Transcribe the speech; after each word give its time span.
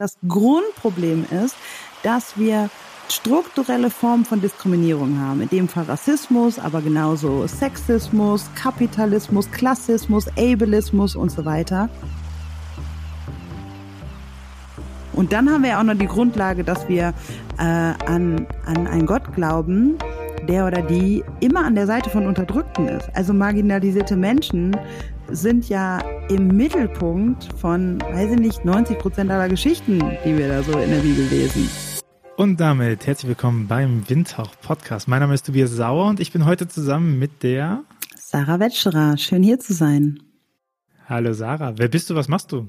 Das 0.00 0.16
Grundproblem 0.26 1.26
ist, 1.44 1.54
dass 2.02 2.38
wir 2.38 2.70
strukturelle 3.10 3.90
Formen 3.90 4.24
von 4.24 4.40
Diskriminierung 4.40 5.20
haben. 5.20 5.42
In 5.42 5.50
dem 5.50 5.68
Fall 5.68 5.84
Rassismus, 5.84 6.58
aber 6.58 6.80
genauso 6.80 7.46
Sexismus, 7.46 8.48
Kapitalismus, 8.54 9.50
Klassismus, 9.50 10.26
Ableismus 10.38 11.14
und 11.16 11.30
so 11.30 11.44
weiter. 11.44 11.90
Und 15.12 15.34
dann 15.34 15.50
haben 15.50 15.64
wir 15.64 15.78
auch 15.78 15.82
noch 15.82 15.98
die 15.98 16.06
Grundlage, 16.06 16.64
dass 16.64 16.88
wir 16.88 17.12
äh, 17.58 17.62
an, 17.62 18.46
an 18.64 18.86
einen 18.86 19.04
Gott 19.04 19.34
glauben, 19.34 19.98
der 20.48 20.66
oder 20.66 20.80
die 20.80 21.22
immer 21.40 21.62
an 21.62 21.74
der 21.74 21.86
Seite 21.86 22.08
von 22.08 22.26
Unterdrückten 22.26 22.88
ist. 22.88 23.10
Also 23.12 23.34
marginalisierte 23.34 24.16
Menschen 24.16 24.74
sind 25.32 25.68
ja 25.68 25.98
im 26.28 26.48
Mittelpunkt 26.48 27.48
von, 27.56 28.00
weiß 28.00 28.32
ich 28.32 28.38
nicht, 28.38 28.64
90 28.64 28.98
Prozent 28.98 29.30
aller 29.30 29.48
Geschichten, 29.48 29.98
die 30.24 30.36
wir 30.36 30.48
da 30.48 30.62
so 30.62 30.72
in 30.72 30.90
der 30.90 30.98
Bibel 30.98 31.24
lesen. 31.26 31.68
Und 32.36 32.58
damit 32.58 33.06
herzlich 33.06 33.28
willkommen 33.28 33.68
beim 33.68 34.08
Windhauch 34.08 34.58
Podcast. 34.60 35.08
Mein 35.08 35.20
Name 35.20 35.34
ist 35.34 35.46
Tobias 35.46 35.70
Sauer 35.70 36.06
und 36.06 36.20
ich 36.20 36.32
bin 36.32 36.46
heute 36.46 36.68
zusammen 36.68 37.18
mit 37.18 37.42
der 37.42 37.84
Sarah 38.16 38.60
Wetscherer. 38.60 39.18
Schön 39.18 39.42
hier 39.42 39.58
zu 39.58 39.72
sein. 39.72 40.20
Hallo 41.06 41.32
Sarah. 41.32 41.74
Wer 41.76 41.88
bist 41.88 42.10
du? 42.10 42.14
Was 42.14 42.28
machst 42.28 42.52
du? 42.52 42.68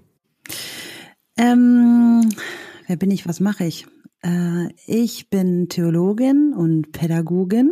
Ähm, 1.38 2.30
wer 2.88 2.98
bin 2.98 3.12
ich? 3.12 3.28
Was 3.28 3.40
mache 3.40 3.66
ich? 3.66 3.88
Äh, 4.24 4.68
ich 4.86 5.30
bin 5.30 5.70
Theologin 5.70 6.54
und 6.56 6.92
Pädagogin 6.92 7.72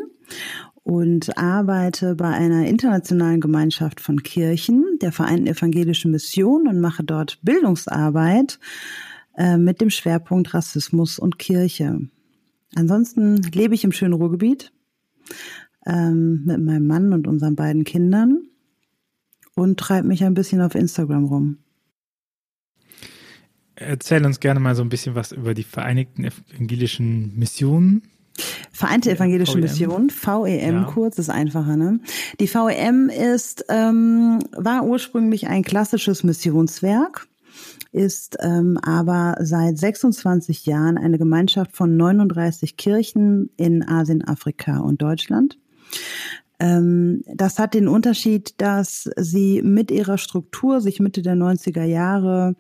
und 0.90 1.38
arbeite 1.38 2.16
bei 2.16 2.30
einer 2.30 2.66
internationalen 2.66 3.42
Gemeinschaft 3.42 4.02
von 4.02 4.24
Kirchen, 4.24 4.98
der 5.04 5.12
Vereinten 5.12 5.46
Evangelischen 5.46 6.10
Mission 6.10 6.68
und 6.68 6.82
mache 6.82 7.04
dort 7.04 7.38
Bildungsarbeit 7.44 8.60
äh, 9.38 9.58
mit 9.58 9.82
dem 9.82 9.92
Schwerpunkt 9.92 10.56
Rassismus 10.56 11.20
und 11.20 11.38
Kirche. 11.38 12.00
Ansonsten 12.74 13.38
lebe 13.54 13.76
ich 13.76 13.84
im 13.84 13.92
schönen 13.92 14.14
Ruhrgebiet 14.14 14.74
ähm, 15.86 16.46
mit 16.46 16.60
meinem 16.60 16.88
Mann 16.88 17.14
und 17.14 17.28
unseren 17.28 17.56
beiden 17.56 17.84
Kindern 17.84 18.48
und 19.54 19.80
treibe 19.80 20.08
mich 20.08 20.24
ein 20.24 20.34
bisschen 20.34 20.60
auf 20.60 20.74
Instagram 20.74 21.26
rum. 21.26 21.58
Erzähl 23.76 24.26
uns 24.26 24.40
gerne 24.40 24.60
mal 24.60 24.74
so 24.74 24.82
ein 24.82 24.90
bisschen 24.90 25.14
was 25.14 25.34
über 25.34 25.54
die 25.54 25.64
Vereinigten 25.64 26.24
Evangelischen 26.24 27.38
Missionen. 27.38 28.02
Vereinte 28.72 29.12
Evangelische 29.12 29.56
VEM. 29.56 29.62
Mission, 29.62 30.10
VEM 30.10 30.76
ja. 30.76 30.84
kurz, 30.84 31.18
ist 31.20 31.30
einfacher, 31.30 31.76
ne? 31.76 32.00
Die 32.40 32.48
VEM 32.48 33.10
ist, 33.10 33.66
ähm, 33.70 34.40
war 34.52 34.86
ursprünglich 34.86 35.48
ein 35.48 35.64
klassisches 35.64 36.24
Missionswerk, 36.24 37.28
ist 37.92 38.38
ähm, 38.42 38.78
aber 38.82 39.36
seit 39.42 39.78
26 39.78 40.66
Jahren 40.66 40.98
eine 40.98 41.18
Gemeinschaft 41.18 41.76
von 41.76 41.98
39 41.98 42.78
Kirchen 42.78 43.50
in 43.58 43.88
Asien, 43.88 44.24
Afrika 44.28 44.80
und 44.80 45.02
Deutschland. 45.02 45.58
Ähm, 46.60 47.24
das 47.34 47.58
hat 47.58 47.74
den 47.74 47.88
Unterschied, 47.88 48.62
dass 48.62 49.10
sie 49.16 49.62
mit 49.64 49.92
ihrer 49.92 50.18
Struktur 50.18 50.82
sich 50.82 51.00
Mitte 51.00 51.22
der 51.22 51.36
90er 51.36 51.84
Jahre 51.84 52.56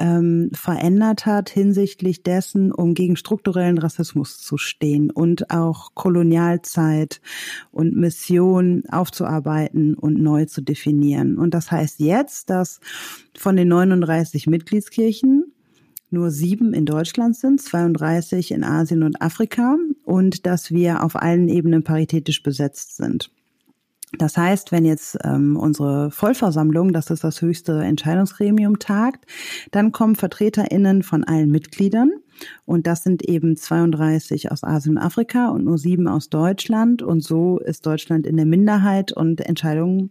ähm, 0.00 0.50
verändert 0.52 1.26
hat 1.26 1.50
hinsichtlich 1.50 2.22
dessen, 2.22 2.72
um 2.72 2.94
gegen 2.94 3.16
strukturellen 3.16 3.78
Rassismus 3.78 4.38
zu 4.38 4.56
stehen 4.56 5.10
und 5.10 5.50
auch 5.50 5.94
Kolonialzeit 5.94 7.20
und 7.70 7.94
Mission 7.94 8.82
aufzuarbeiten 8.90 9.94
und 9.94 10.20
neu 10.20 10.46
zu 10.46 10.62
definieren. 10.62 11.38
Und 11.38 11.54
das 11.54 11.70
heißt 11.70 12.00
jetzt, 12.00 12.50
dass 12.50 12.80
von 13.38 13.56
den 13.56 13.68
39 13.68 14.46
Mitgliedskirchen 14.46 15.52
nur 16.10 16.30
sieben 16.30 16.74
in 16.74 16.86
Deutschland 16.86 17.36
sind, 17.36 17.60
32 17.60 18.50
in 18.50 18.64
Asien 18.64 19.02
und 19.02 19.22
Afrika 19.22 19.76
und 20.04 20.46
dass 20.46 20.72
wir 20.72 21.04
auf 21.04 21.14
allen 21.14 21.48
Ebenen 21.48 21.84
paritätisch 21.84 22.42
besetzt 22.42 22.96
sind. 22.96 23.30
Das 24.18 24.36
heißt, 24.36 24.72
wenn 24.72 24.84
jetzt 24.84 25.18
ähm, 25.24 25.56
unsere 25.56 26.10
Vollversammlung, 26.10 26.92
das 26.92 27.10
ist 27.10 27.22
das 27.22 27.42
höchste 27.42 27.82
Entscheidungsgremium, 27.82 28.78
tagt, 28.78 29.24
dann 29.70 29.92
kommen 29.92 30.16
VertreterInnen 30.16 31.02
von 31.02 31.24
allen 31.24 31.50
Mitgliedern. 31.50 32.10
Und 32.64 32.86
das 32.86 33.02
sind 33.02 33.22
eben 33.22 33.56
32 33.56 34.50
aus 34.50 34.64
Asien 34.64 34.96
und 34.96 35.02
Afrika 35.02 35.48
und 35.50 35.64
nur 35.64 35.78
sieben 35.78 36.08
aus 36.08 36.30
Deutschland. 36.30 37.02
Und 37.02 37.22
so 37.22 37.58
ist 37.58 37.86
Deutschland 37.86 38.26
in 38.26 38.36
der 38.36 38.46
Minderheit 38.46 39.12
und 39.12 39.40
Entscheidungen 39.42 40.10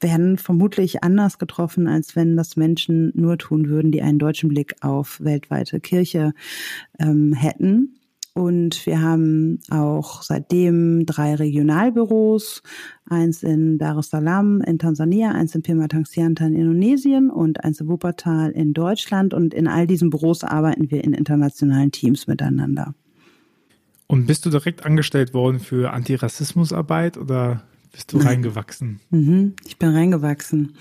werden 0.00 0.36
vermutlich 0.36 1.02
anders 1.02 1.38
getroffen, 1.38 1.86
als 1.86 2.16
wenn 2.16 2.36
das 2.36 2.56
Menschen 2.56 3.12
nur 3.14 3.38
tun 3.38 3.68
würden, 3.68 3.92
die 3.92 4.02
einen 4.02 4.18
deutschen 4.18 4.48
Blick 4.48 4.74
auf 4.80 5.20
weltweite 5.20 5.80
Kirche 5.80 6.32
ähm, 6.98 7.32
hätten. 7.32 8.01
Und 8.34 8.86
wir 8.86 9.02
haben 9.02 9.60
auch 9.70 10.22
seitdem 10.22 11.04
drei 11.04 11.34
Regionalbüros, 11.34 12.62
eins 13.04 13.42
in 13.42 13.76
Dar 13.76 13.98
es 13.98 14.08
Salaam 14.08 14.62
in 14.62 14.78
Tansania, 14.78 15.32
eins 15.32 15.54
in 15.54 15.62
Pematangsianta 15.62 16.46
in 16.46 16.54
Indonesien 16.54 17.30
und 17.30 17.62
eins 17.62 17.80
in 17.80 17.88
Wuppertal 17.88 18.50
in 18.52 18.72
Deutschland. 18.72 19.34
Und 19.34 19.52
in 19.52 19.66
all 19.66 19.86
diesen 19.86 20.08
Büros 20.08 20.44
arbeiten 20.44 20.90
wir 20.90 21.04
in 21.04 21.12
internationalen 21.12 21.92
Teams 21.92 22.26
miteinander. 22.26 22.94
Und 24.06 24.26
bist 24.26 24.46
du 24.46 24.50
direkt 24.50 24.86
angestellt 24.86 25.34
worden 25.34 25.58
für 25.58 25.92
Antirassismusarbeit 25.92 27.18
oder 27.18 27.62
bist 27.92 28.12
du 28.12 28.18
reingewachsen? 28.18 29.00
Mhm, 29.10 29.54
ich 29.66 29.78
bin 29.78 29.90
reingewachsen. 29.90 30.74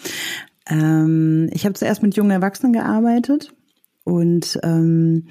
Ähm, 0.69 1.49
ich 1.51 1.65
habe 1.65 1.73
zuerst 1.73 2.01
mit 2.01 2.15
jungen 2.15 2.31
Erwachsenen 2.31 2.71
gearbeitet 2.71 3.53
und 4.05 4.57
ähm, 4.63 5.27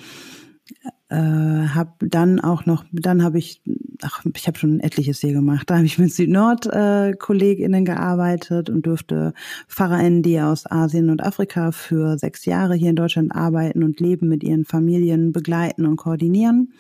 äh, 1.11 1.15
habe 1.15 1.93
dann 2.01 2.41
auch 2.41 2.67
noch, 2.67 2.85
dann 2.93 3.23
habe 3.23 3.39
ich, 3.39 3.61
ach, 4.01 4.25
ich 4.35 4.47
habe 4.47 4.59
schon 4.59 4.81
etliches 4.81 5.21
hier 5.21 5.33
gemacht. 5.33 5.69
Da 5.69 5.77
habe 5.77 5.87
ich 5.87 5.99
mit 5.99 6.13
Süd-Nord-KollegInnen 6.13 7.83
äh, 7.83 7.85
gearbeitet 7.85 8.71
und 8.71 8.87
durfte 8.87 9.35
PfarrerInnen, 9.67 10.23
die 10.23 10.41
aus 10.41 10.71
Asien 10.71 11.11
und 11.11 11.23
Afrika 11.23 11.73
für 11.73 12.17
sechs 12.17 12.45
Jahre 12.45 12.75
hier 12.75 12.91
in 12.91 12.97
Deutschland 12.97 13.35
arbeiten 13.35 13.83
und 13.83 13.99
leben, 13.99 14.29
mit 14.29 14.45
ihren 14.45 14.65
Familien 14.65 15.33
begleiten 15.33 15.85
und 15.85 15.97
koordinieren 15.97 16.73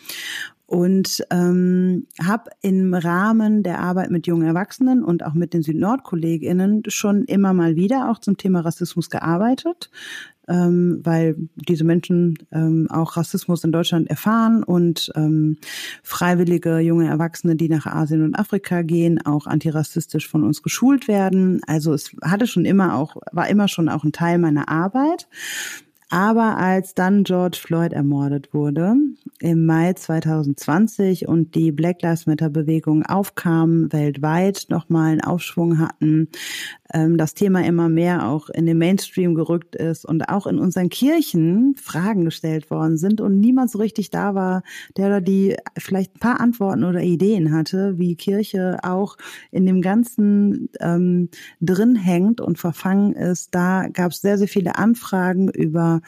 und 0.67 1.25
ähm, 1.31 2.07
habe 2.23 2.51
im 2.63 2.95
Rahmen 2.95 3.65
der 3.65 3.81
Arbeit 3.81 4.13
mit 4.13 4.29
jungen 4.29 4.47
Erwachsenen 4.47 5.03
und 5.03 5.25
auch 5.25 5.35
mit 5.35 5.53
den 5.53 5.63
Süd-Nord-KollegInnen 5.63 6.85
schon 6.87 7.25
immer 7.25 7.53
mal 7.53 7.75
wieder 7.75 8.09
auch 8.09 8.21
zum 8.21 8.37
Thema 8.37 8.61
Rassismus 8.61 9.11
gearbeitet 9.11 9.91
ähm, 10.51 11.01
weil 11.05 11.37
diese 11.55 11.85
Menschen 11.85 12.37
ähm, 12.53 12.89
auch 12.91 13.17
Rassismus 13.17 13.65
in 13.65 13.73
Deutschland 13.73 14.11
erfahren 14.11 14.63
und 14.63 15.11
ähm, 15.15 15.57
freiwillige 16.03 16.81
junge 16.81 17.09
Erwachsene, 17.09 17.57
die 17.57 17.69
nach 17.69 17.87
Asien 17.87 18.25
und 18.25 18.35
Afrika 18.35 18.83
gehen, 18.83 19.25
auch 19.25 19.47
antirassistisch 19.47 20.29
von 20.29 20.43
uns 20.43 20.63
geschult 20.63 21.09
werden. 21.09 21.61
Also 21.67 21.95
es 21.95 22.11
hatte 22.23 22.47
schon 22.47 22.65
immer 22.65 22.97
auch, 22.97 23.17
war 23.33 23.49
immer 23.49 23.69
schon 23.69 23.89
auch 23.89 24.05
ein 24.05 24.13
Teil 24.13 24.39
meiner 24.39 24.69
Arbeit. 24.69 25.29
Aber 26.13 26.57
als 26.57 26.95
dann 26.95 27.23
George 27.23 27.59
Floyd 27.61 27.93
ermordet 27.93 28.53
wurde 28.53 28.97
im 29.39 29.65
Mai 29.65 29.93
2020 29.93 31.29
und 31.29 31.55
die 31.55 31.71
Black 31.71 32.03
Lives 32.03 32.27
Matter 32.27 32.51
Bewegung 32.51 33.07
aufkam, 33.07 33.93
weltweit 33.93 34.67
nochmal 34.71 35.13
einen 35.13 35.21
Aufschwung 35.21 35.79
hatten, 35.79 36.29
ähm, 36.93 37.17
das 37.17 37.35
Thema 37.35 37.65
immer 37.65 37.89
mehr 37.89 38.29
auch 38.29 38.49
in 38.49 38.67
den 38.67 38.79
Mainstream 38.79 39.35
gerückt 39.35 39.77
ist 39.77 40.05
und 40.05 40.29
auch 40.29 40.47
in 40.47 40.59
unseren 40.59 40.89
Kirchen 40.89 41.77
Fragen 41.77 42.25
gestellt 42.25 42.71
worden 42.71 42.97
sind 42.97 43.21
und 43.21 43.39
niemand 43.39 43.71
so 43.71 43.79
richtig 43.79 44.11
da 44.11 44.35
war, 44.35 44.63
der 44.97 45.07
oder 45.07 45.21
die 45.21 45.57
vielleicht 45.79 46.17
ein 46.17 46.21
paar 46.21 46.41
Antworten 46.41 46.85
oder 46.85 47.01
Ideen 47.01 47.53
hatte, 47.53 47.99
wie 47.99 48.17
Kirche 48.17 48.79
auch 48.83 49.17
in 49.51 49.65
dem 49.65 49.81
Ganzen 49.81 50.69
ähm, 50.81 51.29
drin 51.61 51.95
hängt 51.95 52.41
und 52.41 52.59
verfangen 52.59 53.13
ist. 53.13 53.55
Da 53.55 53.89
gab 53.89 54.11
es 54.11 54.21
sehr, 54.21 54.39
sehr 54.39 54.49
viele 54.49 54.77
Anfragen 54.77 55.49
über 55.49 56.00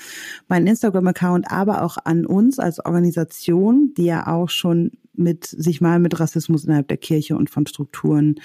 meinen 0.49 0.67
Instagram-Account, 0.67 1.51
aber 1.51 1.83
auch 1.83 1.99
an 2.05 2.27
uns 2.27 2.59
als 2.59 2.85
Organisation, 2.85 3.93
die 3.97 4.05
ja 4.05 4.27
auch 4.27 4.51
schon 4.51 4.93
mit 5.15 5.45
sich 5.45 5.81
mal 5.81 5.99
mit 5.99 6.19
Rassismus 6.19 6.65
innerhalb 6.65 6.89
der 6.89 6.97
Kirche 6.97 7.37
und 7.37 7.51
von 7.51 7.67
Strukturen 7.67 8.37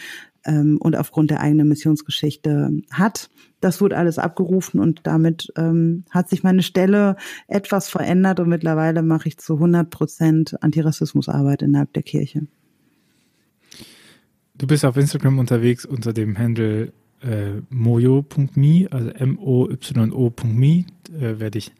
ähm, 0.45 0.77
und 0.79 0.95
aufgrund 0.95 1.31
der 1.31 1.41
eigenen 1.41 1.67
Missionsgeschichte 1.67 2.71
hat. 2.91 3.29
Das 3.61 3.81
wurde 3.81 3.97
alles 3.97 4.19
abgerufen 4.19 4.79
und 4.79 5.01
damit 5.03 5.51
ähm, 5.55 6.03
hat 6.09 6.29
sich 6.29 6.43
meine 6.43 6.63
Stelle 6.63 7.15
etwas 7.47 7.89
verändert 7.89 8.39
und 8.39 8.49
mittlerweile 8.49 9.01
mache 9.01 9.29
ich 9.29 9.37
zu 9.37 9.55
100 9.55 9.89
Prozent 9.89 10.61
Antirassismusarbeit 10.61 11.61
innerhalb 11.61 11.93
der 11.93 12.03
Kirche. 12.03 12.47
Du 14.55 14.65
bist 14.65 14.85
auf 14.85 14.97
Instagram 14.97 15.39
unterwegs 15.39 15.85
unter 15.85 16.13
dem 16.13 16.37
Handle 16.37 16.91
äh, 17.21 17.61
moyo.me, 17.69 18.87
also 18.91 19.09
M-O-Y-O.me, 19.09 20.67
äh, 20.67 20.85
wer 21.37 21.49
dich 21.49 21.71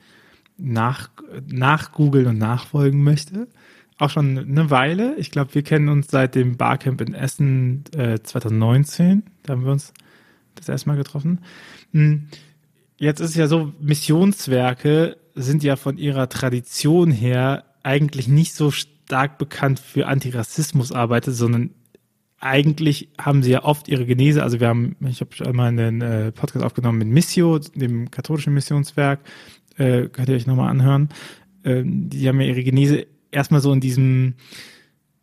nach, 0.57 1.09
nachgoogeln 1.47 2.27
und 2.27 2.37
nachfolgen 2.37 3.03
möchte 3.03 3.47
auch 3.97 4.09
schon 4.09 4.37
eine 4.37 4.69
Weile. 4.69 5.15
Ich 5.17 5.31
glaube, 5.31 5.55
wir 5.55 5.63
kennen 5.63 5.89
uns 5.89 6.07
seit 6.07 6.35
dem 6.35 6.57
Barcamp 6.57 7.01
in 7.01 7.13
Essen 7.13 7.83
äh, 7.95 8.19
2019. 8.21 9.23
Da 9.43 9.53
haben 9.53 9.65
wir 9.65 9.71
uns 9.71 9.93
das 10.55 10.69
erste 10.69 10.89
Mal 10.89 10.97
getroffen. 10.97 11.39
Hm. 11.93 12.27
Jetzt 12.97 13.19
ist 13.19 13.31
es 13.31 13.35
ja 13.35 13.47
so, 13.47 13.73
Missionswerke 13.79 15.17
sind 15.35 15.63
ja 15.63 15.75
von 15.75 15.97
ihrer 15.97 16.29
Tradition 16.29 17.11
her 17.11 17.65
eigentlich 17.83 18.27
nicht 18.27 18.55
so 18.55 18.71
stark 18.71 19.37
bekannt 19.37 19.79
für 19.79 20.07
Antirassismusarbeit, 20.07 21.25
sondern 21.25 21.71
eigentlich 22.39 23.09
haben 23.17 23.41
sie 23.41 23.51
ja 23.51 23.63
oft 23.63 23.87
ihre 23.87 24.05
Genese, 24.05 24.43
also 24.43 24.59
wir 24.59 24.67
haben, 24.67 24.95
ich 25.07 25.21
habe 25.21 25.31
einmal 25.47 25.69
einen 25.69 26.01
äh, 26.01 26.31
Podcast 26.31 26.63
aufgenommen 26.63 26.99
mit 26.99 27.07
Missio, 27.07 27.59
dem 27.59 28.11
katholischen 28.11 28.53
Missionswerk, 28.53 29.21
äh, 29.77 30.07
könnt 30.07 30.29
ihr 30.29 30.35
euch 30.35 30.47
nochmal 30.47 30.69
anhören. 30.69 31.09
Äh, 31.63 31.83
die 31.85 32.27
haben 32.27 32.39
ja 32.39 32.47
ihre 32.47 32.63
Genese 32.63 33.07
erstmal 33.31 33.61
so 33.61 33.73
in 33.73 33.79
diesem, 33.79 34.35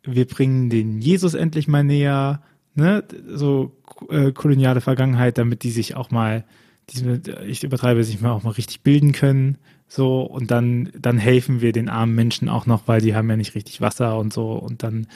wir 0.03 0.25
bringen 0.25 0.69
den 0.69 0.99
Jesus 0.99 1.33
endlich 1.33 1.67
mal 1.67 1.83
näher, 1.83 2.41
ne, 2.75 3.03
so 3.27 3.77
äh, 4.09 4.31
koloniale 4.33 4.81
Vergangenheit, 4.81 5.37
damit 5.37 5.63
die 5.63 5.71
sich 5.71 5.95
auch 5.95 6.11
mal, 6.11 6.43
diese, 6.89 7.21
ich 7.47 7.63
übertreibe, 7.63 8.03
sich 8.03 8.19
mal 8.19 8.31
auch 8.31 8.43
mal 8.43 8.51
richtig 8.51 8.81
bilden 8.81 9.13
können, 9.13 9.57
so 9.87 10.21
und 10.21 10.51
dann 10.51 10.91
dann 10.99 11.17
helfen 11.17 11.61
wir 11.61 11.71
den 11.71 11.89
armen 11.89 12.15
Menschen 12.15 12.49
auch 12.49 12.65
noch, 12.65 12.87
weil 12.87 13.01
die 13.01 13.15
haben 13.15 13.29
ja 13.29 13.37
nicht 13.37 13.55
richtig 13.55 13.81
Wasser 13.81 14.17
und 14.17 14.33
so 14.33 14.53
und 14.53 14.83
dann 14.83 15.07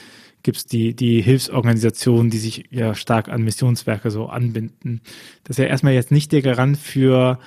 gibt's 0.42 0.64
die 0.64 0.94
die 0.94 1.20
Hilfsorganisationen, 1.20 2.30
die 2.30 2.38
sich 2.38 2.68
ja 2.70 2.94
stark 2.94 3.28
an 3.28 3.42
Missionswerke 3.42 4.10
so 4.10 4.26
anbinden. 4.26 5.00
Das 5.44 5.58
ist 5.58 5.62
ja 5.62 5.68
erstmal 5.68 5.94
jetzt 5.94 6.12
nicht 6.12 6.32
der 6.32 6.42
Garant 6.42 6.78
für 6.78 7.38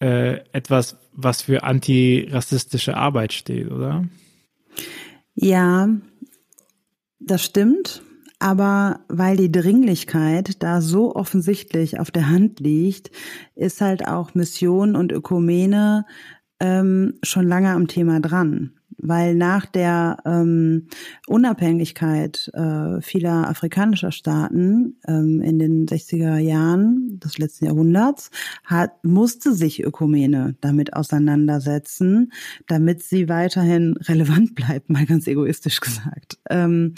äh, 0.00 0.40
etwas, 0.52 0.96
was 1.12 1.42
für 1.42 1.64
antirassistische 1.64 2.96
Arbeit 2.96 3.32
steht, 3.32 3.70
oder? 3.70 4.04
Ja, 5.34 5.88
das 7.20 7.44
stimmt. 7.44 8.02
Aber 8.40 9.00
weil 9.08 9.36
die 9.36 9.50
Dringlichkeit 9.50 10.62
da 10.62 10.80
so 10.80 11.16
offensichtlich 11.16 11.98
auf 11.98 12.12
der 12.12 12.28
Hand 12.28 12.60
liegt, 12.60 13.10
ist 13.56 13.80
halt 13.80 14.06
auch 14.06 14.34
Mission 14.34 14.94
und 14.94 15.10
Ökumene 15.10 16.06
ähm, 16.60 17.14
schon 17.22 17.46
lange 17.46 17.70
am 17.70 17.88
Thema 17.88 18.20
dran 18.20 18.72
weil 18.98 19.34
nach 19.34 19.64
der 19.66 20.18
ähm, 20.24 20.88
Unabhängigkeit 21.26 22.50
äh, 22.52 23.00
vieler 23.00 23.48
afrikanischer 23.48 24.12
Staaten 24.12 24.96
ähm, 25.06 25.40
in 25.40 25.58
den 25.58 25.86
60er 25.86 26.38
Jahren 26.38 27.20
des 27.20 27.38
letzten 27.38 27.66
Jahrhunderts 27.66 28.30
hat, 28.64 29.02
musste 29.04 29.54
sich 29.54 29.84
Ökumene 29.84 30.56
damit 30.60 30.94
auseinandersetzen, 30.94 32.32
damit 32.66 33.02
sie 33.02 33.28
weiterhin 33.28 33.96
relevant 33.96 34.54
bleibt, 34.54 34.90
mal 34.90 35.06
ganz 35.06 35.26
egoistisch 35.26 35.80
gesagt. 35.80 36.38
Ähm, 36.50 36.94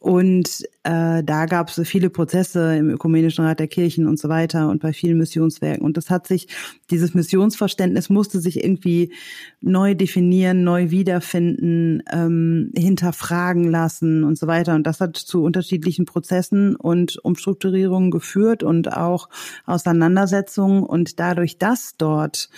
und 0.00 0.62
äh, 0.84 1.24
da 1.24 1.46
gab 1.46 1.70
es 1.70 1.88
viele 1.88 2.08
Prozesse 2.08 2.76
im 2.76 2.88
Ökumenischen 2.88 3.44
Rat 3.44 3.58
der 3.58 3.66
Kirchen 3.66 4.06
und 4.06 4.16
so 4.16 4.28
weiter 4.28 4.68
und 4.68 4.80
bei 4.80 4.92
vielen 4.92 5.18
Missionswerken. 5.18 5.84
Und 5.84 5.96
das 5.96 6.08
hat 6.08 6.28
sich, 6.28 6.46
dieses 6.88 7.14
Missionsverständnis 7.14 8.08
musste 8.08 8.38
sich 8.38 8.62
irgendwie 8.62 9.12
neu 9.60 9.96
definieren, 9.96 10.62
neu 10.62 10.90
wiederfinden, 10.90 12.04
ähm, 12.12 12.70
hinterfragen 12.76 13.64
lassen 13.64 14.22
und 14.22 14.38
so 14.38 14.46
weiter. 14.46 14.76
Und 14.76 14.86
das 14.86 15.00
hat 15.00 15.16
zu 15.16 15.42
unterschiedlichen 15.42 16.04
Prozessen 16.04 16.76
und 16.76 17.16
Umstrukturierungen 17.24 18.12
geführt 18.12 18.62
und 18.62 18.92
auch 18.92 19.28
Auseinandersetzungen. 19.66 20.84
Und 20.84 21.18
dadurch, 21.18 21.58
dass 21.58 21.96
dort 21.98 22.50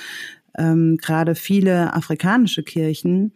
ähm, 0.59 0.99
gerade 0.99 1.35
viele 1.35 1.95
afrikanische 1.95 2.63
Kirchen 2.63 3.33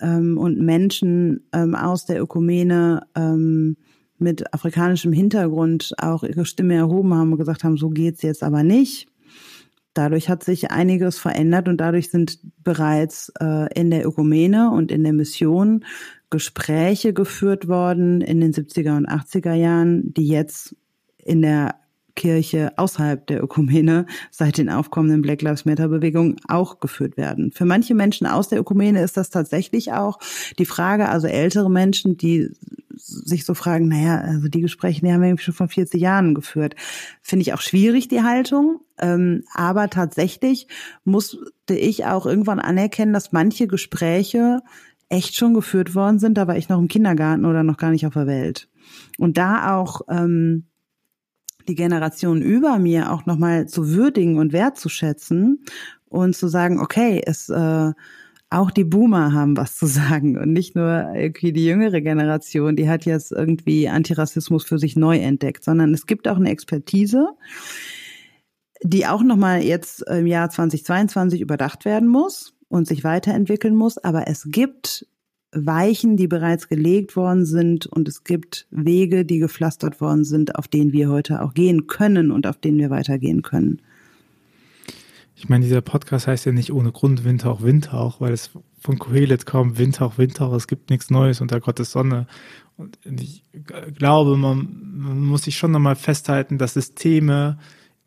ähm, 0.00 0.38
und 0.38 0.60
Menschen 0.60 1.46
ähm, 1.52 1.74
aus 1.74 2.06
der 2.06 2.20
Ökumene 2.20 3.02
ähm, 3.14 3.76
mit 4.18 4.52
afrikanischem 4.54 5.12
Hintergrund 5.12 5.92
auch 5.98 6.22
ihre 6.22 6.46
Stimme 6.46 6.74
erhoben 6.74 7.14
haben 7.14 7.32
und 7.32 7.38
gesagt 7.38 7.64
haben, 7.64 7.76
so 7.76 7.90
geht's 7.90 8.22
jetzt 8.22 8.42
aber 8.42 8.62
nicht. 8.62 9.08
Dadurch 9.94 10.28
hat 10.28 10.44
sich 10.44 10.70
einiges 10.70 11.18
verändert 11.18 11.68
und 11.68 11.78
dadurch 11.78 12.10
sind 12.10 12.38
bereits 12.62 13.32
äh, 13.40 13.72
in 13.78 13.90
der 13.90 14.06
Ökumene 14.06 14.70
und 14.70 14.92
in 14.92 15.04
der 15.04 15.14
Mission 15.14 15.84
Gespräche 16.28 17.12
geführt 17.14 17.68
worden 17.68 18.20
in 18.20 18.40
den 18.40 18.52
70er 18.52 18.96
und 18.96 19.08
80er 19.08 19.54
Jahren, 19.54 20.12
die 20.12 20.28
jetzt 20.28 20.76
in 21.16 21.40
der 21.40 21.76
Kirche 22.16 22.72
außerhalb 22.76 23.26
der 23.26 23.42
Ökumene 23.42 24.06
seit 24.30 24.58
den 24.58 24.68
aufkommenden 24.68 25.22
Black 25.22 25.42
Lives 25.42 25.64
Matter 25.64 25.88
Bewegungen 25.88 26.36
auch 26.48 26.80
geführt 26.80 27.16
werden. 27.16 27.52
Für 27.52 27.64
manche 27.64 27.94
Menschen 27.94 28.26
aus 28.26 28.48
der 28.48 28.58
Ökumene 28.58 29.02
ist 29.02 29.16
das 29.16 29.30
tatsächlich 29.30 29.92
auch 29.92 30.18
die 30.58 30.66
Frage, 30.66 31.08
also 31.08 31.28
ältere 31.28 31.70
Menschen, 31.70 32.16
die 32.16 32.50
sich 32.98 33.44
so 33.44 33.54
fragen, 33.54 33.88
naja, 33.88 34.20
also 34.20 34.48
die 34.48 34.62
Gespräche, 34.62 35.02
die 35.02 35.12
haben 35.12 35.22
wir 35.22 35.38
schon 35.38 35.54
vor 35.54 35.68
40 35.68 36.00
Jahren 36.00 36.34
geführt. 36.34 36.74
Finde 37.22 37.42
ich 37.42 37.52
auch 37.52 37.60
schwierig, 37.60 38.08
die 38.08 38.22
Haltung. 38.22 38.80
Ähm, 38.98 39.44
aber 39.54 39.90
tatsächlich 39.90 40.66
musste 41.04 41.38
ich 41.68 42.06
auch 42.06 42.26
irgendwann 42.26 42.58
anerkennen, 42.58 43.12
dass 43.12 43.32
manche 43.32 43.66
Gespräche 43.66 44.62
echt 45.08 45.36
schon 45.36 45.54
geführt 45.54 45.94
worden 45.94 46.18
sind. 46.18 46.38
Da 46.38 46.48
war 46.48 46.56
ich 46.56 46.68
noch 46.68 46.78
im 46.78 46.88
Kindergarten 46.88 47.44
oder 47.44 47.62
noch 47.62 47.76
gar 47.76 47.90
nicht 47.90 48.06
auf 48.06 48.14
der 48.14 48.26
Welt. 48.26 48.68
Und 49.18 49.36
da 49.36 49.76
auch 49.76 50.02
ähm, 50.08 50.66
die 51.68 51.74
Generation 51.74 52.42
über 52.42 52.78
mir 52.78 53.12
auch 53.12 53.26
nochmal 53.26 53.66
zu 53.66 53.90
würdigen 53.90 54.38
und 54.38 54.52
wertzuschätzen 54.52 55.64
und 56.08 56.36
zu 56.36 56.48
sagen, 56.48 56.80
okay, 56.80 57.22
es 57.24 57.48
äh, 57.48 57.92
auch 58.50 58.70
die 58.70 58.84
Boomer 58.84 59.32
haben 59.32 59.56
was 59.56 59.76
zu 59.76 59.86
sagen 59.86 60.38
und 60.38 60.52
nicht 60.52 60.74
nur 60.74 61.12
irgendwie 61.14 61.52
die 61.52 61.66
jüngere 61.66 62.00
Generation, 62.00 62.76
die 62.76 62.88
hat 62.88 63.04
jetzt 63.04 63.32
irgendwie 63.32 63.88
Antirassismus 63.88 64.64
für 64.64 64.78
sich 64.78 64.96
neu 64.96 65.18
entdeckt, 65.18 65.64
sondern 65.64 65.92
es 65.94 66.06
gibt 66.06 66.28
auch 66.28 66.36
eine 66.36 66.50
Expertise, 66.50 67.28
die 68.82 69.06
auch 69.06 69.22
nochmal 69.22 69.62
jetzt 69.62 70.02
im 70.02 70.26
Jahr 70.26 70.50
2022 70.50 71.40
überdacht 71.40 71.84
werden 71.84 72.08
muss 72.08 72.54
und 72.68 72.86
sich 72.86 73.04
weiterentwickeln 73.04 73.74
muss. 73.74 73.98
Aber 73.98 74.28
es 74.28 74.44
gibt 74.50 75.06
Weichen, 75.56 76.16
die 76.16 76.28
bereits 76.28 76.68
gelegt 76.68 77.16
worden 77.16 77.46
sind 77.46 77.86
und 77.86 78.08
es 78.08 78.24
gibt 78.24 78.66
Wege, 78.70 79.24
die 79.24 79.38
gepflastert 79.38 80.00
worden 80.00 80.24
sind, 80.24 80.56
auf 80.56 80.68
denen 80.68 80.92
wir 80.92 81.08
heute 81.08 81.42
auch 81.42 81.54
gehen 81.54 81.86
können 81.86 82.30
und 82.30 82.46
auf 82.46 82.58
denen 82.58 82.78
wir 82.78 82.90
weitergehen 82.90 83.42
können. 83.42 83.80
Ich 85.34 85.48
meine, 85.48 85.64
dieser 85.64 85.82
Podcast 85.82 86.26
heißt 86.26 86.46
ja 86.46 86.52
nicht 86.52 86.72
ohne 86.72 86.92
Grund 86.92 87.24
Windhauch, 87.24 87.62
Windhauch, 87.62 88.20
weil 88.20 88.32
es 88.32 88.50
von 88.78 88.98
Kohelet 88.98 89.44
kommt, 89.44 89.78
Windhauch, 89.78 90.16
Windhauch, 90.16 90.54
es 90.54 90.66
gibt 90.66 90.88
nichts 90.90 91.10
Neues 91.10 91.40
unter 91.40 91.60
Gottes 91.60 91.92
Sonne. 91.92 92.26
Und 92.76 92.98
ich 93.04 93.42
glaube, 93.94 94.36
man, 94.36 94.68
man 94.96 95.20
muss 95.20 95.44
sich 95.44 95.56
schon 95.56 95.72
nochmal 95.72 95.96
festhalten, 95.96 96.56
dass 96.56 96.74
Systeme 96.74 97.58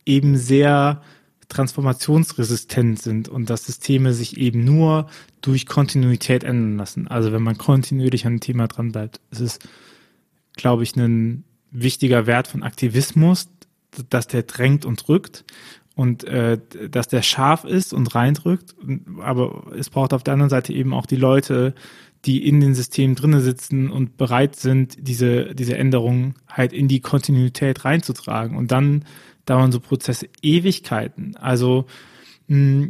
eben 0.06 0.38
sehr 0.38 1.02
transformationsresistent 1.50 3.02
sind 3.02 3.28
und 3.28 3.50
dass 3.50 3.66
Systeme 3.66 4.14
sich 4.14 4.38
eben 4.38 4.64
nur 4.64 5.08
durch 5.42 5.66
Kontinuität 5.66 6.44
ändern 6.44 6.78
lassen. 6.78 7.08
Also 7.08 7.32
wenn 7.32 7.42
man 7.42 7.58
kontinuierlich 7.58 8.26
an 8.26 8.36
ein 8.36 8.40
Thema 8.40 8.68
dran 8.68 8.92
bleibt, 8.92 9.20
ist 9.32 9.42
es, 9.42 9.60
glaube 10.56 10.84
ich, 10.84 10.96
ein 10.96 11.44
wichtiger 11.72 12.28
Wert 12.28 12.48
von 12.48 12.64
Aktivismus, 12.64 13.50
dass 14.10 14.28
der 14.28 14.44
drängt 14.44 14.86
und 14.86 15.08
drückt 15.08 15.44
und 15.96 16.24
äh, 16.24 16.60
dass 16.90 17.08
der 17.08 17.24
scharf 17.24 17.64
ist 17.64 17.94
und 17.94 18.14
reindrückt. 18.14 18.76
Aber 19.20 19.72
es 19.78 19.90
braucht 19.90 20.14
auf 20.14 20.24
der 20.24 20.34
anderen 20.34 20.50
Seite 20.50 20.72
eben 20.72 20.94
auch 20.94 21.08
die 21.08 21.16
Leute, 21.16 21.74
die 22.26 22.48
in 22.48 22.60
den 22.60 22.76
Systemen 22.76 23.16
drinnen 23.16 23.42
sitzen 23.42 23.90
und 23.90 24.18
bereit 24.18 24.56
sind, 24.56 24.98
diese, 25.00 25.56
diese 25.56 25.78
Änderungen 25.78 26.36
halt 26.48 26.74
in 26.74 26.88
die 26.88 27.00
Kontinuität 27.00 27.86
reinzutragen. 27.86 28.58
Und 28.58 28.72
dann 28.72 29.06
dauern 29.50 29.72
so 29.72 29.80
Prozesse 29.80 30.28
Ewigkeiten. 30.42 31.36
Also 31.38 31.86
mh, 32.48 32.90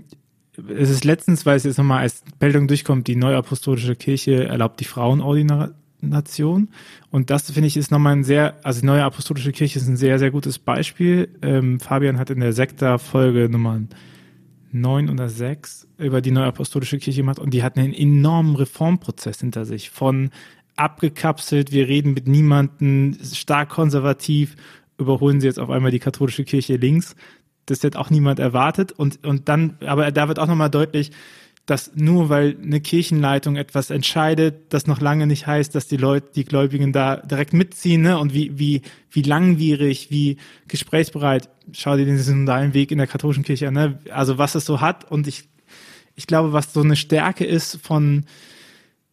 es 0.67 0.89
ist 0.89 1.05
letztens, 1.05 1.45
weil 1.45 1.57
es 1.57 1.63
jetzt 1.63 1.77
nochmal 1.77 2.01
als 2.01 2.23
Meldung 2.39 2.67
durchkommt, 2.67 3.07
die 3.07 3.15
Neuapostolische 3.15 3.95
Kirche 3.95 4.45
erlaubt 4.45 4.79
die 4.79 4.85
Frauenordination. 4.85 6.69
Und 7.11 7.29
das 7.29 7.51
finde 7.51 7.67
ich 7.67 7.77
ist 7.77 7.91
nochmal 7.91 8.13
ein 8.17 8.23
sehr, 8.23 8.57
also 8.63 8.81
die 8.81 8.87
Neue 8.87 9.03
Apostolische 9.03 9.51
Kirche 9.51 9.79
ist 9.79 9.87
ein 9.87 9.97
sehr, 9.97 10.19
sehr 10.19 10.31
gutes 10.31 10.59
Beispiel. 10.59 11.29
Ähm, 11.41 11.79
Fabian 11.79 12.19
hat 12.19 12.29
in 12.29 12.39
der 12.39 12.53
Sekta-Folge 12.53 13.49
Nummer 13.49 13.81
neun 14.71 15.09
oder 15.09 15.29
sechs 15.29 15.87
über 15.97 16.21
die 16.21 16.31
Neue 16.31 16.47
Apostolische 16.47 16.99
Kirche 16.99 17.21
gemacht 17.21 17.39
und 17.39 17.53
die 17.53 17.63
hatten 17.63 17.79
einen 17.79 17.93
enormen 17.93 18.55
Reformprozess 18.55 19.39
hinter 19.39 19.65
sich 19.65 19.89
von 19.89 20.29
abgekapselt, 20.75 21.73
wir 21.73 21.87
reden 21.89 22.13
mit 22.13 22.27
niemanden, 22.27 23.17
stark 23.21 23.69
konservativ 23.69 24.55
überholen 25.00 25.41
sie 25.41 25.48
jetzt 25.48 25.60
auf 25.60 25.70
einmal 25.70 25.91
die 25.91 26.00
katholische 26.00 26.44
Kirche 26.44 26.75
links. 26.75 27.15
Das 27.65 27.84
hat 27.84 27.96
auch 27.96 28.10
niemand 28.10 28.39
erwartet. 28.39 28.91
Und, 28.91 29.25
und 29.25 29.50
dann, 29.50 29.77
aber 29.86 30.12
da 30.12 30.27
wird 30.27 30.39
auch 30.39 30.48
nochmal 30.48 30.70
deutlich, 30.70 31.12
dass 31.70 31.91
nur 31.96 32.29
weil 32.29 32.58
eine 32.62 32.82
Kirchenleitung 32.82 33.56
etwas 33.56 33.91
entscheidet, 33.91 34.74
das 34.74 34.88
noch 34.88 35.01
lange 35.01 35.27
nicht 35.27 35.46
heißt, 35.46 35.75
dass 35.75 35.88
die 35.88 35.98
Leute, 35.98 36.29
die 36.36 36.44
Gläubigen 36.44 36.94
da 36.94 37.18
direkt 37.18 37.53
mitziehen, 37.53 38.01
ne? 38.01 38.18
Und 38.18 38.34
wie, 38.34 38.58
wie, 38.58 38.82
wie 39.12 39.22
langwierig, 39.22 40.10
wie 40.10 40.38
gesprächsbereit, 40.68 41.48
schau 41.74 41.96
dir 41.96 42.06
den 42.06 42.18
synodalen 42.18 42.74
Weg 42.74 42.91
in 42.91 42.98
der 42.98 43.06
katholischen 43.06 43.44
Kirche 43.44 43.68
an, 43.68 43.75
ne? 43.75 44.00
Also 44.10 44.39
was 44.39 44.56
es 44.56 44.65
so 44.65 44.82
hat. 44.82 45.10
Und 45.12 45.27
ich, 45.27 45.48
ich 46.15 46.25
glaube, 46.25 46.53
was 46.53 46.74
so 46.74 46.82
eine 46.82 46.96
Stärke 46.96 47.46
ist 47.46 47.79
von, 47.84 48.25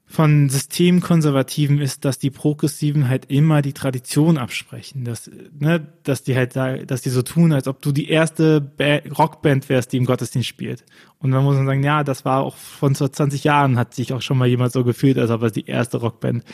von 0.08 0.48
Systemkonservativen 0.48 1.80
ist, 1.80 2.04
dass 2.04 2.18
die 2.20 2.30
Progressiven 2.30 3.08
halt 3.08 3.26
immer 3.26 3.60
die 3.60 3.72
Tradition 3.72 4.38
absprechen, 4.38 5.04
dass, 5.04 5.28
ne, 5.58 5.84
dass 6.04 6.22
die 6.22 6.36
halt, 6.36 6.54
dass 6.54 7.02
die 7.02 7.10
so 7.10 7.22
tun, 7.22 7.52
als 7.52 7.66
ob 7.66 7.82
du 7.82 7.90
die 7.90 8.08
erste 8.08 8.60
ba 8.60 9.00
Rockband 9.18 9.68
wärst, 9.68 9.92
die 9.92 9.96
im 9.96 10.04
Gottesdienst 10.04 10.46
spielt. 10.48 10.84
Und 11.18 11.32
dann 11.32 11.42
muss 11.42 11.56
man 11.56 11.66
sagen, 11.66 11.82
ja, 11.82 12.04
das 12.04 12.25
war 12.25 12.44
auch 12.44 12.56
von 12.56 12.94
vor 12.94 13.10
20 13.10 13.42
Jahren 13.42 13.78
hat 13.78 13.94
sich 13.94 14.12
auch 14.12 14.22
schon 14.22 14.38
mal 14.38 14.46
jemand 14.46 14.72
so 14.72 14.84
gefühlt, 14.84 15.18
als 15.18 15.30
ob 15.30 15.42
es 15.42 15.52
die 15.52 15.66
erste 15.66 15.96
Rockband 15.96 16.44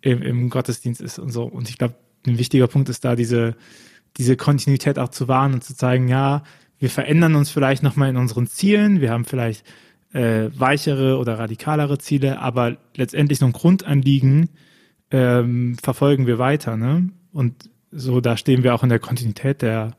im, 0.00 0.22
im 0.22 0.48
Gottesdienst 0.48 1.02
ist 1.02 1.18
und 1.18 1.30
so. 1.30 1.44
Und 1.44 1.68
ich 1.68 1.76
glaube, 1.76 1.96
ein 2.26 2.38
wichtiger 2.38 2.68
Punkt 2.68 2.88
ist 2.88 3.04
da 3.04 3.16
diese, 3.16 3.54
diese 4.16 4.36
Kontinuität 4.36 4.98
auch 4.98 5.10
zu 5.10 5.28
wahren 5.28 5.52
und 5.52 5.62
zu 5.62 5.76
zeigen, 5.76 6.08
ja, 6.08 6.42
wir 6.78 6.88
verändern 6.88 7.34
uns 7.34 7.50
vielleicht 7.50 7.82
nochmal 7.82 8.08
in 8.08 8.16
unseren 8.16 8.46
Zielen, 8.46 9.02
wir 9.02 9.10
haben 9.10 9.26
vielleicht 9.26 9.64
äh, 10.14 10.48
weichere 10.56 11.18
oder 11.18 11.38
radikalere 11.38 11.98
Ziele, 11.98 12.38
aber 12.38 12.76
letztendlich 12.96 13.40
so 13.40 13.46
ein 13.46 13.52
Grundanliegen 13.52 14.48
ähm, 15.10 15.76
verfolgen 15.82 16.26
wir 16.26 16.38
weiter. 16.38 16.76
Ne? 16.76 17.10
Und 17.32 17.68
so, 17.90 18.20
da 18.20 18.36
stehen 18.36 18.62
wir 18.62 18.74
auch 18.74 18.84
in 18.84 18.88
der 18.88 19.00
Kontinuität 19.00 19.60
der, 19.60 19.96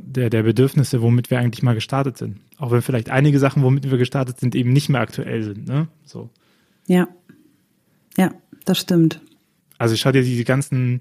der, 0.00 0.30
der 0.30 0.42
Bedürfnisse, 0.42 1.02
womit 1.02 1.30
wir 1.30 1.38
eigentlich 1.38 1.62
mal 1.62 1.74
gestartet 1.74 2.16
sind. 2.16 2.40
Auch 2.56 2.70
wenn 2.70 2.82
vielleicht 2.82 3.10
einige 3.10 3.38
Sachen, 3.38 3.62
womit 3.62 3.90
wir 3.90 3.98
gestartet 3.98 4.40
sind, 4.40 4.54
eben 4.54 4.72
nicht 4.72 4.88
mehr 4.88 5.02
aktuell 5.02 5.42
sind. 5.42 5.68
Ne? 5.68 5.88
So. 6.04 6.30
Ja. 6.86 7.06
Ja, 8.16 8.32
das 8.64 8.78
stimmt. 8.78 9.20
Also 9.76 9.94
ich 9.94 10.00
schaue 10.00 10.12
dir 10.12 10.22
diese 10.22 10.44
ganzen, 10.44 11.00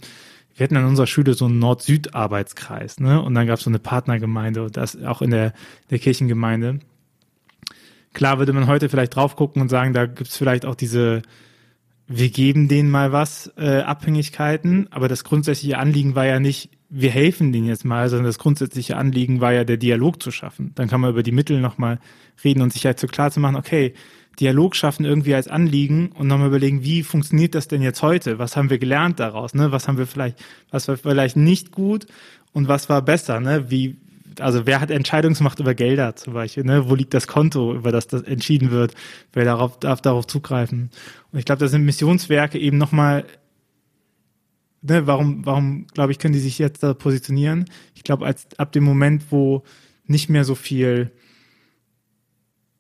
wir 0.56 0.66
hatten 0.66 0.76
an 0.76 0.86
unserer 0.86 1.08
Schule 1.08 1.36
so 1.36 1.46
einen 1.46 1.60
Nord-Süd-Arbeitskreis, 1.60 3.00
ne? 3.00 3.22
Und 3.22 3.36
dann 3.36 3.48
gab 3.48 3.60
es 3.60 3.64
so 3.64 3.70
eine 3.70 3.80
Partnergemeinde 3.80 4.64
und 4.64 4.76
das 4.76 5.02
auch 5.04 5.22
in 5.22 5.30
der, 5.30 5.54
der 5.92 6.00
Kirchengemeinde. 6.00 6.80
Klar 8.14 8.40
würde 8.40 8.54
man 8.54 8.68
heute 8.68 8.90
vielleicht 8.90 9.16
drauf 9.16 9.36
gucken 9.36 9.62
und 9.62 9.70
sagen, 9.70 9.94
da 9.94 10.06
gibt's 10.06 10.38
vielleicht 10.38 10.66
auch 10.66 10.76
diese, 10.76 11.22
wir 12.08 12.30
geben 12.30 12.68
denen 12.68 12.92
mal 12.92 13.12
was, 13.12 13.52
äh, 13.58 13.82
Abhängigkeiten, 13.82 14.88
aber 14.92 15.08
das 15.08 15.24
grundsätzliche 15.24 15.78
Anliegen 15.78 16.16
war 16.16 16.26
ja 16.26 16.40
nicht, 16.40 16.70
wir 16.90 17.10
helfen 17.10 17.52
denen 17.52 17.68
jetzt 17.68 17.86
mal, 17.86 18.08
sondern 18.10 18.28
das 18.28 18.38
grundsätzliche 18.38 18.98
Anliegen 18.98 19.42
war 19.42 19.52
ja, 19.52 19.64
der 19.64 19.78
Dialog 19.78 20.22
zu 20.22 20.30
schaffen. 20.30 20.74
Dann 20.76 20.88
kann 20.88 21.02
man 21.02 21.10
über 21.10 21.24
die 21.24 21.32
Mittel 21.32 21.60
nochmal 21.60 22.00
reden 22.44 22.62
und 22.62 22.72
sich 22.72 22.86
halt 22.86 23.00
so 23.00 23.08
klar 23.08 23.32
zu 23.32 23.40
machen, 23.40 23.56
okay, 23.56 23.94
Dialog 24.40 24.76
schaffen 24.76 25.06
irgendwie 25.06 25.36
als 25.36 25.48
Anliegen 25.48 26.12
und 26.12 26.28
nochmal 26.28 26.48
überlegen, 26.48 26.84
wie 26.84 27.04
funktioniert 27.04 27.56
das 27.56 27.68
denn 27.68 27.82
jetzt 27.82 28.02
heute? 28.02 28.40
Was 28.40 28.56
haben 28.56 28.70
wir 28.70 28.80
gelernt 28.80 29.20
daraus? 29.20 29.54
Ne? 29.54 29.72
Was 29.72 29.88
haben 29.88 29.98
wir 29.98 30.08
vielleicht, 30.08 30.44
was 30.72 30.88
war 30.88 30.98
vielleicht 30.98 31.36
nicht 31.36 31.72
gut 31.72 32.08
und 32.52 32.68
was 32.68 32.90
war 32.90 33.02
besser? 33.02 33.40
Ne? 33.40 33.70
Wie, 33.70 33.98
also 34.40 34.66
wer 34.66 34.80
hat 34.80 34.92
Entscheidungsmacht 34.92 35.60
über 35.60 35.74
Gelder 35.74 36.16
zum 36.16 36.34
Beispiel? 36.34 36.64
Ne? 36.64 36.90
Wo 36.90 36.96
liegt 36.96 37.14
das 37.14 37.28
Konto, 37.28 37.74
über 37.74 37.92
das 37.92 38.08
das 38.08 38.22
entschieden 38.24 38.72
wird? 38.72 38.94
Wer 39.32 39.46
darauf 39.46 39.80
darf 39.80 40.02
darauf 40.02 40.28
zugreifen? 40.28 40.90
Und 41.32 41.40
ich 41.40 41.46
glaube, 41.46 41.60
da 41.60 41.68
sind 41.68 41.84
Missionswerke 41.84 42.60
eben 42.60 42.78
nochmal 42.78 43.26
Ne, 44.86 45.08
warum, 45.08 45.46
warum, 45.46 45.88
glaube 45.94 46.12
ich, 46.12 46.20
können 46.20 46.34
die 46.34 46.42
sich 46.42 46.60
jetzt 46.60 46.84
da 46.84 46.94
positionieren? 46.94 47.70
Ich 47.96 48.04
glaube, 48.04 48.26
als 48.26 48.48
ab 48.58 48.74
dem 48.74 48.84
Moment, 48.84 49.32
wo 49.32 49.64
nicht 50.08 50.30
mehr 50.30 50.44
so 50.44 50.56
viel 50.56 51.10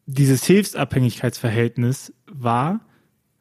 dieses 0.05 0.43
Hilfsabhängigkeitsverhältnis 0.43 2.13
war, 2.29 2.81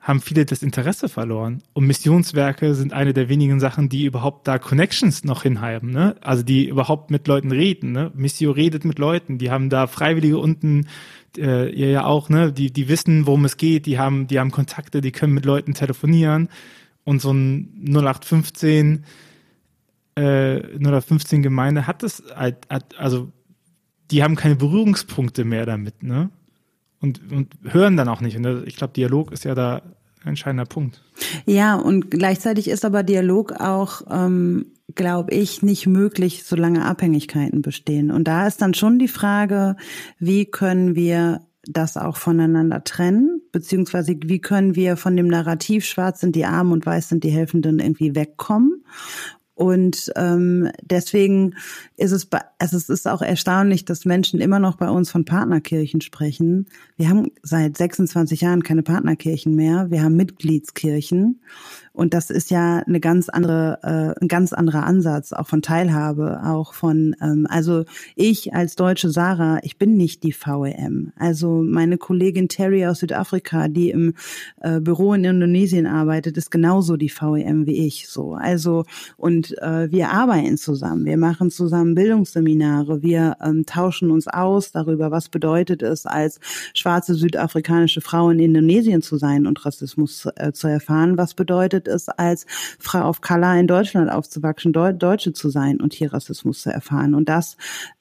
haben 0.03 0.21
viele 0.21 0.45
das 0.45 0.65
Interesse 0.65 1.09
verloren. 1.09 1.63
Und 1.75 1.87
Missionswerke 1.87 2.75
sind 2.75 2.93
eine 2.93 3.13
der 3.13 3.29
wenigen 3.29 3.61
Sachen, 3.61 3.89
die 3.89 4.05
überhaupt 4.05 4.49
da 4.49 4.59
Connections 4.59 5.23
noch 5.23 5.45
hinhaben, 5.45 5.93
ne? 5.93 6.17
Also 6.21 6.43
die 6.43 6.69
überhaupt 6.69 7.13
mit 7.13 7.29
Leuten 7.29 7.53
reden, 7.53 7.93
ne? 7.93 8.11
Missio 8.15 8.51
redet 8.51 8.85
mit 8.85 8.99
Leuten, 8.99 9.39
die 9.39 9.53
haben 9.53 9.71
da 9.71 9.87
Freiwillige 9.87 10.39
unten, 10.39 10.89
äh, 11.39 11.71
ihr 11.71 11.91
ja 11.91 12.05
auch, 12.05 12.29
ne? 12.29 12.53
Die, 12.53 12.73
die 12.73 12.89
wissen, 12.89 13.29
worum 13.29 13.45
es 13.45 13.57
geht, 13.57 13.87
die 13.87 13.97
haben, 13.97 14.27
die 14.27 14.41
haben 14.41 14.51
Kontakte, 14.51 15.01
die 15.03 15.13
können 15.13 15.35
mit 15.35 15.45
Leuten 15.45 15.73
telefonieren. 15.73 16.49
Und 17.05 17.23
so 17.23 17.33
ein 17.33 17.69
0815, 17.85 19.05
äh, 20.17 20.57
0815 20.79 21.43
Gemeinde 21.43 21.87
hat 21.87 22.03
das 22.03 22.25
halt, 22.35 22.57
also 22.99 23.31
die 24.11 24.25
haben 24.25 24.35
keine 24.35 24.57
Berührungspunkte 24.57 25.45
mehr 25.45 25.65
damit, 25.65 26.03
ne? 26.03 26.31
Und, 27.03 27.21
und 27.31 27.55
hören 27.65 27.97
dann 27.97 28.09
auch 28.09 28.21
nicht. 28.21 28.37
Und 28.37 28.67
ich 28.67 28.77
glaube, 28.77 28.95
Dialog 28.95 29.33
ist 29.33 29.45
ja 29.45 29.55
da 29.55 29.83
ein 30.23 30.29
entscheidender 30.31 30.65
Punkt. 30.65 31.03
Ja, 31.47 31.77
und 31.77 32.11
gleichzeitig 32.11 32.69
ist 32.69 32.85
aber 32.85 33.03
Dialog 33.03 33.53
auch, 33.53 34.03
ähm, 34.11 34.67
glaube 34.95 35.33
ich, 35.35 35.63
nicht 35.63 35.87
möglich, 35.87 36.45
solange 36.45 36.85
Abhängigkeiten 36.85 37.63
bestehen. 37.63 38.11
Und 38.11 38.29
da 38.29 38.47
ist 38.47 38.63
dann 38.63 38.75
schon 38.75 38.99
die 38.99 39.09
Frage, 39.09 39.77
wie 40.19 40.47
können 40.47 40.95
wir 40.95 41.43
das 41.65 41.97
auch 41.97 42.17
voneinander 42.17 42.83
trennen, 42.83 43.41
beziehungsweise 43.53 44.17
wie 44.25 44.41
können 44.41 44.75
wir 44.75 44.97
von 44.97 45.17
dem 45.17 45.29
Narrativ 45.29 45.85
schwarz 45.85 46.21
sind 46.21 46.35
die 46.35 46.45
Armen 46.45 46.73
und 46.73 46.87
weiß 46.87 47.09
sind 47.09 47.23
die 47.23 47.31
Helfenden 47.31 47.79
irgendwie 47.79 48.17
wegkommen 48.17 48.85
und 49.55 50.11
ähm, 50.17 50.71
deswegen 50.83 51.55
ist 51.97 52.13
es, 52.13 52.27
also 52.59 52.77
es 52.77 52.89
ist 52.89 53.07
auch 53.07 53.21
erstaunlich, 53.21 53.85
dass 53.85 54.07
Menschen 54.07 54.41
immer 54.41 54.59
noch 54.59 54.77
bei 54.77 54.89
uns 54.89 55.11
von 55.11 55.27
Partnerkirchen 55.27 56.01
sprechen. 56.01 56.67
Wir 56.97 57.11
haben 57.11 57.31
seit 57.43 57.77
26 57.77 58.41
Jahren 58.41 58.63
keine 58.63 58.83
Partnerkirchen 58.83 59.55
mehr. 59.55 59.91
Wir 59.91 60.03
haben 60.03 60.17
Mitgliedskirchen. 60.17 61.43
Und 61.93 62.15
das 62.15 62.31
ist 62.31 62.51
ja 62.51 62.79
eine 62.79 63.01
ganz 63.01 63.29
andere, 63.29 63.79
äh, 63.83 64.23
ein 64.23 64.29
ganz 64.29 64.53
anderer 64.53 64.85
Ansatz, 64.85 65.33
auch 65.33 65.47
von 65.47 65.61
Teilhabe, 65.61 66.41
auch 66.45 66.73
von, 66.73 67.15
ähm, 67.21 67.47
also 67.51 67.85
ich 68.17 68.55
als 68.55 68.77
deutsche 68.77 69.11
Sarah, 69.11 69.59
ich 69.63 69.77
bin 69.77 69.97
nicht 69.97 70.23
die 70.23 70.33
VEM. 70.33 71.13
Also 71.17 71.63
meine 71.63 71.99
Kollegin 71.99 72.49
Terry 72.49 72.87
aus 72.87 73.01
Südafrika, 73.01 73.69
die 73.69 73.91
im 73.91 74.15
äh, 74.61 74.81
Büro 74.81 75.13
in 75.13 75.25
Indonesien 75.25 75.87
arbeitet, 75.87 76.39
ist 76.39 76.51
genauso 76.51 76.97
die 76.97 77.11
VEM 77.11 77.67
wie 77.67 77.87
ich. 77.87 78.09
So, 78.09 78.35
also 78.35 78.85
und 79.19 79.57
äh, 79.59 79.91
wir 79.91 80.11
arbeiten 80.11 80.57
zusammen, 80.57 81.05
wir 81.05 81.19
machen 81.19 81.51
zusammen 81.51 81.95
Bildungsseminare, 81.95 83.03
wir 83.03 83.37
ähm, 83.45 83.67
tauschen 83.67 84.11
uns 84.11 84.29
aus 84.29 84.73
darüber, 84.73 85.11
was 85.11 85.29
bedeutet 85.29 85.83
es, 85.83 86.07
als 86.07 86.41
schwarze 86.73 87.15
südafrikanische 87.15 88.01
Frau 88.01 88.31
in 88.31 88.39
Indonesien 88.39 89.03
zu 89.03 89.19
sein 89.19 89.47
und 89.47 89.65
Rassismus 89.67 90.27
äh, 90.37 90.53
zu 90.53 90.69
erfahren, 90.69 91.19
was 91.19 91.35
bedeutet 91.35 91.82
bedeutet 91.83 91.89
es, 91.89 92.09
als 92.09 92.47
Frau 92.79 93.09
of 93.09 93.21
Color 93.21 93.57
in 93.57 93.67
Deutschland 93.67 94.11
aufzuwachsen, 94.11 94.73
Deutsche 94.73 95.33
zu 95.33 95.51
sein 95.51 95.81
und 95.81 95.93
hier 95.93 96.13
Rassismus 96.13 96.63
zu 96.63 96.71
erfahren. 96.71 97.15
Und 97.15 97.29
das, 97.29 97.57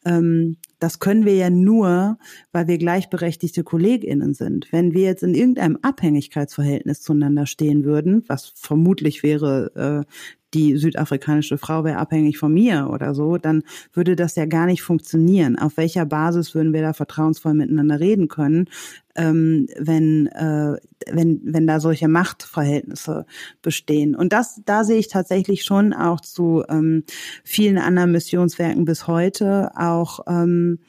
ähm, 0.05 0.57
das 0.79 0.99
können 0.99 1.25
wir 1.25 1.35
ja 1.35 1.49
nur, 1.49 2.17
weil 2.51 2.67
wir 2.67 2.77
gleichberechtigte 2.77 3.63
KollegInnen 3.63 4.33
sind. 4.33 4.71
Wenn 4.71 4.93
wir 4.93 5.03
jetzt 5.03 5.23
in 5.23 5.35
irgendeinem 5.35 5.77
Abhängigkeitsverhältnis 5.81 7.01
zueinander 7.01 7.45
stehen 7.45 7.83
würden, 7.83 8.23
was 8.27 8.53
vermutlich 8.55 9.23
wäre, 9.23 10.05
äh, 10.07 10.11
die 10.53 10.77
südafrikanische 10.77 11.57
Frau 11.57 11.83
wäre 11.83 11.97
abhängig 11.97 12.37
von 12.37 12.53
mir 12.53 12.89
oder 12.91 13.15
so, 13.15 13.37
dann 13.37 13.63
würde 13.93 14.15
das 14.15 14.35
ja 14.35 14.45
gar 14.45 14.65
nicht 14.65 14.81
funktionieren. 14.81 15.57
Auf 15.57 15.77
welcher 15.77 16.05
Basis 16.05 16.53
würden 16.53 16.73
wir 16.73 16.81
da 16.81 16.93
vertrauensvoll 16.93 17.53
miteinander 17.53 17.99
reden 17.99 18.27
können, 18.27 18.69
ähm, 19.15 19.67
wenn, 19.77 20.27
äh, 20.27 20.77
wenn, 21.09 21.41
wenn 21.43 21.67
da 21.67 21.79
solche 21.79 22.07
Machtverhältnisse 22.07 23.25
bestehen? 23.61 24.15
Und 24.15 24.33
das, 24.33 24.61
da 24.65 24.83
sehe 24.83 24.99
ich 24.99 25.07
tatsächlich 25.07 25.63
schon 25.63 25.93
auch 25.93 26.19
zu 26.19 26.63
ähm, 26.69 27.03
vielen 27.43 27.77
anderen 27.77 28.11
Missionswerken 28.11 28.85
bis 28.85 29.07
heute 29.07 29.71
auch 29.75 30.19
ähm, 30.27 30.79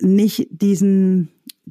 nicht 0.00 0.48
diesen, 0.50 1.30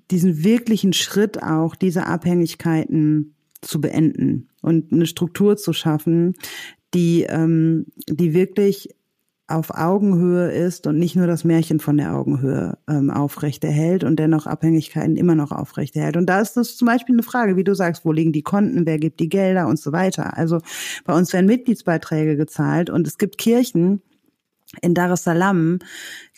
diesen 0.09 0.43
wirklichen 0.43 0.93
Schritt 0.93 1.41
auch, 1.41 1.75
diese 1.75 2.05
Abhängigkeiten 2.07 3.35
zu 3.61 3.81
beenden 3.81 4.49
und 4.61 4.91
eine 4.91 5.05
Struktur 5.05 5.57
zu 5.57 5.73
schaffen, 5.73 6.35
die, 6.93 7.23
ähm, 7.23 7.85
die 8.07 8.33
wirklich 8.33 8.89
auf 9.51 9.71
Augenhöhe 9.71 10.49
ist 10.51 10.87
und 10.87 10.97
nicht 10.97 11.15
nur 11.15 11.27
das 11.27 11.43
Märchen 11.43 11.79
von 11.79 11.97
der 11.97 12.15
Augenhöhe 12.15 12.77
ähm, 12.87 13.09
aufrechterhält 13.09 14.03
und 14.03 14.17
dennoch 14.17 14.47
Abhängigkeiten 14.47 15.17
immer 15.17 15.35
noch 15.35 15.51
aufrechterhält. 15.51 16.17
Und 16.17 16.27
da 16.27 16.39
ist 16.39 16.55
das 16.55 16.77
zum 16.77 16.85
Beispiel 16.85 17.15
eine 17.15 17.23
Frage, 17.23 17.57
wie 17.57 17.63
du 17.63 17.75
sagst, 17.75 18.05
wo 18.05 18.11
liegen 18.11 18.31
die 18.31 18.43
Konten, 18.43 18.85
wer 18.85 18.97
gibt 18.97 19.19
die 19.19 19.29
Gelder 19.29 19.67
und 19.67 19.79
so 19.79 19.91
weiter. 19.91 20.37
Also 20.37 20.59
bei 21.05 21.13
uns 21.13 21.33
werden 21.33 21.47
Mitgliedsbeiträge 21.47 22.37
gezahlt 22.37 22.89
und 22.89 23.05
es 23.07 23.17
gibt 23.17 23.37
Kirchen, 23.37 24.01
in 24.81 24.93
Dar 24.93 25.11
es 25.11 25.25
Salaam, 25.25 25.79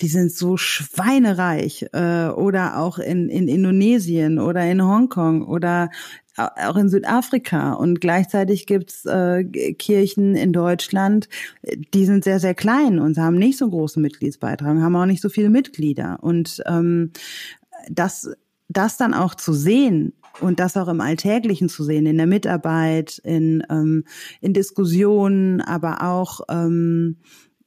die 0.02 0.08
sind 0.08 0.32
so 0.32 0.58
schweinereich 0.58 1.86
äh, 1.94 2.30
oder 2.30 2.80
auch 2.80 2.98
in, 2.98 3.30
in 3.30 3.48
Indonesien 3.48 4.40
oder 4.40 4.66
in 4.66 4.82
Hongkong 4.82 5.44
oder 5.44 5.92
auch 6.36 6.76
in 6.76 6.90
Südafrika 6.90 7.74
und 7.74 8.02
gleichzeitig 8.02 8.66
gibt's 8.66 9.06
äh, 9.06 9.44
Kirchen 9.44 10.36
in 10.36 10.52
Deutschland, 10.52 11.30
die 11.94 12.06
sind 12.06 12.24
sehr, 12.24 12.40
sehr 12.40 12.56
klein 12.56 13.00
und 13.00 13.18
haben 13.18 13.38
nicht 13.38 13.58
so 13.58 13.70
großen 13.70 14.02
Mitgliedsbeitrag, 14.02 14.78
haben 14.78 14.96
auch 14.96 15.06
nicht 15.06 15.22
so 15.22 15.30
viele 15.30 15.50
Mitglieder. 15.50 16.18
Und 16.22 16.62
ähm, 16.66 17.12
das, 17.90 18.30
das 18.68 18.98
dann 18.98 19.14
auch 19.14 19.36
zu 19.36 19.54
sehen 19.54 20.14
und 20.42 20.60
das 20.60 20.78
auch 20.78 20.88
im 20.88 21.02
Alltäglichen 21.02 21.70
zu 21.70 21.84
sehen, 21.84 22.06
in 22.06 22.18
der 22.18 22.28
Mitarbeit, 22.28 23.20
in, 23.24 23.64
ähm, 23.70 24.06
in 24.42 24.54
Diskussionen, 24.54 25.62
aber 25.62 26.02
auch 26.02 26.42
ähm, 26.50 27.18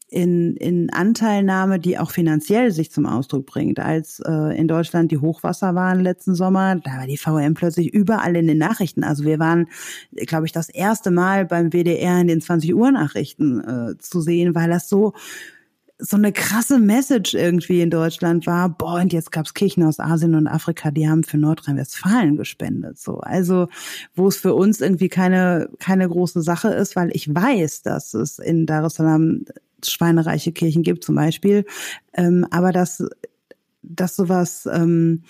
in, 0.08 0.56
in 0.56 0.90
Anteilnahme, 0.90 1.80
die 1.80 1.98
auch 1.98 2.12
finanziell 2.12 2.70
sich 2.70 2.92
zum 2.92 3.06
Ausdruck 3.06 3.46
bringt. 3.46 3.80
Als 3.80 4.20
äh, 4.24 4.56
in 4.56 4.68
Deutschland 4.68 5.10
die 5.10 5.18
Hochwasser 5.18 5.74
waren 5.74 6.00
letzten 6.00 6.34
Sommer, 6.34 6.76
da 6.76 6.98
war 6.98 7.06
die 7.06 7.16
VM 7.16 7.54
plötzlich 7.54 7.92
überall 7.92 8.36
in 8.36 8.46
den 8.46 8.58
Nachrichten. 8.58 9.02
Also 9.02 9.24
wir 9.24 9.38
waren, 9.40 9.66
glaube 10.12 10.46
ich, 10.46 10.52
das 10.52 10.68
erste 10.68 11.10
Mal 11.10 11.44
beim 11.44 11.70
WDR 11.72 12.20
in 12.20 12.28
den 12.28 12.40
20 12.40 12.74
Uhr 12.74 12.92
Nachrichten 12.92 13.60
äh, 13.60 13.98
zu 13.98 14.20
sehen, 14.20 14.54
weil 14.54 14.70
das 14.70 14.88
so 14.88 15.12
so 15.98 16.16
eine 16.16 16.30
krasse 16.30 16.78
Message 16.78 17.32
irgendwie 17.32 17.80
in 17.80 17.88
Deutschland 17.88 18.46
war, 18.46 18.68
boah, 18.68 19.00
und 19.00 19.14
jetzt 19.14 19.32
gab's 19.32 19.54
Kirchen 19.54 19.82
aus 19.82 19.98
Asien 19.98 20.34
und 20.34 20.46
Afrika, 20.46 20.90
die 20.90 21.08
haben 21.08 21.24
für 21.24 21.38
Nordrhein-Westfalen 21.38 22.36
gespendet. 22.36 22.98
So, 22.98 23.20
also 23.20 23.68
wo 24.14 24.28
es 24.28 24.36
für 24.36 24.54
uns 24.54 24.82
irgendwie 24.82 25.08
keine 25.08 25.70
keine 25.78 26.06
große 26.06 26.42
Sache 26.42 26.68
ist, 26.68 26.96
weil 26.96 27.08
ich 27.14 27.34
weiß, 27.34 27.80
dass 27.82 28.12
es 28.12 28.38
in 28.38 28.66
Dar 28.66 28.84
es 28.84 28.94
Salaam 28.94 29.46
schweinereiche 29.90 30.52
Kirchen 30.52 30.82
gibt 30.82 31.04
zum 31.04 31.14
Beispiel, 31.14 31.64
ähm, 32.14 32.46
aber 32.50 32.72
dass 32.72 33.02
dass 33.88 34.16
sowas 34.16 34.68
ähm, 34.70 35.22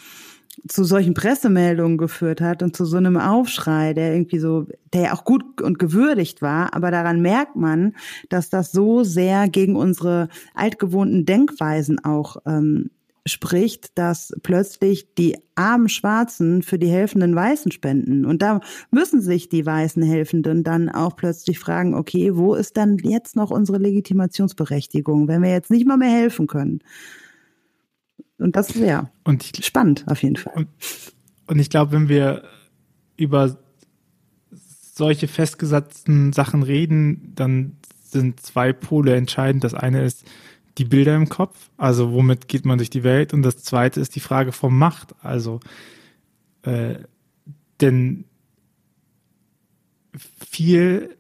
zu 0.69 0.85
solchen 0.85 1.15
Pressemeldungen 1.15 1.99
geführt 1.99 2.41
hat 2.41 2.63
und 2.63 2.75
zu 2.75 2.85
so 2.85 2.97
einem 2.97 3.17
Aufschrei, 3.17 3.93
der 3.93 4.15
irgendwie 4.15 4.39
so, 4.39 4.67
der 4.93 5.03
ja 5.03 5.13
auch 5.13 5.25
gut 5.25 5.61
und 5.61 5.79
gewürdigt 5.79 6.43
war, 6.43 6.75
aber 6.75 6.91
daran 6.91 7.21
merkt 7.21 7.57
man, 7.57 7.95
dass 8.31 8.49
das 8.49 8.73
so 8.73 9.05
sehr 9.05 9.49
gegen 9.49 9.77
unsere 9.77 10.29
altgewohnten 10.55 11.27
Denkweisen 11.27 12.03
auch 12.05 12.39
ähm, 12.47 12.91
spricht, 13.27 13.99
dass 13.99 14.33
plötzlich 14.43 15.15
die 15.15 15.37
armen 15.57 15.89
Schwarzen 15.89 16.63
für 16.63 16.79
die 16.79 16.89
helfenden 16.89 17.35
Weißen 17.35 17.73
spenden. 17.73 18.25
Und 18.25 18.41
da 18.41 18.61
müssen 18.91 19.21
sich 19.21 19.49
die 19.49 19.67
weißen 19.67 20.03
Helfenden 20.03 20.65
dann 20.65 20.89
auch 20.89 21.17
plötzlich 21.17 21.59
fragen, 21.59 21.95
okay, 21.95 22.37
wo 22.37 22.55
ist 22.55 22.77
dann 22.77 22.99
jetzt 22.99 23.37
noch 23.37 23.51
unsere 23.51 23.79
Legitimationsberechtigung, 23.79 25.29
wenn 25.29 25.43
wir 25.43 25.51
jetzt 25.51 25.71
nicht 25.71 25.87
mal 25.87 25.97
mehr 25.97 26.11
helfen 26.11 26.47
können? 26.47 26.81
Und 28.39 28.55
das 28.55 28.71
ist 28.71 28.81
ja 28.81 29.11
und 29.25 29.43
ich, 29.43 29.65
spannend 29.65 30.05
auf 30.09 30.23
jeden 30.23 30.37
Fall. 30.37 30.53
Und, 30.55 30.69
und 31.47 31.59
ich 31.59 31.71
glaube, 31.71 31.93
wenn 31.93 32.09
wir 32.09 32.45
über 33.17 33.59
solche 34.95 35.27
festgesetzten 35.27 36.33
Sachen 36.33 36.63
reden, 36.63 37.33
dann 37.35 37.77
sind 38.03 38.41
zwei 38.41 38.73
Pole 38.73 39.15
entscheidend. 39.15 39.65
Das 39.65 39.75
eine 39.75 40.05
ist 40.05 40.25
die 40.79 40.85
Bilder 40.85 41.17
im 41.17 41.29
Kopf, 41.29 41.71
also 41.77 42.13
womit 42.13 42.49
geht 42.49 42.65
man 42.67 42.79
durch 42.79 42.91
die 42.91 43.05
Welt, 43.05 43.33
und 43.33 43.43
das 43.43 43.63
zweite 43.63 44.01
ist 44.01 44.15
die 44.15 44.21
Frage 44.21 44.53
von 44.53 44.77
Macht. 44.77 45.15
Also 45.23 45.61
äh, 46.63 46.97
denn 47.81 48.25
viel 50.49 51.17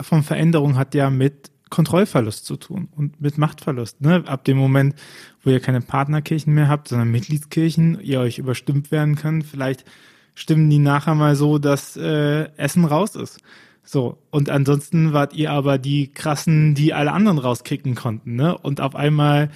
von 0.00 0.22
Veränderung 0.22 0.76
hat 0.76 0.94
ja 0.94 1.10
mit 1.10 1.50
Kontrollverlust 1.70 2.44
zu 2.44 2.56
tun 2.56 2.88
und 2.94 3.20
mit 3.20 3.38
Machtverlust. 3.38 4.02
Ne? 4.02 4.24
Ab 4.26 4.44
dem 4.44 4.58
Moment, 4.58 4.94
wo 5.42 5.50
ihr 5.50 5.60
keine 5.60 5.80
Partnerkirchen 5.80 6.52
mehr 6.52 6.68
habt, 6.68 6.88
sondern 6.88 7.10
Mitgliedskirchen, 7.10 7.98
ihr 8.00 8.20
euch 8.20 8.38
überstimmt 8.38 8.90
werden 8.90 9.16
könnt, 9.16 9.46
vielleicht 9.46 9.86
stimmen 10.34 10.68
die 10.68 10.78
nachher 10.78 11.14
mal 11.14 11.34
so, 11.34 11.58
dass 11.58 11.96
äh, 11.96 12.54
Essen 12.56 12.84
raus 12.84 13.16
ist. 13.16 13.40
So, 13.84 14.18
und 14.30 14.48
ansonsten 14.48 15.12
wart 15.12 15.34
ihr 15.34 15.50
aber 15.50 15.78
die 15.78 16.12
krassen, 16.12 16.74
die 16.74 16.94
alle 16.94 17.12
anderen 17.12 17.38
rauskicken 17.38 17.94
konnten, 17.94 18.36
ne? 18.36 18.56
Und 18.56 18.80
auf 18.80 18.94
einmal 18.94 19.50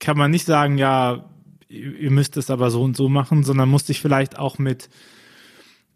kann 0.00 0.16
man 0.16 0.30
nicht 0.30 0.46
sagen, 0.46 0.78
ja, 0.78 1.24
ihr 1.68 2.10
müsst 2.10 2.36
es 2.36 2.50
aber 2.50 2.70
so 2.70 2.82
und 2.82 2.96
so 2.96 3.08
machen, 3.08 3.42
sondern 3.42 3.68
muss 3.68 3.86
sich 3.86 4.00
vielleicht 4.00 4.38
auch 4.38 4.58
mit 4.58 4.88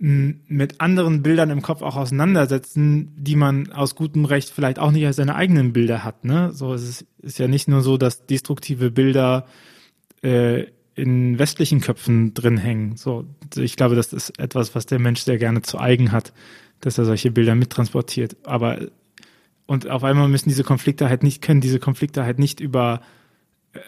mit 0.00 0.80
anderen 0.80 1.22
Bildern 1.22 1.50
im 1.50 1.60
Kopf 1.60 1.82
auch 1.82 1.96
auseinandersetzen, 1.96 3.12
die 3.16 3.34
man 3.34 3.72
aus 3.72 3.96
gutem 3.96 4.26
Recht 4.26 4.48
vielleicht 4.50 4.78
auch 4.78 4.92
nicht 4.92 5.04
als 5.04 5.16
seine 5.16 5.34
eigenen 5.34 5.72
Bilder 5.72 6.04
hat. 6.04 6.24
Ne? 6.24 6.52
So 6.52 6.72
es 6.72 6.88
ist, 6.88 7.06
ist 7.20 7.38
ja 7.40 7.48
nicht 7.48 7.66
nur 7.66 7.80
so, 7.80 7.96
dass 7.96 8.24
destruktive 8.24 8.92
Bilder 8.92 9.46
äh, 10.22 10.66
in 10.94 11.38
westlichen 11.40 11.80
Köpfen 11.80 12.32
drin 12.32 12.58
hängen. 12.58 12.96
So, 12.96 13.24
ich 13.56 13.74
glaube, 13.76 13.96
das 13.96 14.12
ist 14.12 14.38
etwas, 14.38 14.76
was 14.76 14.86
der 14.86 15.00
Mensch 15.00 15.22
sehr 15.22 15.38
gerne 15.38 15.62
zu 15.62 15.78
eigen 15.78 16.12
hat, 16.12 16.32
dass 16.80 16.98
er 16.98 17.04
solche 17.04 17.30
Bilder 17.30 17.54
mittransportiert. 17.54 18.36
Aber 18.44 18.78
und 19.66 19.88
auf 19.88 20.02
einmal 20.02 20.28
müssen 20.28 20.48
diese 20.48 20.64
Konflikte 20.64 21.08
halt 21.10 21.22
nicht, 21.22 21.42
können 21.42 21.60
diese 21.60 21.78
Konflikte 21.78 22.24
halt 22.24 22.38
nicht 22.38 22.58
über 22.58 23.02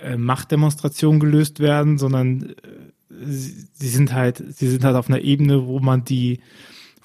äh, 0.02 0.18
Machtdemonstrationen 0.18 1.20
gelöst 1.20 1.58
werden, 1.58 1.96
sondern 1.96 2.50
äh, 2.50 2.54
sie 3.08 3.88
sind 3.88 4.12
halt, 4.12 4.42
sie 4.54 4.68
sind 4.68 4.84
halt 4.84 4.96
auf 4.96 5.08
einer 5.08 5.22
Ebene, 5.22 5.66
wo 5.66 5.80
man 5.80 6.04
die, 6.04 6.40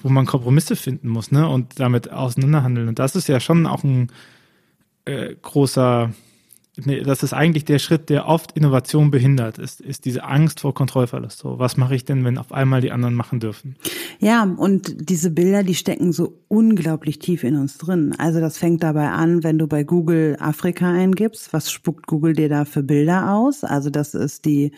wo 0.00 0.10
man 0.10 0.26
Kompromisse 0.26 0.76
finden 0.76 1.08
muss, 1.08 1.32
ne, 1.32 1.48
und 1.48 1.80
damit 1.80 2.12
auseinanderhandeln. 2.12 2.88
Und 2.88 2.98
das 2.98 3.16
ist 3.16 3.28
ja 3.28 3.40
schon 3.40 3.66
auch 3.66 3.82
ein 3.82 4.08
äh, 5.06 5.34
großer, 5.40 6.12
das 6.76 7.22
ist 7.22 7.32
eigentlich 7.32 7.64
der 7.64 7.78
Schritt, 7.78 8.10
der 8.10 8.26
oft 8.26 8.52
Innovation 8.52 9.10
behindert, 9.10 9.58
ist, 9.58 9.80
ist 9.80 10.04
diese 10.04 10.24
Angst 10.24 10.60
vor 10.60 10.74
Kontrollverlust. 10.74 11.38
So, 11.38 11.58
was 11.58 11.76
mache 11.76 11.94
ich 11.94 12.04
denn, 12.04 12.24
wenn 12.24 12.36
auf 12.36 12.52
einmal 12.52 12.82
die 12.82 12.92
anderen 12.92 13.14
machen 13.14 13.40
dürfen? 13.40 13.76
Ja, 14.18 14.44
und 14.44 15.08
diese 15.08 15.30
Bilder, 15.30 15.62
die 15.62 15.74
stecken 15.74 16.12
so 16.12 16.38
unglaublich 16.48 17.18
tief 17.18 17.44
in 17.44 17.56
uns 17.56 17.78
drin. 17.78 18.14
Also 18.18 18.40
das 18.40 18.58
fängt 18.58 18.82
dabei 18.82 19.08
an, 19.08 19.42
wenn 19.42 19.58
du 19.58 19.66
bei 19.66 19.84
Google 19.84 20.36
Afrika 20.38 20.90
eingibst, 20.90 21.52
was 21.52 21.70
spuckt 21.72 22.06
Google 22.06 22.34
dir 22.34 22.50
da 22.50 22.66
für 22.66 22.82
Bilder 22.82 23.32
aus? 23.32 23.64
Also 23.64 23.88
das 23.88 24.14
ist 24.14 24.44
die 24.44 24.72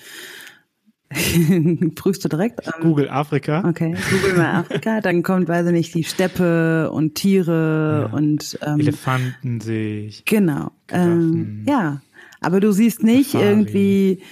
Prüfst 1.95 2.25
du 2.25 2.29
direkt? 2.29 2.61
Ich 2.63 2.73
Google 2.81 3.09
Afrika. 3.09 3.67
Okay, 3.67 3.95
Google 4.11 4.37
mal 4.37 4.61
Afrika, 4.61 5.01
dann 5.03 5.23
kommt, 5.23 5.49
weiß 5.49 5.67
ich 5.67 5.73
nicht, 5.73 5.95
die 5.95 6.05
Steppe 6.05 6.91
und 6.91 7.15
Tiere 7.15 8.09
ja. 8.11 8.17
und 8.17 8.59
ähm, 8.63 8.81
Elefanten 8.81 9.61
sehe 9.61 10.07
ich. 10.07 10.25
Genau. 10.27 10.71
Ähm, 10.89 11.65
ja, 11.67 12.03
aber 12.41 12.61
du 12.61 12.73
siehst 12.73 13.03
nicht 13.03 13.33
Safari. 13.33 13.49
irgendwie, 13.49 14.23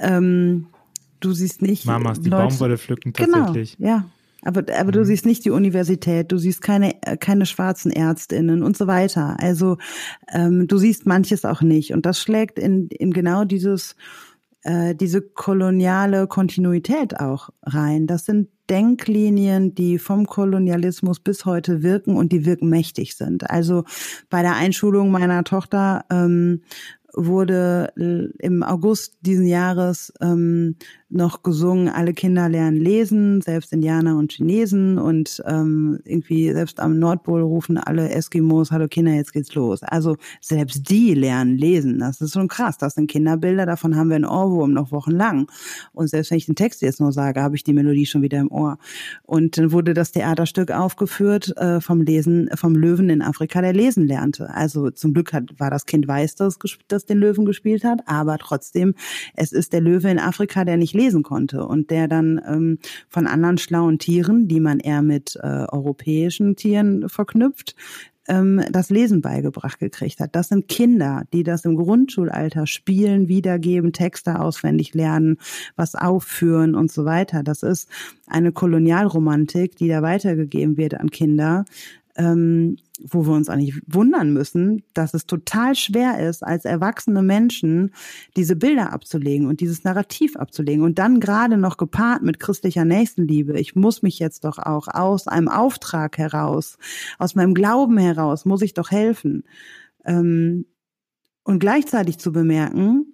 ähm, 0.00 0.66
du 1.20 1.32
siehst 1.32 1.60
nicht. 1.60 1.84
Mamas, 1.84 2.20
die 2.20 2.30
Leute, 2.30 2.48
Baumwolle 2.48 2.78
pflücken 2.78 3.12
genau, 3.12 3.38
tatsächlich. 3.38 3.76
Genau, 3.76 3.88
ja. 3.88 4.04
Aber, 4.44 4.60
aber 4.60 4.88
mhm. 4.88 4.92
du 4.92 5.04
siehst 5.04 5.26
nicht 5.26 5.44
die 5.44 5.50
Universität, 5.50 6.30
du 6.30 6.38
siehst 6.38 6.62
keine, 6.62 6.94
keine 7.20 7.46
schwarzen 7.46 7.90
Ärztinnen 7.90 8.62
und 8.62 8.76
so 8.76 8.86
weiter. 8.86 9.36
Also 9.40 9.78
ähm, 10.32 10.66
du 10.68 10.76
siehst 10.78 11.06
manches 11.06 11.44
auch 11.44 11.62
nicht. 11.62 11.92
Und 11.92 12.04
das 12.06 12.20
schlägt 12.20 12.58
in, 12.58 12.88
in 12.88 13.12
genau 13.12 13.44
dieses 13.44 13.96
äh, 14.64 14.94
diese 14.94 15.22
koloniale 15.22 16.26
Kontinuität 16.26 17.20
auch 17.20 17.50
rein. 17.62 18.06
Das 18.06 18.24
sind 18.24 18.48
Denklinien, 18.70 19.74
die 19.74 19.98
vom 19.98 20.26
Kolonialismus 20.26 21.20
bis 21.20 21.44
heute 21.44 21.82
wirken 21.82 22.16
und 22.16 22.32
die 22.32 22.46
wirken 22.46 22.68
mächtig 22.68 23.14
sind. 23.14 23.50
Also 23.50 23.84
bei 24.30 24.42
der 24.42 24.56
Einschulung 24.56 25.10
meiner 25.10 25.44
Tochter 25.44 26.04
ähm, 26.10 26.62
wurde 27.12 27.92
im 28.38 28.62
August 28.62 29.18
diesen 29.20 29.46
Jahres 29.46 30.12
ähm, 30.20 30.76
noch 31.14 31.42
gesungen, 31.42 31.88
alle 31.88 32.12
Kinder 32.12 32.48
lernen 32.48 32.76
lesen, 32.76 33.40
selbst 33.40 33.72
Indianer 33.72 34.18
und 34.18 34.32
Chinesen 34.32 34.98
und 34.98 35.42
ähm, 35.46 36.00
irgendwie 36.04 36.52
selbst 36.52 36.80
am 36.80 36.98
Nordpol 36.98 37.40
rufen 37.42 37.78
alle 37.78 38.10
Eskimos, 38.10 38.72
hallo 38.72 38.88
Kinder, 38.88 39.12
jetzt 39.12 39.32
geht's 39.32 39.54
los. 39.54 39.82
Also 39.84 40.16
selbst 40.40 40.90
die 40.90 41.14
lernen 41.14 41.56
lesen. 41.56 42.00
Das 42.00 42.20
ist 42.20 42.34
schon 42.34 42.48
krass. 42.48 42.78
Das 42.78 42.94
sind 42.94 43.08
Kinderbilder, 43.08 43.64
davon 43.64 43.96
haben 43.96 44.08
wir 44.08 44.16
einen 44.16 44.24
Ohrwurm 44.24 44.72
noch 44.72 44.90
wochenlang. 44.90 45.46
Und 45.92 46.08
selbst 46.08 46.32
wenn 46.32 46.38
ich 46.38 46.46
den 46.46 46.56
Text 46.56 46.82
jetzt 46.82 47.00
nur 47.00 47.12
sage, 47.12 47.40
habe 47.40 47.54
ich 47.54 47.62
die 47.62 47.72
Melodie 47.72 48.06
schon 48.06 48.22
wieder 48.22 48.40
im 48.40 48.50
Ohr. 48.50 48.78
Und 49.22 49.56
dann 49.56 49.70
wurde 49.70 49.94
das 49.94 50.10
Theaterstück 50.10 50.72
aufgeführt 50.72 51.56
äh, 51.56 51.80
vom 51.80 52.00
Lesen, 52.00 52.50
vom 52.56 52.74
Löwen 52.74 53.08
in 53.08 53.22
Afrika, 53.22 53.62
der 53.62 53.72
lesen 53.72 54.06
lernte. 54.06 54.52
Also 54.52 54.90
zum 54.90 55.14
Glück 55.14 55.32
hat, 55.32 55.58
war 55.58 55.70
das 55.70 55.86
Kind 55.86 56.08
weiß, 56.08 56.34
dass, 56.34 56.58
das 56.88 57.06
den 57.06 57.18
Löwen 57.18 57.44
gespielt 57.44 57.84
hat, 57.84 58.00
aber 58.06 58.38
trotzdem, 58.38 58.94
es 59.36 59.52
ist 59.52 59.72
der 59.72 59.80
Löwe 59.80 60.10
in 60.10 60.18
Afrika, 60.18 60.64
der 60.64 60.76
nicht 60.76 60.92
lesen 60.92 61.03
konnte 61.22 61.66
und 61.66 61.90
der 61.90 62.08
dann 62.08 62.40
ähm, 62.46 62.78
von 63.08 63.26
anderen 63.26 63.58
schlauen 63.58 63.98
Tieren, 63.98 64.48
die 64.48 64.60
man 64.60 64.80
eher 64.80 65.02
mit 65.02 65.36
äh, 65.42 65.66
europäischen 65.68 66.56
Tieren 66.56 67.08
verknüpft, 67.08 67.74
ähm, 68.28 68.62
das 68.70 68.90
Lesen 68.90 69.20
beigebracht 69.20 69.78
gekriegt 69.78 70.20
hat. 70.20 70.34
Das 70.34 70.48
sind 70.48 70.68
Kinder, 70.68 71.24
die 71.32 71.42
das 71.42 71.64
im 71.64 71.76
Grundschulalter 71.76 72.66
spielen, 72.66 73.28
wiedergeben, 73.28 73.92
Texte 73.92 74.40
auswendig 74.40 74.94
lernen, 74.94 75.38
was 75.76 75.94
aufführen 75.94 76.74
und 76.74 76.90
so 76.90 77.04
weiter. 77.04 77.42
Das 77.42 77.62
ist 77.62 77.88
eine 78.26 78.52
Kolonialromantik, 78.52 79.76
die 79.76 79.88
da 79.88 80.02
weitergegeben 80.02 80.76
wird 80.76 80.94
an 80.94 81.10
Kinder, 81.10 81.64
ähm, 82.16 82.76
wo 83.02 83.26
wir 83.26 83.32
uns 83.32 83.48
eigentlich 83.48 83.80
wundern 83.86 84.32
müssen, 84.32 84.84
dass 84.94 85.14
es 85.14 85.26
total 85.26 85.74
schwer 85.74 86.26
ist, 86.28 86.44
als 86.44 86.64
erwachsene 86.64 87.22
Menschen 87.22 87.92
diese 88.36 88.54
Bilder 88.54 88.92
abzulegen 88.92 89.48
und 89.48 89.60
dieses 89.60 89.82
Narrativ 89.82 90.36
abzulegen 90.36 90.84
und 90.84 90.98
dann 90.98 91.18
gerade 91.18 91.56
noch 91.56 91.76
gepaart 91.76 92.22
mit 92.22 92.38
christlicher 92.38 92.84
Nächstenliebe. 92.84 93.58
Ich 93.58 93.74
muss 93.74 94.02
mich 94.02 94.18
jetzt 94.18 94.44
doch 94.44 94.58
auch 94.58 94.86
aus 94.88 95.26
einem 95.26 95.48
Auftrag 95.48 96.18
heraus, 96.18 96.78
aus 97.18 97.34
meinem 97.34 97.54
Glauben 97.54 97.98
heraus, 97.98 98.44
muss 98.44 98.62
ich 98.62 98.74
doch 98.74 98.90
helfen. 98.90 99.42
Ähm, 100.04 100.66
und 101.42 101.58
gleichzeitig 101.58 102.18
zu 102.18 102.32
bemerken, 102.32 103.13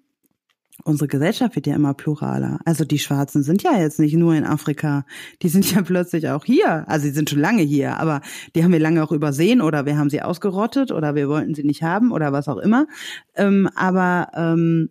unsere 0.84 1.08
Gesellschaft 1.08 1.56
wird 1.56 1.66
ja 1.66 1.74
immer 1.74 1.94
pluraler. 1.94 2.58
Also 2.64 2.84
die 2.84 2.98
Schwarzen 2.98 3.42
sind 3.42 3.62
ja 3.62 3.78
jetzt 3.78 3.98
nicht 3.98 4.14
nur 4.14 4.34
in 4.34 4.44
Afrika, 4.44 5.04
die 5.42 5.48
sind 5.48 5.70
ja 5.72 5.82
plötzlich 5.84 6.28
auch 6.28 6.44
hier. 6.44 6.88
Also 6.88 7.06
sie 7.06 7.12
sind 7.12 7.30
schon 7.30 7.40
lange 7.40 7.62
hier, 7.62 7.98
aber 7.98 8.20
die 8.54 8.64
haben 8.64 8.72
wir 8.72 8.80
lange 8.80 9.02
auch 9.02 9.12
übersehen 9.12 9.60
oder 9.60 9.86
wir 9.86 9.98
haben 9.98 10.10
sie 10.10 10.22
ausgerottet 10.22 10.92
oder 10.92 11.14
wir 11.14 11.28
wollten 11.28 11.54
sie 11.54 11.64
nicht 11.64 11.82
haben 11.82 12.12
oder 12.12 12.32
was 12.32 12.48
auch 12.48 12.58
immer. 12.58 12.86
Ähm, 13.34 13.68
aber 13.74 14.28
ähm, 14.34 14.90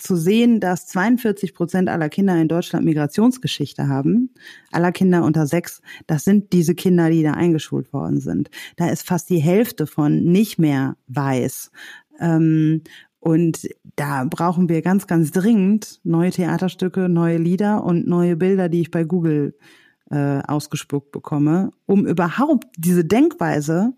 zu 0.00 0.16
sehen, 0.16 0.60
dass 0.60 0.86
42 0.86 1.54
Prozent 1.54 1.88
aller 1.88 2.08
Kinder 2.08 2.40
in 2.40 2.48
Deutschland 2.48 2.84
Migrationsgeschichte 2.84 3.88
haben, 3.88 4.30
aller 4.72 4.92
Kinder 4.92 5.24
unter 5.24 5.46
sechs, 5.46 5.82
das 6.06 6.24
sind 6.24 6.52
diese 6.52 6.74
Kinder, 6.74 7.10
die 7.10 7.22
da 7.22 7.32
eingeschult 7.32 7.92
worden 7.92 8.20
sind. 8.20 8.50
Da 8.76 8.88
ist 8.88 9.06
fast 9.06 9.30
die 9.30 9.38
Hälfte 9.38 9.86
von 9.86 10.24
nicht 10.24 10.58
mehr 10.58 10.96
weiß. 11.08 11.70
Ähm, 12.18 12.82
und 13.20 13.68
da 13.96 14.24
brauchen 14.24 14.68
wir 14.70 14.80
ganz, 14.80 15.06
ganz 15.06 15.30
dringend 15.30 16.00
neue 16.04 16.30
Theaterstücke, 16.30 17.08
neue 17.08 17.36
Lieder 17.36 17.84
und 17.84 18.08
neue 18.08 18.34
Bilder, 18.34 18.70
die 18.70 18.80
ich 18.80 18.90
bei 18.90 19.04
Google 19.04 19.54
äh, 20.10 20.40
ausgespuckt 20.40 21.12
bekomme, 21.12 21.70
um 21.86 22.06
überhaupt 22.06 22.66
diese 22.78 23.04
Denkweise 23.04 23.92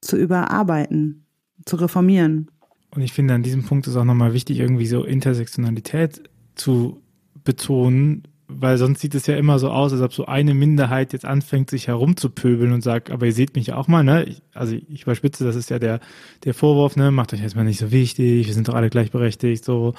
zu 0.00 0.16
überarbeiten, 0.16 1.24
zu 1.64 1.76
reformieren. 1.76 2.50
Und 2.92 3.02
ich 3.02 3.12
finde, 3.12 3.34
an 3.34 3.44
diesem 3.44 3.64
Punkt 3.64 3.86
ist 3.86 3.96
auch 3.96 4.04
nochmal 4.04 4.34
wichtig, 4.34 4.58
irgendwie 4.58 4.86
so 4.86 5.04
Intersektionalität 5.04 6.28
zu 6.56 7.00
betonen, 7.44 8.24
weil 8.52 8.76
sonst 8.78 9.00
sieht 9.00 9.14
es 9.14 9.26
ja 9.26 9.36
immer 9.36 9.58
so 9.58 9.70
aus, 9.70 9.92
als 9.92 10.02
ob 10.02 10.12
so 10.12 10.26
eine 10.26 10.54
Minderheit 10.54 11.12
jetzt 11.12 11.24
anfängt, 11.24 11.70
sich 11.70 11.88
herumzupöbeln 11.88 12.72
und 12.72 12.82
sagt, 12.82 13.10
aber 13.10 13.26
ihr 13.26 13.32
seht 13.32 13.54
mich 13.54 13.72
auch 13.72 13.88
mal, 13.88 14.02
ne? 14.02 14.24
Ich, 14.24 14.42
also 14.54 14.76
ich 14.88 15.02
überspitze, 15.02 15.44
das 15.44 15.56
ist 15.56 15.70
ja 15.70 15.78
der, 15.78 16.00
der 16.44 16.54
Vorwurf, 16.54 16.96
ne? 16.96 17.10
Macht 17.10 17.32
euch 17.32 17.42
erstmal 17.42 17.64
nicht 17.64 17.78
so 17.78 17.90
wichtig, 17.90 18.46
wir 18.46 18.54
sind 18.54 18.68
doch 18.68 18.74
alle 18.74 18.90
gleichberechtigt, 18.90 19.64
so. 19.64 19.94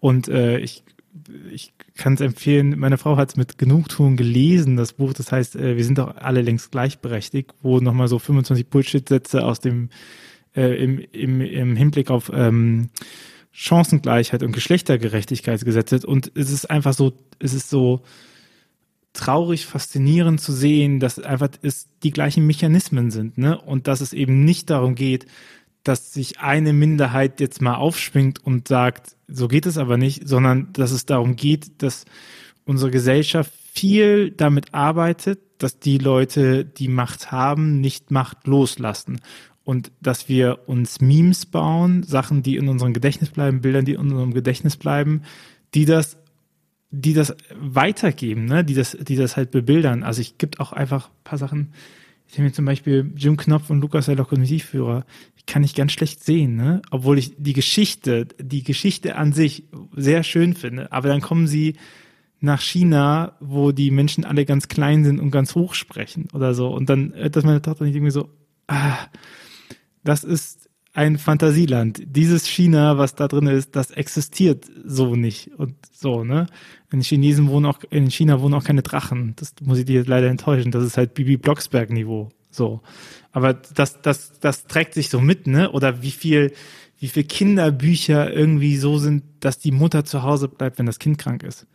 Und 0.00 0.28
äh, 0.28 0.58
ich, 0.58 0.84
ich 1.52 1.72
kann 1.96 2.14
es 2.14 2.20
empfehlen, 2.20 2.78
meine 2.78 2.98
Frau 2.98 3.16
hat 3.16 3.30
es 3.30 3.36
mit 3.36 3.58
Genugtuung 3.58 4.16
gelesen, 4.16 4.76
das 4.76 4.94
Buch, 4.94 5.12
das 5.12 5.30
heißt, 5.30 5.56
äh, 5.56 5.76
wir 5.76 5.84
sind 5.84 5.98
doch 5.98 6.16
alle 6.16 6.42
längst 6.42 6.72
gleichberechtigt, 6.72 7.54
wo 7.62 7.80
nochmal 7.80 8.08
so 8.08 8.18
25 8.18 8.68
Bullshit-Sätze 8.68 9.44
aus 9.44 9.60
dem, 9.60 9.90
äh, 10.56 10.82
im, 10.82 10.98
im, 11.12 11.40
im 11.40 11.76
Hinblick 11.76 12.10
auf 12.10 12.30
ähm, 12.34 12.90
Chancengleichheit 13.52 14.42
und 14.42 14.52
Geschlechtergerechtigkeit 14.52 15.64
gesetzt 15.64 16.04
und 16.04 16.32
es 16.34 16.50
ist 16.50 16.70
einfach 16.70 16.94
so, 16.94 17.12
es 17.38 17.52
ist 17.52 17.68
so 17.68 18.02
traurig, 19.12 19.66
faszinierend 19.66 20.40
zu 20.40 20.52
sehen, 20.52 20.98
dass 20.98 21.18
einfach 21.18 21.50
es 21.60 21.86
die 22.02 22.12
gleichen 22.12 22.46
Mechanismen 22.46 23.10
sind, 23.10 23.36
ne? 23.36 23.60
Und 23.60 23.86
dass 23.86 24.00
es 24.00 24.14
eben 24.14 24.44
nicht 24.44 24.70
darum 24.70 24.94
geht, 24.94 25.26
dass 25.84 26.14
sich 26.14 26.40
eine 26.40 26.72
Minderheit 26.72 27.40
jetzt 27.40 27.60
mal 27.60 27.74
aufschwingt 27.74 28.44
und 28.44 28.68
sagt, 28.68 29.16
so 29.28 29.48
geht 29.48 29.66
es 29.66 29.76
aber 29.76 29.98
nicht, 29.98 30.26
sondern 30.26 30.72
dass 30.72 30.92
es 30.92 31.04
darum 31.04 31.36
geht, 31.36 31.82
dass 31.82 32.06
unsere 32.64 32.90
Gesellschaft 32.90 33.52
viel 33.74 34.30
damit 34.30 34.72
arbeitet, 34.72 35.40
dass 35.58 35.78
die 35.78 35.98
Leute, 35.98 36.64
die 36.64 36.88
Macht 36.88 37.32
haben, 37.32 37.80
nicht 37.80 38.10
Macht 38.10 38.46
loslassen 38.46 39.20
und 39.64 39.92
dass 40.00 40.28
wir 40.28 40.60
uns 40.66 41.00
Memes 41.00 41.46
bauen, 41.46 42.02
Sachen, 42.02 42.42
die 42.42 42.56
in 42.56 42.68
unserem 42.68 42.92
Gedächtnis 42.92 43.30
bleiben, 43.30 43.60
Bildern, 43.60 43.84
die 43.84 43.92
in 43.92 44.00
unserem 44.00 44.34
Gedächtnis 44.34 44.76
bleiben, 44.76 45.22
die 45.74 45.84
das, 45.84 46.18
die 46.90 47.14
das 47.14 47.36
weitergeben, 47.58 48.44
ne? 48.44 48.64
die 48.64 48.74
das, 48.74 48.96
die 49.00 49.16
das 49.16 49.36
halt 49.36 49.50
bebildern. 49.50 50.02
Also 50.02 50.20
ich 50.20 50.38
gibt 50.38 50.60
auch 50.60 50.72
einfach 50.72 51.08
ein 51.08 51.24
paar 51.24 51.38
Sachen. 51.38 51.72
Ich 52.28 52.38
mir 52.38 52.52
zum 52.52 52.64
Beispiel 52.64 53.12
Jim 53.14 53.36
Knopf 53.36 53.68
und 53.68 53.80
Lukas 53.82 54.06
der 54.06 54.16
Lokomotivführer, 54.16 55.04
kann 55.46 55.64
ich 55.64 55.74
ganz 55.74 55.92
schlecht 55.92 56.24
sehen, 56.24 56.56
ne? 56.56 56.82
Obwohl 56.90 57.18
ich 57.18 57.34
die 57.36 57.52
Geschichte, 57.52 58.26
die 58.40 58.62
Geschichte 58.62 59.16
an 59.16 59.32
sich 59.32 59.64
sehr 59.94 60.22
schön 60.22 60.54
finde. 60.54 60.92
Aber 60.92 61.08
dann 61.08 61.20
kommen 61.20 61.46
sie 61.46 61.74
nach 62.40 62.60
China, 62.60 63.36
wo 63.40 63.72
die 63.72 63.90
Menschen 63.90 64.24
alle 64.24 64.44
ganz 64.44 64.68
klein 64.68 65.04
sind 65.04 65.20
und 65.20 65.30
ganz 65.30 65.54
hoch 65.54 65.74
sprechen 65.74 66.28
oder 66.32 66.54
so. 66.54 66.68
Und 66.68 66.88
dann, 66.88 67.12
dass 67.30 67.44
meine 67.44 67.62
Tochter 67.62 67.84
nicht 67.84 67.94
irgendwie 67.94 68.12
so, 68.12 68.30
ah, 68.66 68.98
das 70.04 70.24
ist 70.24 70.68
ein 70.94 71.16
Fantasieland. 71.18 72.02
Dieses 72.04 72.46
China, 72.46 72.98
was 72.98 73.14
da 73.14 73.26
drin 73.28 73.46
ist, 73.46 73.76
das 73.76 73.90
existiert 73.90 74.66
so 74.84 75.16
nicht 75.16 75.50
und 75.56 75.74
so, 75.90 76.22
ne? 76.22 76.46
In 76.90 77.00
Chinesen 77.00 77.48
wohnen 77.48 77.66
auch, 77.66 77.78
in 77.90 78.10
China 78.10 78.42
wohnen 78.42 78.54
auch 78.54 78.64
keine 78.64 78.82
Drachen. 78.82 79.34
Das 79.36 79.54
muss 79.62 79.78
ich 79.78 79.86
dir 79.86 80.04
leider 80.04 80.28
enttäuschen. 80.28 80.70
Das 80.70 80.84
ist 80.84 80.98
halt 80.98 81.14
Bibi 81.14 81.38
Blocksberg 81.38 81.90
Niveau. 81.90 82.28
So. 82.50 82.82
Aber 83.32 83.54
das, 83.54 84.02
das, 84.02 84.38
das 84.40 84.66
trägt 84.66 84.92
sich 84.92 85.08
so 85.08 85.20
mit, 85.20 85.46
ne? 85.46 85.72
Oder 85.72 86.02
wie 86.02 86.10
viel, 86.10 86.52
wie 86.98 87.08
viel 87.08 87.24
Kinderbücher 87.24 88.30
irgendwie 88.30 88.76
so 88.76 88.98
sind, 88.98 89.24
dass 89.40 89.58
die 89.58 89.72
Mutter 89.72 90.04
zu 90.04 90.22
Hause 90.22 90.48
bleibt, 90.48 90.78
wenn 90.78 90.86
das 90.86 90.98
Kind 90.98 91.16
krank 91.16 91.42
ist. 91.42 91.66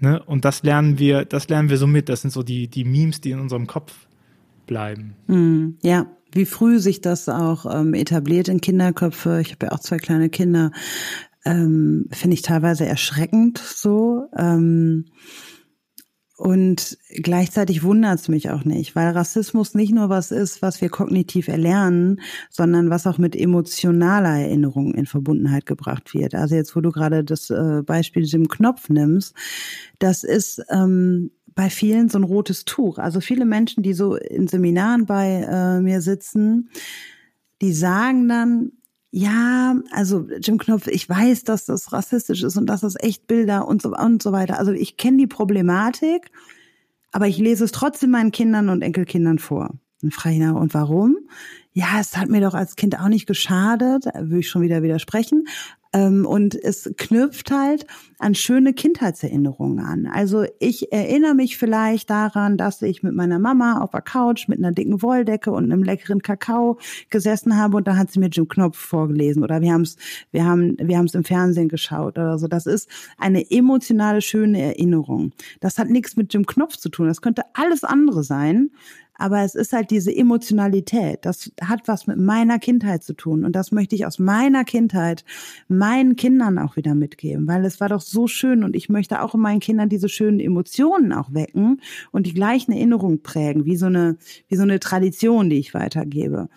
Ne? 0.00 0.22
Und 0.24 0.44
das 0.44 0.62
lernen 0.62 0.98
wir, 0.98 1.24
das 1.24 1.48
lernen 1.48 1.68
wir 1.68 1.76
so 1.76 1.86
mit. 1.86 2.08
Das 2.08 2.22
sind 2.22 2.30
so 2.30 2.42
die, 2.42 2.68
die 2.68 2.84
Memes, 2.84 3.20
die 3.20 3.32
in 3.32 3.40
unserem 3.40 3.66
Kopf 3.66 4.06
bleiben. 4.66 5.14
Mm, 5.26 5.76
ja, 5.82 6.06
wie 6.32 6.46
früh 6.46 6.78
sich 6.78 7.00
das 7.00 7.28
auch 7.28 7.66
ähm, 7.72 7.94
etabliert 7.94 8.48
in 8.48 8.60
Kinderköpfe. 8.60 9.40
Ich 9.40 9.52
habe 9.52 9.66
ja 9.66 9.72
auch 9.72 9.80
zwei 9.80 9.98
kleine 9.98 10.28
Kinder. 10.28 10.72
Ähm, 11.44 12.06
Finde 12.10 12.34
ich 12.34 12.42
teilweise 12.42 12.86
erschreckend 12.86 13.58
so. 13.58 14.26
Ähm, 14.36 15.06
und 16.38 16.96
gleichzeitig 17.20 17.82
wundert 17.82 18.20
es 18.20 18.28
mich 18.28 18.50
auch 18.50 18.64
nicht, 18.64 18.94
weil 18.94 19.10
Rassismus 19.10 19.74
nicht 19.74 19.92
nur 19.92 20.08
was 20.08 20.30
ist, 20.30 20.62
was 20.62 20.80
wir 20.80 20.88
kognitiv 20.88 21.48
erlernen, 21.48 22.20
sondern 22.48 22.90
was 22.90 23.08
auch 23.08 23.18
mit 23.18 23.34
emotionaler 23.34 24.38
Erinnerung 24.38 24.94
in 24.94 25.06
Verbundenheit 25.06 25.66
gebracht 25.66 26.14
wird. 26.14 26.36
Also 26.36 26.54
jetzt, 26.54 26.76
wo 26.76 26.80
du 26.80 26.92
gerade 26.92 27.24
das 27.24 27.50
äh, 27.50 27.82
Beispiel 27.84 28.22
Jim 28.22 28.46
Knopf 28.46 28.88
nimmst, 28.88 29.34
das 29.98 30.22
ist 30.22 30.62
ähm, 30.70 31.32
bei 31.58 31.70
vielen 31.70 32.08
so 32.08 32.20
ein 32.20 32.24
rotes 32.24 32.64
Tuch. 32.64 32.98
Also 32.98 33.20
viele 33.20 33.44
Menschen, 33.44 33.82
die 33.82 33.92
so 33.92 34.14
in 34.14 34.46
Seminaren 34.46 35.06
bei 35.06 35.44
äh, 35.44 35.80
mir 35.80 36.00
sitzen, 36.02 36.70
die 37.60 37.72
sagen 37.72 38.28
dann, 38.28 38.70
ja, 39.10 39.74
also 39.90 40.28
Jim 40.40 40.58
Knopf, 40.58 40.86
ich 40.86 41.08
weiß, 41.08 41.42
dass 41.42 41.64
das 41.64 41.92
rassistisch 41.92 42.44
ist 42.44 42.56
und 42.56 42.66
dass 42.66 42.82
das 42.82 42.94
echt 43.00 43.26
Bilder 43.26 43.66
und 43.66 43.82
so 43.82 43.92
und 43.92 44.22
so 44.22 44.30
weiter. 44.30 44.60
Also 44.60 44.70
ich 44.70 44.96
kenne 44.96 45.16
die 45.16 45.26
Problematik, 45.26 46.30
aber 47.10 47.26
ich 47.26 47.38
lese 47.38 47.64
es 47.64 47.72
trotzdem 47.72 48.12
meinen 48.12 48.30
Kindern 48.30 48.68
und 48.68 48.82
Enkelkindern 48.82 49.40
vor. 49.40 49.74
Und 50.00 50.14
frage 50.14 50.54
und 50.54 50.74
warum? 50.74 51.16
Ja, 51.72 51.98
es 51.98 52.16
hat 52.16 52.28
mir 52.28 52.40
doch 52.40 52.54
als 52.54 52.76
Kind 52.76 53.00
auch 53.00 53.08
nicht 53.08 53.26
geschadet, 53.26 54.04
würde 54.14 54.38
ich 54.38 54.48
schon 54.48 54.62
wieder 54.62 54.84
widersprechen. 54.84 55.48
Ähm, 55.92 56.26
und 56.26 56.54
es 56.54 56.90
knüpft 56.96 57.50
halt 57.50 57.86
an 58.18 58.34
schöne 58.34 58.74
Kindheitserinnerungen 58.74 59.84
an. 59.84 60.06
Also 60.06 60.44
ich 60.58 60.92
erinnere 60.92 61.34
mich 61.34 61.56
vielleicht 61.56 62.10
daran, 62.10 62.56
dass 62.56 62.82
ich 62.82 63.02
mit 63.02 63.14
meiner 63.14 63.38
Mama 63.38 63.80
auf 63.80 63.90
der 63.90 64.02
Couch 64.02 64.48
mit 64.48 64.58
einer 64.58 64.72
dicken 64.72 65.02
Wolldecke 65.02 65.50
und 65.50 65.64
einem 65.64 65.82
leckeren 65.82 66.20
Kakao 66.20 66.78
gesessen 67.10 67.56
habe 67.56 67.78
und 67.78 67.86
da 67.88 67.96
hat 67.96 68.10
sie 68.10 68.18
mir 68.18 68.28
Jim 68.28 68.48
Knopf 68.48 68.76
vorgelesen 68.76 69.42
oder 69.42 69.60
wir 69.60 69.72
haben 69.72 69.82
es 69.82 69.96
wir 70.30 70.44
haben 70.44 70.76
wir 70.78 70.98
haben 70.98 71.06
es 71.06 71.14
im 71.14 71.24
Fernsehen 71.24 71.68
geschaut 71.68 72.18
oder 72.18 72.38
so. 72.38 72.48
Das 72.48 72.66
ist 72.66 72.88
eine 73.16 73.50
emotionale 73.50 74.20
schöne 74.20 74.60
Erinnerung. 74.60 75.32
Das 75.60 75.78
hat 75.78 75.88
nichts 75.88 76.16
mit 76.16 76.34
Jim 76.34 76.44
Knopf 76.44 76.76
zu 76.76 76.88
tun. 76.88 77.06
Das 77.06 77.22
könnte 77.22 77.42
alles 77.54 77.84
andere 77.84 78.24
sein. 78.24 78.70
Aber 79.18 79.42
es 79.42 79.54
ist 79.54 79.72
halt 79.72 79.90
diese 79.90 80.14
Emotionalität. 80.14 81.26
Das 81.26 81.52
hat 81.60 81.86
was 81.86 82.06
mit 82.06 82.18
meiner 82.18 82.58
Kindheit 82.58 83.02
zu 83.02 83.12
tun. 83.14 83.44
Und 83.44 83.54
das 83.54 83.72
möchte 83.72 83.94
ich 83.94 84.06
aus 84.06 84.18
meiner 84.18 84.64
Kindheit 84.64 85.24
meinen 85.66 86.16
Kindern 86.16 86.58
auch 86.58 86.76
wieder 86.76 86.94
mitgeben, 86.94 87.46
weil 87.46 87.64
es 87.64 87.80
war 87.80 87.88
doch 87.88 88.00
so 88.00 88.28
schön 88.28 88.64
und 88.64 88.76
ich 88.76 88.88
möchte 88.88 89.20
auch 89.20 89.34
in 89.34 89.40
meinen 89.40 89.60
Kindern 89.60 89.88
diese 89.88 90.08
schönen 90.08 90.40
Emotionen 90.40 91.12
auch 91.12 91.34
wecken 91.34 91.80
und 92.12 92.26
die 92.26 92.34
gleichen 92.34 92.72
Erinnerungen 92.72 93.22
prägen, 93.22 93.64
wie 93.64 93.76
so 93.76 93.86
eine, 93.86 94.16
wie 94.48 94.56
so 94.56 94.62
eine 94.62 94.80
Tradition, 94.80 95.50
die 95.50 95.58
ich 95.58 95.74
weitergebe. 95.74 96.48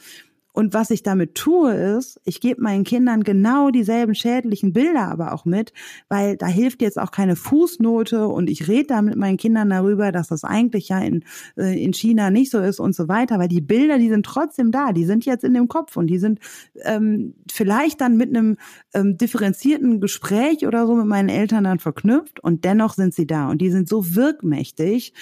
Und 0.54 0.74
was 0.74 0.90
ich 0.92 1.04
damit 1.04 1.36
tue, 1.36 1.74
ist, 1.74 2.20
ich 2.26 2.42
gebe 2.42 2.62
meinen 2.62 2.84
Kindern 2.84 3.24
genau 3.24 3.70
dieselben 3.70 4.16
schädlichen 4.16 4.74
Bilder 4.74 5.08
aber 5.08 5.34
auch 5.34 5.46
mit, 5.46 5.74
weil 6.10 6.38
da 6.38 6.48
hilft 6.48 6.82
jetzt 6.82 7.00
auch 7.00 7.12
keine 7.12 7.36
Fußnote 7.36 8.28
und 8.28 8.50
ich 8.50 8.68
rede 8.68 8.88
da 8.88 9.02
mit 9.02 9.16
meinen 9.16 9.38
Kindern 9.38 9.70
darüber, 9.70 10.12
dass 10.12 10.28
das 10.28 10.44
eigentlich 10.44 10.90
ja 10.90 11.00
in, 11.00 11.24
äh, 11.58 11.82
in 11.82 11.94
China 11.94 12.32
nicht 12.32 12.52
so 12.52 12.60
ist 12.60 12.80
und 12.80 12.96
so 12.96 13.08
weiter, 13.08 13.40
weil 13.40 13.48
die 13.48 13.62
Bilder, 13.62 13.98
die 13.98 14.10
sind 14.10 14.26
trotzdem 14.26 14.72
da, 14.72 14.92
die 14.92 15.06
sind 15.06 15.26
jetzt 15.26 15.44
in 15.44 15.54
dem 15.54 15.68
Kopf 15.68 15.98
und 15.98 16.08
die 16.08 16.20
sind 16.20 16.40
ähm, 16.84 17.34
vielleicht 17.50 18.02
dann 18.02 18.18
mit 18.18 18.30
einem 18.30 18.58
ähm, 18.94 19.18
differenzierten 19.18 20.02
Gespräch 20.02 20.68
oder 20.68 20.86
so 20.88 20.96
mit 20.96 21.06
meinen 21.06 21.30
Eltern 21.30 21.64
dann 21.64 21.80
verknüpft 21.80 22.40
und 22.42 22.66
dennoch 22.66 22.94
sind 22.94 23.14
sie 23.14 23.28
da 23.28 23.50
und 23.50 23.62
die 23.62 23.72
sind 23.72 23.88
so 23.88 24.16
wirkmächtig, 24.16 25.14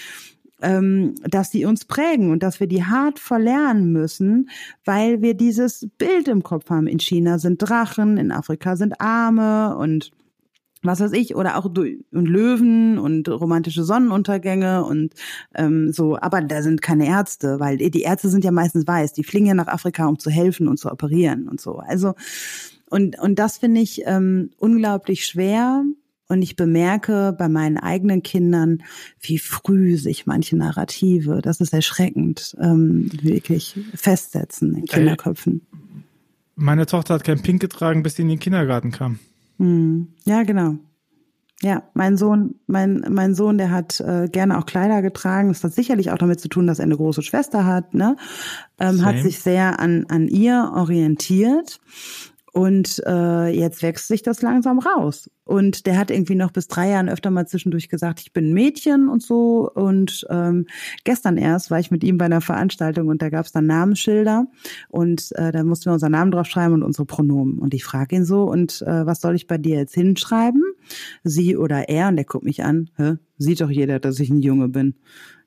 ähm, 0.61 1.15
dass 1.23 1.51
sie 1.51 1.65
uns 1.65 1.85
prägen 1.85 2.31
und 2.31 2.43
dass 2.43 2.59
wir 2.59 2.67
die 2.67 2.83
hart 2.83 3.19
verlernen 3.19 3.91
müssen, 3.91 4.49
weil 4.85 5.21
wir 5.21 5.33
dieses 5.33 5.87
Bild 5.97 6.27
im 6.27 6.43
Kopf 6.43 6.69
haben. 6.69 6.87
In 6.87 6.99
China 6.99 7.39
sind 7.39 7.57
Drachen, 7.57 8.17
in 8.17 8.31
Afrika 8.31 8.75
sind 8.75 8.99
Arme 8.99 9.75
und 9.77 10.11
was 10.81 11.01
weiß 11.01 11.11
ich, 11.11 11.35
oder 11.35 11.57
auch 11.57 11.65
und 11.65 12.05
Löwen 12.11 12.99
und 12.99 13.27
romantische 13.27 13.83
Sonnenuntergänge 13.83 14.85
und 14.85 15.13
ähm, 15.53 15.91
so, 15.91 16.17
aber 16.17 16.41
da 16.41 16.61
sind 16.61 16.81
keine 16.81 17.05
Ärzte, 17.05 17.59
weil 17.59 17.77
die 17.77 18.01
Ärzte 18.01 18.29
sind 18.29 18.45
ja 18.45 18.51
meistens 18.51 18.87
weiß, 18.87 19.11
die 19.11 19.25
fliegen 19.25 19.47
ja 19.47 19.53
nach 19.53 19.67
Afrika, 19.67 20.05
um 20.05 20.19
zu 20.19 20.29
helfen 20.29 20.69
und 20.69 20.77
zu 20.77 20.89
operieren 20.89 21.49
und 21.49 21.59
so. 21.59 21.79
Also 21.79 22.13
Und, 22.89 23.19
und 23.19 23.37
das 23.37 23.57
finde 23.57 23.81
ich 23.81 24.01
ähm, 24.05 24.51
unglaublich 24.57 25.25
schwer. 25.25 25.83
Und 26.29 26.43
ich 26.43 26.55
bemerke 26.55 27.35
bei 27.37 27.49
meinen 27.49 27.77
eigenen 27.77 28.21
Kindern, 28.21 28.83
wie 29.19 29.39
früh 29.39 29.97
sich 29.97 30.27
manche 30.27 30.55
Narrative, 30.55 31.41
das 31.41 31.59
ist 31.59 31.73
erschreckend, 31.73 32.55
ähm, 32.61 33.09
wirklich 33.21 33.79
festsetzen 33.95 34.75
in 34.75 34.85
Kinderköpfen. 34.85 35.61
Meine 36.55 36.85
Tochter 36.85 37.15
hat 37.15 37.23
kein 37.23 37.41
Pink 37.41 37.61
getragen, 37.61 38.03
bis 38.03 38.15
sie 38.15 38.21
in 38.21 38.27
den 38.27 38.39
Kindergarten 38.39 38.91
kam. 38.91 39.17
Hm. 39.57 40.09
Ja, 40.25 40.43
genau. 40.43 40.75
Ja, 41.61 41.83
mein 41.93 42.15
Sohn, 42.15 42.55
mein, 42.67 43.03
mein 43.09 43.33
Sohn, 43.33 43.57
der 43.57 43.71
hat 43.71 43.99
äh, 43.99 44.29
gerne 44.31 44.57
auch 44.57 44.65
Kleider 44.65 45.01
getragen. 45.01 45.49
Das 45.49 45.63
hat 45.63 45.73
sicherlich 45.73 46.11
auch 46.11 46.17
damit 46.17 46.39
zu 46.39 46.47
tun, 46.47 46.67
dass 46.67 46.79
er 46.79 46.85
eine 46.85 46.95
große 46.95 47.21
Schwester 47.21 47.65
hat, 47.65 47.93
ne? 47.93 48.15
Ähm, 48.79 49.03
hat 49.03 49.17
sich 49.19 49.39
sehr 49.39 49.79
an, 49.79 50.05
an 50.07 50.27
ihr 50.27 50.71
orientiert. 50.73 51.79
Und 52.51 53.01
äh, 53.05 53.47
jetzt 53.49 53.83
wächst 53.83 54.07
sich 54.07 54.23
das 54.23 54.41
langsam 54.41 54.79
raus. 54.79 55.29
Und 55.43 55.85
der 55.85 55.97
hat 55.97 56.11
irgendwie 56.11 56.35
noch 56.35 56.51
bis 56.51 56.67
drei 56.67 56.89
Jahren 56.89 57.09
öfter 57.09 57.31
mal 57.31 57.47
zwischendurch 57.47 57.89
gesagt, 57.89 58.19
ich 58.21 58.33
bin 58.33 58.49
ein 58.49 58.53
Mädchen 58.53 59.09
und 59.09 59.21
so. 59.21 59.69
Und 59.73 60.25
ähm, 60.29 60.67
gestern 61.03 61.37
erst 61.37 61.71
war 61.71 61.79
ich 61.79 61.91
mit 61.91 62.03
ihm 62.03 62.17
bei 62.17 62.25
einer 62.25 62.41
Veranstaltung 62.41 63.07
und 63.07 63.21
da 63.21 63.29
gab 63.29 63.45
es 63.45 63.51
dann 63.51 63.65
Namensschilder 63.65 64.47
und 64.89 65.29
äh, 65.35 65.51
da 65.51 65.63
mussten 65.63 65.85
wir 65.85 65.93
unseren 65.93 66.11
Namen 66.11 66.31
draufschreiben 66.31 66.73
und 66.73 66.83
unsere 66.83 67.05
Pronomen. 67.05 67.59
Und 67.59 67.73
ich 67.73 67.83
frage 67.83 68.15
ihn 68.15 68.25
so, 68.25 68.43
und 68.43 68.81
äh, 68.83 69.05
was 69.05 69.21
soll 69.21 69.35
ich 69.35 69.47
bei 69.47 69.57
dir 69.57 69.77
jetzt 69.77 69.95
hinschreiben? 69.95 70.63
Sie 71.23 71.57
oder 71.57 71.89
er? 71.89 72.09
Und 72.09 72.15
der 72.15 72.25
guckt 72.25 72.45
mich 72.45 72.63
an, 72.63 72.89
Hä? 72.97 73.15
sieht 73.37 73.61
doch 73.61 73.69
jeder, 73.69 73.99
dass 73.99 74.19
ich 74.19 74.29
ein 74.29 74.41
Junge 74.41 74.69
bin. 74.69 74.95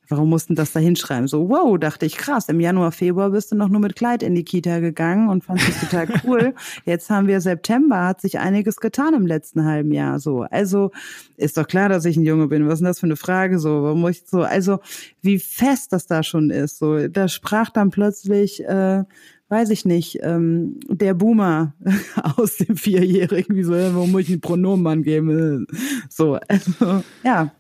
Warum 0.09 0.31
mussten 0.31 0.55
das 0.55 0.73
da 0.73 0.81
hinschreiben? 0.81 1.29
So, 1.29 1.49
wow, 1.49 1.79
dachte 1.79 2.07
ich, 2.07 2.17
krass. 2.17 2.49
Im 2.49 2.61
Januar, 2.61 2.93
Februar 2.93 3.31
bist 3.31 3.53
du 3.53 3.57
noch 3.57 3.69
nur 3.69 3.81
mit 3.81 3.97
Kleid 3.97 4.23
in 4.23 4.35
die 4.35 4.45
Kita 4.45 4.81
gegangen 4.81 5.29
und 5.29 5.45
fand 5.45 5.67
es 5.67 5.81
total 5.81 6.09
cool. 6.25 6.55
Jetzt 6.85 7.09
haben 7.09 7.29
wir 7.29 7.41
September, 7.41 8.05
hat 8.05 8.21
sich 8.21 8.39
einiges 8.39 8.77
getan 8.77 9.15
im 9.15 9.27
letzten 9.27 9.65
halben 9.65 9.93
Jahr. 9.93 10.19
So, 10.19 10.43
also 10.43 10.91
ist 11.37 11.57
doch 11.57 11.67
klar, 11.67 11.89
dass 11.89 12.05
ich 12.05 12.17
ein 12.17 12.25
Junge 12.25 12.49
bin. 12.49 12.67
Was 12.67 12.75
ist 12.75 12.81
denn 12.81 12.87
das 12.87 13.01
für 13.01 13.07
eine 13.07 13.17
Frage? 13.17 13.59
So, 13.59 13.83
warum 13.85 14.01
muss 14.01 14.11
ich 14.11 14.25
so, 14.27 14.43
also 14.43 14.81
wie 15.23 15.39
fest 15.39 15.93
das 15.93 16.07
da 16.07 16.23
schon 16.23 16.51
ist. 16.51 16.79
So, 16.79 17.09
da 17.09 17.29
sprach 17.29 17.71
dann 17.71 17.91
plötzlich, 17.91 18.65
äh, 18.65 19.05
weiß 19.49 19.71
ich 19.71 19.85
nicht, 19.85 20.19
ähm, 20.23 20.81
der 20.89 21.15
Boomer 21.15 21.75
aus 22.37 22.57
dem 22.57 22.77
Vierjährigen, 22.77 23.55
wie 23.55 23.63
so, 23.63 23.73
warum 23.73 24.11
muss 24.13 24.23
ich 24.23 24.31
ein 24.31 24.41
Pronomen 24.41 24.87
angeben? 24.87 25.67
So, 26.11 26.39
also, 26.49 27.03
ja 27.23 27.53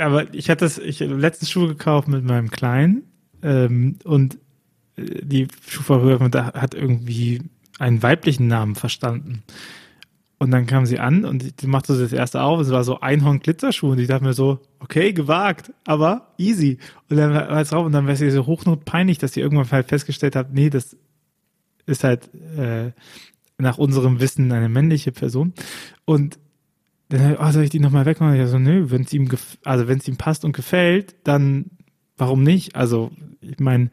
aber 0.00 0.32
ich 0.34 0.50
hatte 0.50 0.64
das, 0.64 0.78
ich 0.78 1.02
habe 1.02 1.14
letztens 1.14 1.50
Schuhe 1.50 1.68
gekauft 1.68 2.08
mit 2.08 2.24
meinem 2.24 2.50
Kleinen 2.50 3.04
ähm, 3.42 3.96
und 4.04 4.38
äh, 4.96 5.22
die 5.22 5.48
Schuhverkäuferin 5.68 6.34
hat 6.34 6.74
irgendwie 6.74 7.42
einen 7.78 8.02
weiblichen 8.02 8.46
Namen 8.46 8.74
verstanden. 8.74 9.42
Und 10.38 10.52
dann 10.52 10.66
kam 10.66 10.86
sie 10.86 10.98
an 10.98 11.26
und 11.26 11.60
die 11.60 11.66
machte 11.66 11.94
so 11.94 12.02
das 12.02 12.14
erste 12.14 12.40
auf. 12.42 12.60
Es 12.60 12.70
war 12.70 12.82
so 12.82 13.00
Einhorn-Glitzerschuh. 13.00 13.90
Und 13.90 13.98
ich 13.98 14.08
dachte 14.08 14.24
mir 14.24 14.32
so, 14.32 14.58
okay, 14.78 15.12
gewagt, 15.12 15.70
aber 15.84 16.32
easy. 16.38 16.78
Und 17.10 17.18
dann 17.18 17.34
war 17.34 17.60
es 17.60 17.68
drauf 17.68 17.84
und 17.84 17.92
dann 17.92 18.06
war 18.06 18.16
sie 18.16 18.30
so 18.30 18.46
hochnot 18.46 18.86
peinlich, 18.86 19.18
dass 19.18 19.34
sie 19.34 19.40
irgendwann 19.40 19.70
halt 19.70 19.88
festgestellt 19.88 20.36
hat, 20.36 20.54
nee, 20.54 20.70
das 20.70 20.96
ist 21.84 22.04
halt 22.04 22.30
äh, 22.56 22.92
nach 23.58 23.76
unserem 23.76 24.20
Wissen 24.20 24.50
eine 24.50 24.70
männliche 24.70 25.12
Person. 25.12 25.52
Und 26.06 26.38
dann, 27.10 27.36
oh, 27.36 27.50
soll 27.50 27.64
ich 27.64 27.70
die 27.70 27.80
nochmal 27.80 28.06
wegmachen? 28.06 28.36
Ja, 28.36 28.46
so, 28.46 28.58
nö, 28.58 28.90
wenn 28.90 29.02
es 29.02 29.12
ihm, 29.12 29.28
also 29.64 29.88
wenn 29.88 29.98
es 29.98 30.08
ihm 30.08 30.16
passt 30.16 30.44
und 30.44 30.52
gefällt, 30.52 31.14
dann 31.24 31.70
warum 32.20 32.42
nicht? 32.42 32.76
Also, 32.76 33.10
ich 33.40 33.58
meine, 33.58 33.90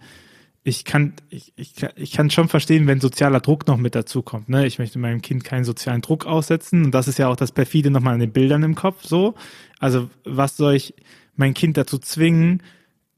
ich 0.64 0.84
kann, 0.84 1.14
ich, 1.30 1.54
ich, 1.56 1.76
ich 1.96 2.12
kann 2.12 2.30
schon 2.30 2.50
verstehen, 2.50 2.88
wenn 2.88 3.00
sozialer 3.00 3.40
Druck 3.40 3.68
noch 3.68 3.78
mit 3.78 3.96
dazu 3.96 4.22
kommt. 4.22 4.50
Ne? 4.50 4.68
Ich 4.68 4.80
möchte 4.80 5.00
meinem 5.00 5.22
Kind 5.22 5.46
keinen 5.46 5.64
sozialen 5.64 6.02
Druck 6.02 6.26
aussetzen. 6.26 6.84
Und 6.84 6.92
das 6.92 7.08
ist 7.08 7.18
ja 7.18 7.30
auch 7.30 7.38
das 7.38 7.54
perfide 7.54 7.90
nochmal 7.90 8.16
an 8.16 8.20
den 8.20 8.34
Bildern 8.34 8.64
im 8.64 8.76
Kopf 8.76 9.06
so. 9.06 9.36
Also, 9.80 10.10
was 10.26 10.58
soll 10.58 10.76
ich 10.76 10.94
mein 11.38 11.54
Kind 11.54 11.78
dazu 11.78 11.98
zwingen, 12.00 12.62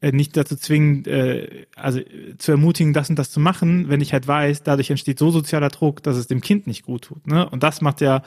äh, 0.01 0.11
nicht 0.11 0.37
dazu 0.37 0.55
zwingen, 0.55 1.05
äh, 1.05 1.65
also 1.75 1.99
zu 2.37 2.51
ermutigen, 2.51 2.93
das 2.93 3.09
und 3.09 3.17
das 3.17 3.31
zu 3.31 3.39
machen, 3.39 3.89
wenn 3.89 4.01
ich 4.01 4.13
halt 4.13 4.27
weiß, 4.27 4.61
dadurch 4.63 4.91
entsteht 4.91 5.17
so 5.17 5.31
sozialer 5.31 5.69
Druck, 5.69 6.03
dass 6.03 6.17
es 6.17 6.27
dem 6.27 6.41
Kind 6.41 6.67
nicht 6.67 6.83
gut 6.83 7.05
tut. 7.05 7.25
Ne? 7.25 7.49
Und 7.49 7.63
das 7.63 7.81
macht 7.81 7.99
ja 7.99 8.21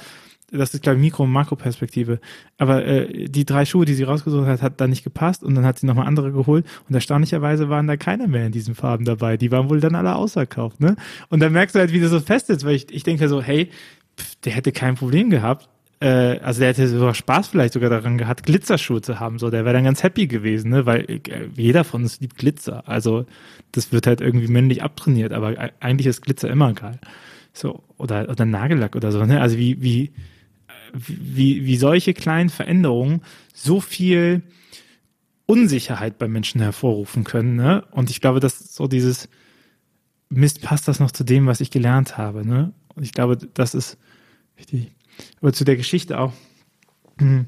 das 0.52 0.74
ist 0.74 0.82
glaube 0.82 0.98
ich 0.98 1.02
Mikro- 1.02 1.24
und 1.24 1.32
Makroperspektive. 1.32 2.20
Aber 2.58 2.84
äh, 2.84 3.28
die 3.28 3.44
drei 3.44 3.64
Schuhe, 3.64 3.84
die 3.84 3.94
sie 3.94 4.04
rausgesucht 4.04 4.46
hat, 4.46 4.62
hat 4.62 4.80
da 4.80 4.86
nicht 4.86 5.04
gepasst 5.04 5.42
und 5.42 5.54
dann 5.54 5.64
hat 5.64 5.78
sie 5.78 5.86
nochmal 5.86 6.06
andere 6.06 6.32
geholt 6.32 6.66
und 6.88 6.94
erstaunlicherweise 6.94 7.68
waren 7.68 7.86
da 7.86 7.96
keine 7.96 8.28
mehr 8.28 8.46
in 8.46 8.52
diesen 8.52 8.74
Farben 8.74 9.04
dabei. 9.04 9.36
Die 9.36 9.50
waren 9.50 9.70
wohl 9.70 9.80
dann 9.80 9.94
alle 9.94 10.14
ausverkauft, 10.14 10.80
ne? 10.80 10.96
Und 11.28 11.40
dann 11.40 11.52
merkst 11.52 11.74
du 11.74 11.80
halt, 11.80 11.92
wie 11.92 12.00
das 12.00 12.10
so 12.10 12.20
fest 12.20 12.50
ist, 12.50 12.64
weil 12.64 12.74
ich, 12.74 12.92
ich 12.92 13.02
denke 13.02 13.28
so, 13.28 13.42
hey, 13.42 13.70
pff, 14.18 14.34
der 14.44 14.52
hätte 14.52 14.72
kein 14.72 14.94
Problem 14.94 15.30
gehabt. 15.30 15.68
Äh, 16.00 16.40
also 16.40 16.60
der 16.60 16.70
hätte 16.70 16.88
sogar 16.88 17.14
Spaß 17.14 17.48
vielleicht 17.48 17.74
sogar 17.74 17.88
daran 17.88 18.18
gehabt, 18.18 18.42
Glitzerschuhe 18.44 19.00
zu 19.00 19.20
haben. 19.20 19.38
So, 19.38 19.50
der 19.50 19.64
wäre 19.64 19.74
dann 19.74 19.84
ganz 19.84 20.02
happy 20.02 20.26
gewesen, 20.26 20.70
ne? 20.70 20.84
Weil 20.84 21.08
äh, 21.08 21.20
jeder 21.56 21.84
von 21.84 22.02
uns 22.02 22.20
liebt 22.20 22.36
Glitzer. 22.36 22.88
Also 22.88 23.24
das 23.70 23.92
wird 23.92 24.06
halt 24.06 24.20
irgendwie 24.20 24.48
männlich 24.48 24.82
abtrainiert, 24.82 25.32
aber 25.32 25.70
eigentlich 25.80 26.06
ist 26.08 26.22
Glitzer 26.22 26.50
immer 26.50 26.72
geil. 26.74 26.98
So, 27.52 27.82
oder, 27.98 28.28
oder 28.28 28.44
Nagellack 28.44 28.96
oder 28.96 29.12
so, 29.12 29.24
ne? 29.24 29.40
Also 29.40 29.58
wie, 29.58 29.80
wie, 29.80 30.12
wie, 30.92 31.64
wie 31.64 31.76
solche 31.76 32.14
kleinen 32.14 32.50
Veränderungen 32.50 33.22
so 33.54 33.80
viel 33.80 34.42
Unsicherheit 35.46 36.18
bei 36.18 36.28
Menschen 36.28 36.60
hervorrufen 36.60 37.24
können. 37.24 37.56
Ne? 37.56 37.84
Und 37.90 38.10
ich 38.10 38.20
glaube, 38.20 38.40
dass 38.40 38.74
so 38.74 38.86
dieses 38.86 39.28
Mist 40.28 40.62
passt 40.62 40.88
das 40.88 41.00
noch 41.00 41.10
zu 41.10 41.24
dem, 41.24 41.46
was 41.46 41.60
ich 41.60 41.70
gelernt 41.70 42.16
habe. 42.16 42.46
Ne? 42.46 42.72
Und 42.94 43.02
ich 43.02 43.12
glaube, 43.12 43.36
das 43.36 43.74
ist 43.74 43.98
wichtig. 44.56 44.92
Aber 45.40 45.52
zu 45.52 45.64
der 45.64 45.76
Geschichte 45.76 46.18
auch. 46.18 46.32
Hm. 47.18 47.46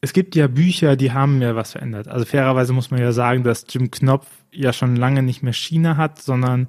Es 0.00 0.14
gibt 0.14 0.34
ja 0.34 0.46
Bücher, 0.46 0.96
die 0.96 1.12
haben 1.12 1.42
ja 1.42 1.54
was 1.54 1.72
verändert. 1.72 2.08
Also 2.08 2.24
fairerweise 2.24 2.72
muss 2.72 2.90
man 2.90 3.00
ja 3.00 3.12
sagen, 3.12 3.44
dass 3.44 3.66
Jim 3.68 3.90
Knopf 3.90 4.26
ja 4.50 4.72
schon 4.72 4.96
lange 4.96 5.22
nicht 5.22 5.42
mehr 5.42 5.52
China 5.52 5.98
hat, 5.98 6.22
sondern 6.22 6.68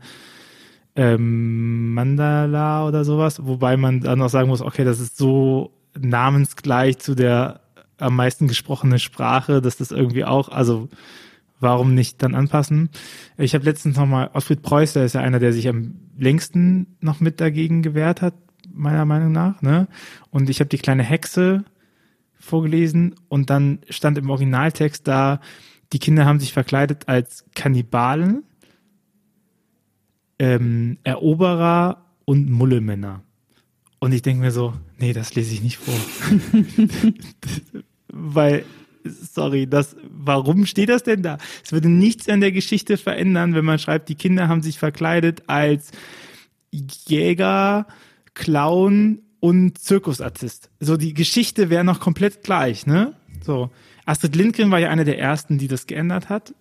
ähm, 0.96 1.94
Mandala 1.94 2.88
oder 2.88 3.06
sowas, 3.06 3.46
wobei 3.46 3.78
man 3.78 4.02
dann 4.02 4.22
auch 4.22 4.30
sagen 4.30 4.50
muss, 4.50 4.62
okay, 4.62 4.84
das 4.84 5.00
ist 5.00 5.18
so 5.18 5.72
namensgleich 6.00 7.00
zu 7.00 7.16
der 7.16 7.62
am 7.98 8.16
meisten 8.16 8.48
gesprochenen 8.48 9.00
Sprache, 9.00 9.62
dass 9.62 9.78
das 9.78 9.92
irgendwie 9.92 10.26
auch, 10.26 10.50
also 10.50 10.90
warum 11.60 11.94
nicht 11.94 12.22
dann 12.24 12.34
anpassen? 12.34 12.90
Ich 13.38 13.54
habe 13.54 13.64
letztens 13.64 13.96
nochmal, 13.96 14.32
Osfried 14.34 14.64
Preuß, 14.64 14.94
der 14.94 15.06
ist 15.06 15.14
ja 15.14 15.22
einer, 15.22 15.40
der 15.40 15.54
sich 15.54 15.68
am 15.68 15.96
längsten 16.18 16.98
noch 17.00 17.20
mit 17.20 17.40
dagegen 17.40 17.84
gewehrt 17.84 18.22
hat, 18.22 18.34
meiner 18.74 19.06
Meinung 19.06 19.32
nach, 19.32 19.62
ne? 19.62 19.88
Und 20.32 20.50
ich 20.50 20.60
habe 20.60 20.70
die 20.70 20.78
kleine 20.78 21.04
Hexe 21.04 21.64
vorgelesen 22.40 23.16
und 23.30 23.50
dann 23.50 23.80
stand 23.90 24.18
im 24.18 24.30
Originaltext 24.30 25.08
da, 25.08 25.40
die 25.94 26.00
Kinder 26.00 26.26
haben 26.26 26.40
sich 26.40 26.54
verkleidet 26.54 27.08
als 27.08 27.46
Kannibalen 27.54 28.44
ähm, 30.42 30.98
Eroberer 31.04 32.04
und 32.26 32.50
Mullemänner. 32.50 33.22
Und 34.00 34.12
ich 34.12 34.24
denke 34.24 34.42
mir 34.42 34.52
so, 34.52 34.74
nee, 34.98 35.14
das 35.14 35.36
lese 35.36 35.54
ich 35.54 35.62
nicht 35.62 35.78
vor. 35.78 35.94
Weil, 38.08 38.66
sorry, 39.04 39.68
das, 39.68 39.96
warum 40.10 40.66
steht 40.66 40.90
das 40.90 41.04
denn 41.04 41.22
da? 41.22 41.38
Es 41.64 41.72
würde 41.72 41.90
nichts 41.90 42.28
an 42.28 42.42
der 42.42 42.52
Geschichte 42.52 42.98
verändern, 42.98 43.54
wenn 43.54 43.66
man 43.66 43.78
schreibt, 43.78 44.10
die 44.10 44.16
Kinder 44.16 44.48
haben 44.48 44.64
sich 44.64 44.80
verkleidet 44.80 45.44
als 45.46 45.92
Jäger, 46.72 47.86
Clown 48.34 49.20
und 49.40 49.78
Zirkusartist. 49.78 50.72
So, 50.80 50.98
die 50.98 51.14
Geschichte 51.14 51.70
wäre 51.70 51.84
noch 51.84 52.00
komplett 52.00 52.44
gleich, 52.44 52.88
ne? 52.88 53.14
So. 53.44 53.70
Astrid 54.06 54.36
Lindgren 54.36 54.72
war 54.72 54.80
ja 54.80 54.90
eine 54.90 55.06
der 55.06 55.20
ersten, 55.20 55.60
die 55.60 55.68
das 55.68 55.86
geändert 55.86 56.30
hat. 56.30 56.56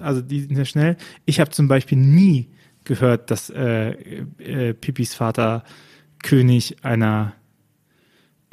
Also 0.00 0.22
die 0.22 0.42
sehr 0.42 0.66
schnell. 0.66 0.96
Ich 1.26 1.40
habe 1.40 1.50
zum 1.50 1.66
Beispiel 1.66 1.98
nie 1.98 2.53
gehört, 2.84 3.30
dass 3.30 3.50
äh, 3.50 3.90
äh, 4.38 4.74
Pipis 4.74 5.14
Vater 5.14 5.64
König 6.22 6.76
einer 6.82 7.34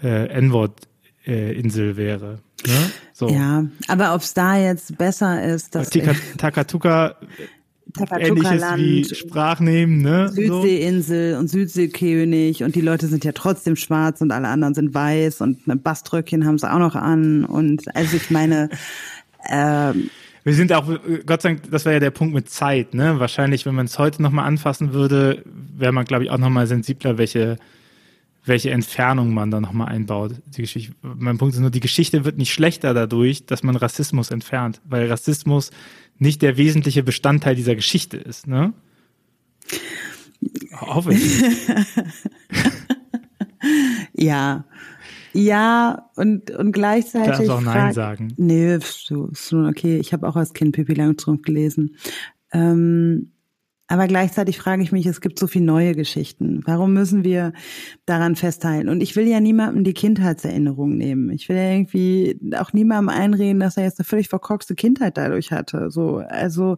äh, 0.02 0.28
N-Wort-Insel 0.28 1.98
wäre. 1.98 2.40
Ne? 2.66 2.92
So. 3.14 3.30
Ja, 3.30 3.66
aber 3.88 4.14
ob 4.14 4.22
es 4.22 4.34
da 4.34 4.58
jetzt 4.58 4.98
besser 4.98 5.44
ist, 5.44 5.76
dass 5.76 5.90
Tika, 5.90 6.14
Takatuka 6.38 7.16
ähnliches 8.18 8.62
wie 8.76 9.04
Sprachnehmen, 9.06 10.02
ne? 10.02 10.30
Südseeinsel 10.30 11.34
so. 11.34 11.40
und 11.40 11.48
Südseekönig 11.50 12.64
und 12.64 12.76
die 12.76 12.82
Leute 12.82 13.08
sind 13.08 13.26
ja 13.26 13.32
trotzdem 13.32 13.76
schwarz 13.76 14.22
und 14.22 14.32
alle 14.32 14.48
anderen 14.48 14.74
sind 14.74 14.94
weiß 14.94 15.42
und 15.42 15.68
ein 15.68 15.82
Baströckchen 15.82 16.46
haben 16.46 16.58
sie 16.58 16.72
auch 16.72 16.80
noch 16.80 16.96
an 16.96 17.46
und 17.46 17.96
also 17.96 18.18
ich 18.18 18.32
meine, 18.32 18.70
ähm, 19.50 20.10
wir 20.44 20.54
sind 20.54 20.74
auch, 20.74 20.88
Gott 21.26 21.42
sei 21.42 21.50
Dank, 21.50 21.72
das 21.72 21.86
wäre 21.86 21.96
ja 21.96 22.00
der 22.00 22.12
Punkt 22.12 22.34
mit 22.34 22.50
Zeit, 22.50 22.94
ne? 22.94 23.20
Wahrscheinlich, 23.20 23.66
wenn 23.66 23.76
man 23.76 23.86
es 23.86 24.00
heute 24.00 24.22
nochmal 24.22 24.48
anfassen 24.48 24.94
würde, 24.94 25.44
wäre 25.46 25.92
man, 25.92 26.06
glaube 26.06 26.24
ich, 26.24 26.32
auch 26.32 26.38
nochmal 26.38 26.66
sensibler, 26.66 27.18
welche, 27.18 27.58
welche 28.46 28.72
Entfernung 28.72 29.34
man 29.34 29.52
da 29.52 29.62
nochmal 29.62 29.90
einbaut. 29.90 30.34
Die 30.48 30.62
Geschichte, 30.62 30.96
mein 31.02 31.38
Punkt 31.38 31.54
ist 31.54 31.62
nur, 31.62 31.70
die 31.70 31.80
Geschichte 31.80 32.26
wird 32.26 32.38
nicht 32.38 32.54
schlechter 32.54 32.94
dadurch, 32.94 33.46
dass 33.46 33.62
man 33.62 33.76
Rassismus 33.76 34.32
entfernt, 34.32 34.82
weil 34.84 35.08
Rassismus 35.08 35.72
nicht 36.18 36.42
der 36.42 36.58
wesentliche 36.58 37.04
Bestandteil 37.04 37.56
dieser 37.56 37.76
Geschichte 37.76 38.18
ist, 38.18 38.48
ne? 38.48 38.74
Hoffe 40.80 41.14
ich. 41.14 41.44
ja. 44.14 44.66
Ja, 45.34 46.10
und, 46.16 46.52
und 46.52 46.72
gleichzeitig. 46.72 47.48
Darfst 47.48 47.50
auch 47.50 47.62
Nein 47.62 47.74
frag, 47.74 47.94
sagen. 47.94 48.34
Nee, 48.38 48.78
so, 48.82 49.28
ist 49.28 49.54
okay. 49.54 49.98
Ich 49.98 50.14
habe 50.14 50.28
auch 50.28 50.36
als 50.36 50.54
Kind 50.54 50.76
Pippi 50.76 50.94
Langstrumpf 50.94 51.44
gelesen. 51.44 51.96
Ähm, 52.52 53.32
aber 53.92 54.08
gleichzeitig 54.08 54.58
frage 54.58 54.84
ich 54.84 54.94
mich, 54.94 55.06
es 55.06 55.20
gibt 55.20 55.38
so 55.38 55.48
viele 55.48 55.66
neue 55.66 55.96
Geschichten. 55.96 56.62
Warum 56.64 56.94
müssen 56.94 57.26
wir 57.26 57.52
daran 58.06 58.38
festhalten? 58.38 58.88
Und 58.88 59.04
ich 59.04 59.18
will 59.18 59.28
ja 59.28 59.42
niemandem 59.42 59.84
die 59.84 59.94
Kindheitserinnerung 59.94 60.96
nehmen. 60.96 61.30
Ich 61.30 61.50
will 61.50 61.58
ja 61.58 61.72
irgendwie 61.74 62.40
auch 62.58 62.72
niemandem 62.72 63.10
einreden, 63.10 63.60
dass 63.60 63.76
er 63.76 63.84
jetzt 63.84 64.00
eine 64.00 64.06
völlig 64.06 64.30
verkorkste 64.30 64.76
Kindheit 64.76 65.18
dadurch 65.18 65.52
hatte. 65.52 65.92
So, 65.92 66.20
also 66.20 66.78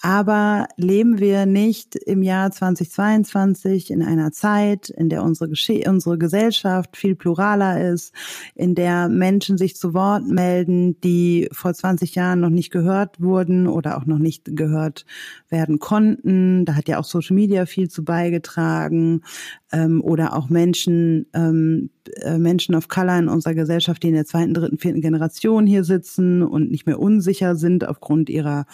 aber 0.00 0.68
leben 0.76 1.18
wir 1.18 1.46
nicht 1.46 1.96
im 1.96 2.22
Jahr 2.22 2.50
2022 2.50 3.90
in 3.90 4.02
einer 4.02 4.30
Zeit, 4.32 4.90
in 4.90 5.08
der 5.08 5.22
unsere, 5.22 5.50
unsere 5.88 6.18
Gesellschaft 6.18 6.96
viel 6.96 7.16
pluraler 7.16 7.92
ist, 7.92 8.14
in 8.54 8.74
der 8.74 9.08
Menschen 9.08 9.58
sich 9.58 9.76
zu 9.76 9.94
Wort 9.94 10.26
melden, 10.26 11.00
die 11.00 11.48
vor 11.52 11.74
20 11.74 12.14
Jahren 12.14 12.40
noch 12.40 12.50
nicht 12.50 12.70
gehört 12.70 13.20
wurden 13.20 13.66
oder 13.66 13.98
auch 13.98 14.06
noch 14.06 14.18
nicht 14.18 14.56
gehört 14.56 15.04
werden 15.48 15.78
konnten. 15.78 16.64
Da 16.64 16.74
hat 16.74 16.88
ja 16.88 16.98
auch 16.98 17.04
Social 17.04 17.34
Media 17.34 17.66
viel 17.66 17.88
zu 17.88 18.04
beigetragen 18.04 19.22
ähm, 19.72 20.02
oder 20.02 20.34
auch 20.34 20.48
Menschen, 20.48 21.26
ähm, 21.34 21.90
äh, 22.22 22.38
Menschen 22.38 22.74
of 22.74 22.88
Color 22.88 23.18
in 23.18 23.28
unserer 23.28 23.54
Gesellschaft, 23.54 24.02
die 24.02 24.08
in 24.08 24.14
der 24.14 24.24
zweiten, 24.24 24.54
dritten, 24.54 24.78
vierten 24.78 25.00
Generation 25.00 25.66
hier 25.66 25.84
sitzen 25.84 26.42
und 26.42 26.70
nicht 26.70 26.86
mehr 26.86 26.98
unsicher 26.98 27.54
sind 27.54 27.86
aufgrund 27.86 28.30
ihrer, 28.30 28.64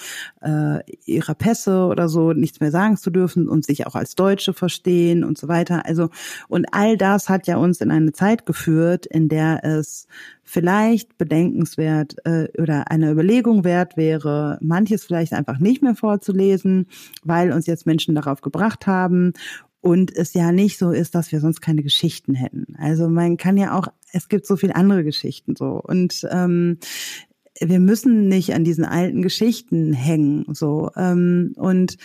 äh, 0.41 0.79
ihrer 1.05 1.35
Pässe 1.35 1.87
oder 1.87 2.09
so, 2.09 2.33
nichts 2.33 2.61
mehr 2.61 2.71
sagen 2.71 2.97
zu 2.97 3.11
dürfen 3.11 3.49
und 3.49 3.65
sich 3.65 3.87
auch 3.87 3.97
als 3.97 4.15
Deutsche 4.15 4.53
verstehen 4.53 5.25
und 5.25 5.37
so 5.37 5.49
weiter. 5.49 5.85
Also, 5.85 6.11
und 6.49 6.67
all 6.73 6.97
das 6.97 7.29
hat 7.29 7.47
ja 7.47 7.57
uns 7.57 7.81
in 7.81 7.91
eine 7.91 8.13
Zeit 8.13 8.47
geführt, 8.47 9.07
in 9.07 9.29
der 9.29 9.65
es 9.65 10.07
vielleicht 10.45 11.19
bedenkenswert 11.19 12.17
äh, 12.25 12.49
oder 12.61 12.91
eine 12.91 13.11
Überlegung 13.11 13.65
wert 13.65 13.97
wäre, 13.97 14.59
manches 14.61 15.05
vielleicht 15.05 15.33
einfach 15.33 15.59
nicht 15.59 15.83
mehr 15.83 15.95
vorzulesen, 15.97 16.87
weil 17.25 17.51
uns 17.51 17.67
jetzt 17.67 17.87
Menschen 17.87 18.15
darauf 18.15 18.43
gebracht 18.43 18.87
haben 18.87 19.33
und 19.85 20.17
es 20.17 20.33
ja 20.33 20.51
nicht 20.51 20.79
so 20.79 20.93
ist, 20.93 21.15
dass 21.15 21.31
wir 21.31 21.41
sonst 21.41 21.61
keine 21.61 21.83
Geschichten 21.83 22.35
hätten. 22.35 22.75
Also 22.79 23.07
man 23.11 23.37
kann 23.37 23.59
ja 23.59 23.77
auch, 23.77 23.89
es 24.13 24.31
gibt 24.31 24.47
so 24.47 24.57
viele 24.57 24.77
andere 24.77 25.05
Geschichten 25.05 25.57
so 25.57 25.79
und 25.83 26.27
ähm, 26.31 26.79
wir 27.61 27.81
müssen 27.81 28.27
nicht 28.29 28.55
an 28.55 28.65
diesen 28.65 28.87
alten 28.87 29.21
Geschichten 29.21 29.93
hängen 29.93 30.47
so 30.55 30.91
ähm, 30.97 31.53
und 31.57 31.99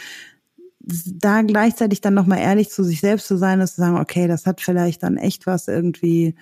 da 0.82 1.42
gleichzeitig 1.42 2.02
dann 2.02 2.16
nochmal 2.16 2.40
ehrlich 2.40 2.70
zu 2.70 2.84
sich 2.84 3.00
selbst 3.00 3.28
zu 3.28 3.38
sein, 3.38 3.62
ist 3.62 3.76
zu 3.76 3.82
sagen, 3.82 3.98
okay, 3.98 4.28
das 4.28 4.46
hat 4.46 4.60
vielleicht 4.60 5.02
dann 5.04 5.16
echt 5.16 5.48
was 5.48 5.70
irgendwie 5.70 6.36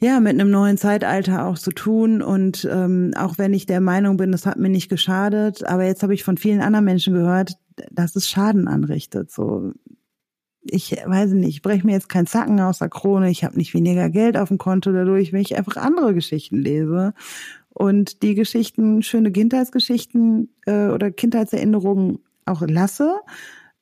ja, 0.00 0.18
mit 0.18 0.32
einem 0.32 0.50
neuen 0.50 0.78
Zeitalter 0.78 1.46
auch 1.46 1.58
zu 1.58 1.70
tun. 1.72 2.22
Und 2.22 2.66
ähm, 2.70 3.12
auch 3.16 3.38
wenn 3.38 3.54
ich 3.54 3.66
der 3.66 3.80
Meinung 3.80 4.16
bin, 4.16 4.32
das 4.32 4.46
hat 4.46 4.58
mir 4.58 4.68
nicht 4.68 4.88
geschadet, 4.88 5.64
aber 5.64 5.84
jetzt 5.84 6.02
habe 6.02 6.14
ich 6.14 6.24
von 6.24 6.36
vielen 6.36 6.60
anderen 6.60 6.84
Menschen 6.84 7.14
gehört, 7.14 7.52
dass 7.90 8.16
es 8.16 8.28
Schaden 8.28 8.66
anrichtet. 8.66 9.30
So, 9.30 9.72
ich 10.64 10.92
weiß 10.92 11.32
nicht, 11.32 11.48
ich 11.48 11.62
breche 11.62 11.86
mir 11.86 11.92
jetzt 11.92 12.08
keinen 12.08 12.26
Zacken 12.26 12.60
aus 12.60 12.78
der 12.78 12.88
Krone, 12.88 13.30
ich 13.30 13.44
habe 13.44 13.56
nicht 13.56 13.74
weniger 13.74 14.10
Geld 14.10 14.36
auf 14.36 14.48
dem 14.48 14.58
Konto 14.58 14.92
dadurch, 14.92 15.32
wenn 15.32 15.40
ich 15.40 15.56
einfach 15.56 15.76
andere 15.76 16.14
Geschichten 16.14 16.58
lese. 16.58 17.14
Und 17.70 18.22
die 18.22 18.34
Geschichten, 18.34 19.02
schöne 19.02 19.32
Kindheitsgeschichten 19.32 20.50
äh, 20.66 20.88
oder 20.88 21.10
Kindheitserinnerungen 21.10 22.18
auch 22.44 22.62
lasse. 22.66 23.20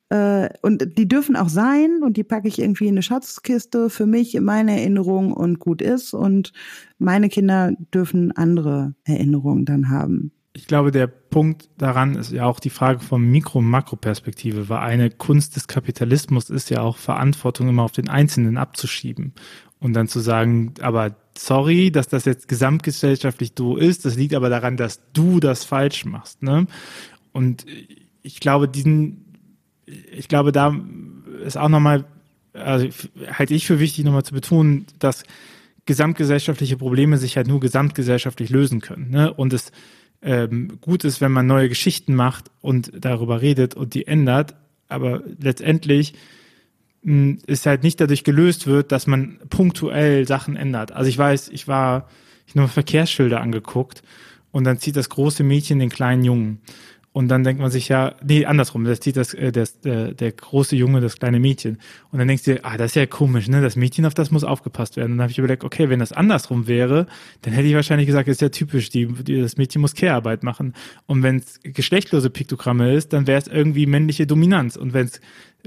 Äh, 0.09 0.49
und 0.61 0.97
die 0.97 1.07
dürfen 1.07 1.35
auch 1.35 1.49
sein 1.49 2.01
und 2.01 2.17
die 2.17 2.23
packe 2.23 2.47
ich 2.47 2.59
irgendwie 2.59 2.85
in 2.85 2.95
eine 2.95 3.03
Schatzkiste 3.03 3.89
für 3.89 4.05
mich, 4.05 4.33
in 4.33 4.45
meine 4.45 4.79
Erinnerung 4.79 5.33
und 5.33 5.59
gut 5.59 5.81
ist. 5.81 6.13
Und 6.13 6.53
meine 6.99 7.29
Kinder 7.29 7.73
dürfen 7.93 8.31
andere 8.31 8.95
Erinnerungen 9.03 9.65
dann 9.65 9.89
haben 9.89 10.31
ich 10.53 10.67
glaube, 10.67 10.91
der 10.91 11.07
Punkt 11.07 11.69
daran 11.77 12.15
ist 12.15 12.31
ja 12.31 12.45
auch 12.45 12.59
die 12.59 12.69
Frage 12.69 12.99
von 12.99 13.23
Mikro- 13.23 13.59
und 13.59 13.69
Makroperspektive, 13.69 14.67
weil 14.67 14.79
eine 14.79 15.09
Kunst 15.09 15.55
des 15.55 15.67
Kapitalismus 15.67 16.49
ist 16.49 16.69
ja 16.69 16.81
auch 16.81 16.97
Verantwortung 16.97 17.69
immer 17.69 17.83
auf 17.83 17.93
den 17.93 18.09
Einzelnen 18.09 18.57
abzuschieben 18.57 19.33
und 19.79 19.93
dann 19.93 20.07
zu 20.07 20.19
sagen, 20.19 20.73
aber 20.81 21.15
sorry, 21.37 21.91
dass 21.91 22.07
das 22.07 22.25
jetzt 22.25 22.49
gesamtgesellschaftlich 22.49 23.53
so 23.57 23.77
ist, 23.77 24.05
das 24.05 24.17
liegt 24.17 24.33
aber 24.33 24.49
daran, 24.49 24.75
dass 24.75 25.01
du 25.13 25.39
das 25.39 25.63
falsch 25.63 26.05
machst, 26.05 26.43
ne? 26.43 26.67
Und 27.31 27.65
ich 28.21 28.41
glaube, 28.41 28.67
diesen, 28.67 29.37
ich 29.85 30.27
glaube, 30.27 30.51
da 30.51 30.75
ist 31.45 31.57
auch 31.57 31.69
nochmal, 31.69 32.05
also 32.53 32.87
halte 33.31 33.53
ich 33.53 33.65
für 33.65 33.79
wichtig, 33.79 34.03
nochmal 34.03 34.23
zu 34.23 34.33
betonen, 34.33 34.85
dass 34.99 35.23
gesamtgesellschaftliche 35.85 36.75
Probleme 36.75 37.17
sich 37.17 37.37
halt 37.37 37.47
nur 37.47 37.61
gesamtgesellschaftlich 37.61 38.49
lösen 38.49 38.81
können, 38.81 39.09
ne? 39.09 39.33
Und 39.33 39.53
es 39.53 39.71
ähm, 40.21 40.77
gut 40.81 41.03
ist, 41.03 41.21
wenn 41.21 41.31
man 41.31 41.47
neue 41.47 41.69
Geschichten 41.69 42.15
macht 42.15 42.51
und 42.61 42.91
darüber 42.93 43.41
redet 43.41 43.75
und 43.75 43.93
die 43.93 44.07
ändert, 44.07 44.55
aber 44.87 45.23
letztendlich 45.39 46.13
mh, 47.03 47.13
hm, 47.13 47.37
ist 47.47 47.65
halt 47.65 47.83
nicht 47.83 47.99
dadurch 47.99 48.23
gelöst 48.23 48.67
wird, 48.67 48.91
dass 48.91 49.07
man 49.07 49.39
punktuell 49.49 50.27
Sachen 50.27 50.55
ändert. 50.55 50.91
Also 50.91 51.09
ich 51.09 51.17
weiß, 51.17 51.49
ich 51.49 51.67
war, 51.67 52.07
ich 52.45 52.53
habe 52.53 52.59
nur 52.59 52.67
Verkehrsschilder 52.67 53.41
angeguckt 53.41 54.03
und 54.51 54.63
dann 54.63 54.77
zieht 54.77 54.95
das 54.95 55.09
große 55.09 55.43
Mädchen 55.43 55.79
den 55.79 55.89
kleinen 55.89 56.23
Jungen. 56.23 56.61
Und 57.13 57.27
dann 57.27 57.43
denkt 57.43 57.61
man 57.61 57.69
sich 57.69 57.89
ja, 57.89 58.15
nee, 58.23 58.45
andersrum, 58.45 58.85
das 58.85 59.01
zieht 59.01 59.17
das, 59.17 59.33
äh, 59.33 59.51
das, 59.51 59.81
der, 59.81 60.13
der 60.13 60.31
große 60.31 60.77
Junge, 60.77 61.01
das 61.01 61.17
kleine 61.17 61.41
Mädchen. 61.41 61.77
Und 62.09 62.19
dann 62.19 62.27
denkst 62.27 62.43
du 62.43 62.53
dir, 62.53 62.61
ah, 62.63 62.77
das 62.77 62.91
ist 62.91 62.95
ja 62.95 63.05
komisch, 63.05 63.49
ne? 63.49 63.61
Das 63.61 63.75
Mädchen, 63.75 64.05
auf 64.05 64.13
das 64.13 64.31
muss 64.31 64.45
aufgepasst 64.45 64.95
werden. 64.95 65.11
Und 65.11 65.17
dann 65.17 65.23
habe 65.23 65.31
ich 65.31 65.37
überlegt, 65.37 65.65
okay, 65.65 65.89
wenn 65.89 65.99
das 65.99 66.13
andersrum 66.13 66.67
wäre, 66.67 67.07
dann 67.41 67.53
hätte 67.53 67.67
ich 67.67 67.75
wahrscheinlich 67.75 68.07
gesagt, 68.07 68.29
das 68.29 68.35
ist 68.35 68.41
ja 68.41 68.49
typisch, 68.49 68.89
die, 68.89 69.07
die, 69.07 69.41
das 69.41 69.57
Mädchen 69.57 69.81
muss 69.81 69.93
Care-Arbeit 69.93 70.43
machen. 70.43 70.73
Und 71.05 71.21
wenn 71.21 71.37
es 71.37 71.59
geschlechtlose 71.63 72.29
Piktogramme 72.29 72.93
ist, 72.93 73.11
dann 73.11 73.27
wäre 73.27 73.39
es 73.39 73.47
irgendwie 73.47 73.87
männliche 73.87 74.25
Dominanz. 74.25 74.77
Und 74.77 74.93
wenn 74.93 75.07
es 75.07 75.19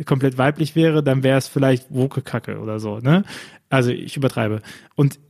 komplett 0.07 0.39
weiblich 0.39 0.75
wäre, 0.75 1.03
dann 1.03 1.23
wäre 1.23 1.37
es 1.37 1.47
vielleicht 1.47 1.93
Woke-Kacke 1.93 2.59
oder 2.59 2.81
so, 2.81 3.01
ne? 3.01 3.23
Also 3.69 3.91
ich 3.91 4.17
übertreibe. 4.17 4.63
Und, 4.95 5.21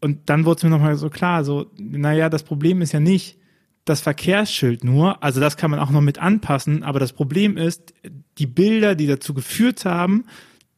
und 0.00 0.30
dann 0.30 0.44
wurde 0.44 0.58
es 0.58 0.62
mir 0.62 0.70
nochmal 0.70 0.94
so 0.94 1.10
klar, 1.10 1.42
so, 1.42 1.66
naja, 1.78 2.28
das 2.28 2.44
Problem 2.44 2.80
ist 2.80 2.92
ja 2.92 3.00
nicht, 3.00 3.38
das 3.84 4.00
Verkehrsschild 4.00 4.82
nur, 4.82 5.22
also 5.22 5.40
das 5.40 5.56
kann 5.56 5.70
man 5.70 5.80
auch 5.80 5.90
noch 5.90 6.00
mit 6.00 6.18
anpassen, 6.18 6.82
aber 6.82 6.98
das 6.98 7.12
Problem 7.12 7.56
ist, 7.56 7.92
die 8.38 8.46
Bilder, 8.46 8.94
die 8.94 9.06
dazu 9.06 9.34
geführt 9.34 9.84
haben, 9.84 10.24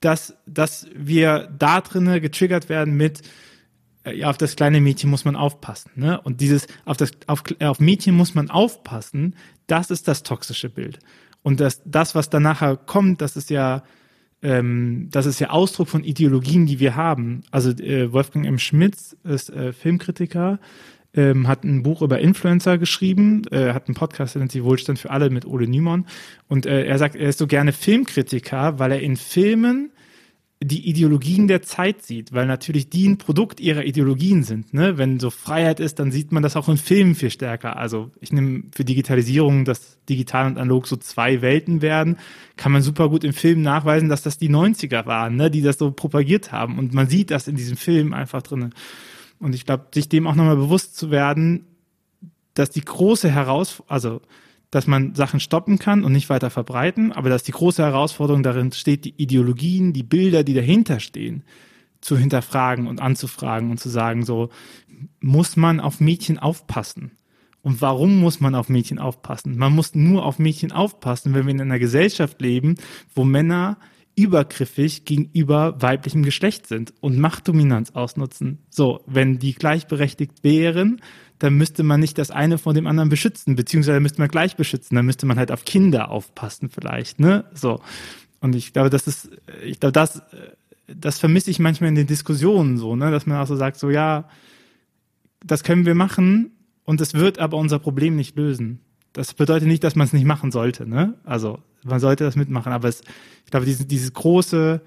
dass, 0.01 0.37
dass 0.47 0.87
wir 0.95 1.49
da 1.59 1.81
drinnen 1.81 2.21
getriggert 2.21 2.69
werden 2.69 2.95
mit, 2.97 3.23
äh, 4.05 4.17
ja, 4.17 4.31
auf 4.31 4.39
das 4.39 4.57
kleine 4.57 4.81
Mädchen 4.81 5.09
muss 5.09 5.25
man 5.25 5.37
aufpassen, 5.37 5.91
ne? 5.95 6.21
Und 6.21 6.41
dieses, 6.41 6.67
auf 6.85 6.97
das, 6.97 7.13
auf, 7.27 7.43
auf 7.61 7.81
Mädchen 7.81 8.15
muss 8.15 8.35
man 8.35 8.51
aufpassen, 8.51 9.37
das 9.67 9.91
ist 9.91 10.09
das 10.09 10.23
toxische 10.23 10.69
Bild. 10.69 10.99
Und 11.43 11.61
das, 11.61 11.81
das, 11.85 12.15
was 12.15 12.29
dann 12.29 12.43
nachher 12.43 12.77
kommt, 12.77 13.21
das 13.21 13.37
ist 13.37 13.51
ja, 13.51 13.85
ähm, 14.43 15.09
das 15.11 15.27
ist 15.27 15.39
ja 15.39 15.51
Ausdruck 15.51 15.89
von 15.89 16.05
Ideologien, 16.05 16.67
die 16.67 16.81
wir 16.81 16.97
haben. 16.97 17.43
Also 17.53 17.71
äh, 17.71 18.13
Wolfgang 18.13 18.47
M. 18.47 18.59
Schmitz 18.59 19.17
ist 19.23 19.51
äh, 19.51 19.73
Filmkritiker, 19.73 20.59
ähm, 21.17 21.49
hat 21.49 21.65
ein 21.65 21.83
Buch 21.83 22.03
über 22.03 22.21
Influencer 22.21 22.79
geschrieben, 22.79 23.43
äh, 23.51 23.73
hat 23.73 23.89
einen 23.89 23.95
Podcast, 23.95 24.35
der 24.35 24.41
nennt 24.41 24.53
sich 24.53 24.63
Wohlstand 24.63 24.99
für 24.99 25.11
alle 25.11 25.31
mit 25.31 25.47
Ole 25.47 25.67
Niemann. 25.67 26.07
Und 26.49 26.67
äh, 26.67 26.85
er 26.85 26.99
sagt, 26.99 27.17
er 27.17 27.31
ist 27.31 27.39
so 27.39 27.47
gerne 27.47 27.73
Filmkritiker, 27.73 28.79
weil 28.79 28.93
er 28.93 29.01
in 29.01 29.17
Filmen 29.17 29.91
die 30.63 30.89
Ideologien 30.89 31.49
der 31.49 31.61
Zeit 31.61 32.03
sieht, 32.03 32.33
weil 32.33 32.47
natürlich 32.47 32.89
die 32.89 33.07
ein 33.07 33.19
Produkt 33.19 33.61
ihrer 33.61 33.85
Ideologien 33.85 34.43
sind. 34.43 34.73
Ne? 34.73 34.97
Wenn 34.97 35.21
so 35.21 35.29
Freiheit 35.29 35.81
ist, 35.81 35.99
dann 35.99 36.11
sieht 36.11 36.33
man 36.33 36.43
das 36.43 36.57
auch 36.57 36.69
in 36.69 36.79
Filmen 36.79 37.15
viel 37.15 37.31
stärker. 37.31 37.77
Also 37.77 38.11
ich 38.21 38.33
nehme 38.33 38.63
für 38.75 38.85
Digitalisierung, 38.85 39.67
dass 39.67 39.99
digital 40.09 40.47
und 40.47 40.57
analog 40.57 40.87
so 40.87 40.97
zwei 40.97 41.43
Welten 41.43 41.83
werden, 41.83 42.17
kann 42.57 42.73
man 42.73 42.81
super 42.81 43.11
gut 43.11 43.23
im 43.23 43.35
Film 43.35 43.61
nachweisen, 43.61 44.09
dass 44.09 44.23
das 44.23 44.39
die 44.39 44.49
90er 44.49 45.05
waren, 45.05 45.37
ne? 45.37 45.51
die 45.51 45.61
das 45.61 45.77
so 45.77 45.91
propagiert 45.91 46.53
haben. 46.53 46.79
Und 46.79 46.95
man 46.95 47.09
sieht 47.09 47.31
das 47.31 47.49
in 47.49 47.57
diesem 47.57 47.77
Film 47.77 48.15
einfach 48.15 48.41
drinnen. 48.41 48.73
Und 49.39 49.55
ich 49.55 49.67
glaube, 49.67 49.87
sich 49.93 50.09
dem 50.09 50.27
auch 50.27 50.35
nochmal 50.35 50.57
bewusst 50.57 50.97
zu 50.97 51.11
werden, 51.11 51.67
dass 52.55 52.71
die 52.71 52.85
große 52.85 53.31
Herausforderung, 53.31 53.91
also 53.91 54.21
dass 54.71 54.87
man 54.87 55.15
Sachen 55.15 55.41
stoppen 55.41 55.79
kann 55.79 56.05
und 56.05 56.13
nicht 56.13 56.29
weiter 56.29 56.51
verbreiten, 56.51 57.13
aber 57.13 57.29
dass 57.29 57.45
die 57.45 57.53
große 57.53 57.83
Herausforderung 57.83 58.43
darin 58.43 58.73
steht, 58.73 59.05
die 59.05 59.15
Ideologien, 59.17 59.93
die 59.93 60.03
Bilder, 60.03 60.43
die 60.43 60.55
dahinter 60.55 61.01
stehen, 61.01 61.45
zu 62.01 62.17
hinterfragen 62.17 62.87
und 62.87 63.01
anzufragen 63.01 63.71
und 63.71 63.79
zu 63.79 63.89
sagen, 63.89 64.25
so, 64.25 64.51
muss 65.21 65.57
man 65.57 65.81
auf 65.81 66.01
Mädchen 66.01 66.39
aufpassen? 66.39 67.13
Und 67.63 67.81
warum 67.81 68.21
muss 68.21 68.41
man 68.41 68.55
auf 68.55 68.69
Mädchen 68.69 68.99
aufpassen? 68.99 69.57
Man 69.57 69.75
muss 69.75 69.95
nur 69.95 70.25
auf 70.25 70.39
Mädchen 70.39 70.73
aufpassen, 70.73 71.35
wenn 71.35 71.47
wir 71.47 71.55
in 71.55 71.61
einer 71.61 71.79
Gesellschaft 71.79 72.41
leben, 72.41 72.77
wo 73.15 73.25
Männer 73.25 73.79
übergriffig 74.17 75.05
gegenüber 75.05 75.81
weiblichem 75.81 76.23
Geschlecht 76.23 76.67
sind 76.67 76.95
und 77.01 77.19
Machtdominanz 77.19 77.91
ausnutzen. 77.91 78.59
So, 78.71 79.03
wenn 79.07 79.39
die 79.39 79.55
gleichberechtigt 79.55 80.43
wären, 80.43 81.03
dann 81.39 81.55
müsste 81.55 81.83
man 81.83 82.01
nicht 82.01 82.17
das 82.17 82.31
eine 82.31 82.57
von 82.57 82.75
dem 82.75 82.87
anderen 82.87 83.11
beschützen, 83.11 83.57
beziehungsweise 83.57 84.01
müsste 84.01 84.21
man 84.21 84.29
gleich 84.29 84.57
beschützen, 84.57 84.95
dann 84.95 85.05
müsste 85.05 85.27
man 85.27 85.39
halt 85.39 85.53
auf 85.53 85.67
Kinder 85.67 86.11
aufpassen 86.11 86.71
vielleicht, 86.71 87.21
ne? 87.21 87.45
So. 87.53 87.81
Und 88.41 88.55
ich 88.55 88.73
glaube, 88.73 88.91
das 88.91 89.07
ist, 89.07 89.31
ich 89.63 89.81
glaube, 89.81 89.93
das, 89.93 90.23
das 90.87 91.19
vermisse 91.19 91.51
ich 91.51 91.59
manchmal 91.59 91.89
in 91.89 91.95
den 91.95 92.07
Diskussionen 92.07 92.79
so, 92.79 92.97
ne, 92.97 93.11
dass 93.11 93.27
man 93.27 93.39
auch 93.39 93.47
so 93.47 93.57
sagt, 93.57 93.79
so 93.79 93.91
ja, 93.91 94.29
das 95.45 95.63
können 95.63 95.85
wir 95.85 95.95
machen 95.95 96.53
und 96.85 97.03
es 97.03 97.13
wird 97.13 97.39
aber 97.39 97.59
unser 97.59 97.79
Problem 97.79 98.17
nicht 98.17 98.37
lösen. 98.37 98.81
Das 99.13 99.35
bedeutet 99.35 99.69
nicht, 99.69 99.85
dass 99.85 99.95
man 99.95 100.07
es 100.07 100.13
nicht 100.13 100.25
machen 100.25 100.53
sollte, 100.53 100.89
ne? 100.89 101.15
Also 101.25 101.59
man 101.87 102.01
sollte 102.01 102.25
das 102.25 102.37
mitmachen, 102.37 102.73
aber 102.73 102.89
es, 102.89 103.03
ich 103.45 103.51
glaube, 103.51 103.67
diese, 103.67 103.87
diese 103.87 104.11
große 104.11 104.81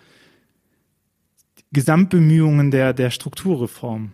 Gesamtbemühungen 1.72 2.72
der, 2.72 2.94
der 2.94 3.10
Strukturreform, 3.12 4.12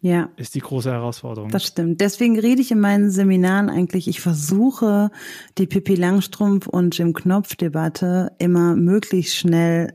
ja. 0.00 0.30
ist 0.36 0.54
die 0.54 0.60
große 0.60 0.90
Herausforderung. 0.90 1.50
Das 1.50 1.66
stimmt. 1.66 2.00
Deswegen 2.00 2.38
rede 2.38 2.60
ich 2.60 2.70
in 2.70 2.80
meinen 2.80 3.10
Seminaren 3.10 3.68
eigentlich, 3.68 4.08
ich 4.08 4.20
versuche 4.20 5.10
die 5.58 5.66
Pippi 5.66 5.94
Langstrumpf 5.94 6.66
und 6.66 6.96
Jim 6.96 7.12
Knopf 7.12 7.56
Debatte 7.56 8.32
immer 8.38 8.76
möglichst 8.76 9.36
schnell 9.36 9.94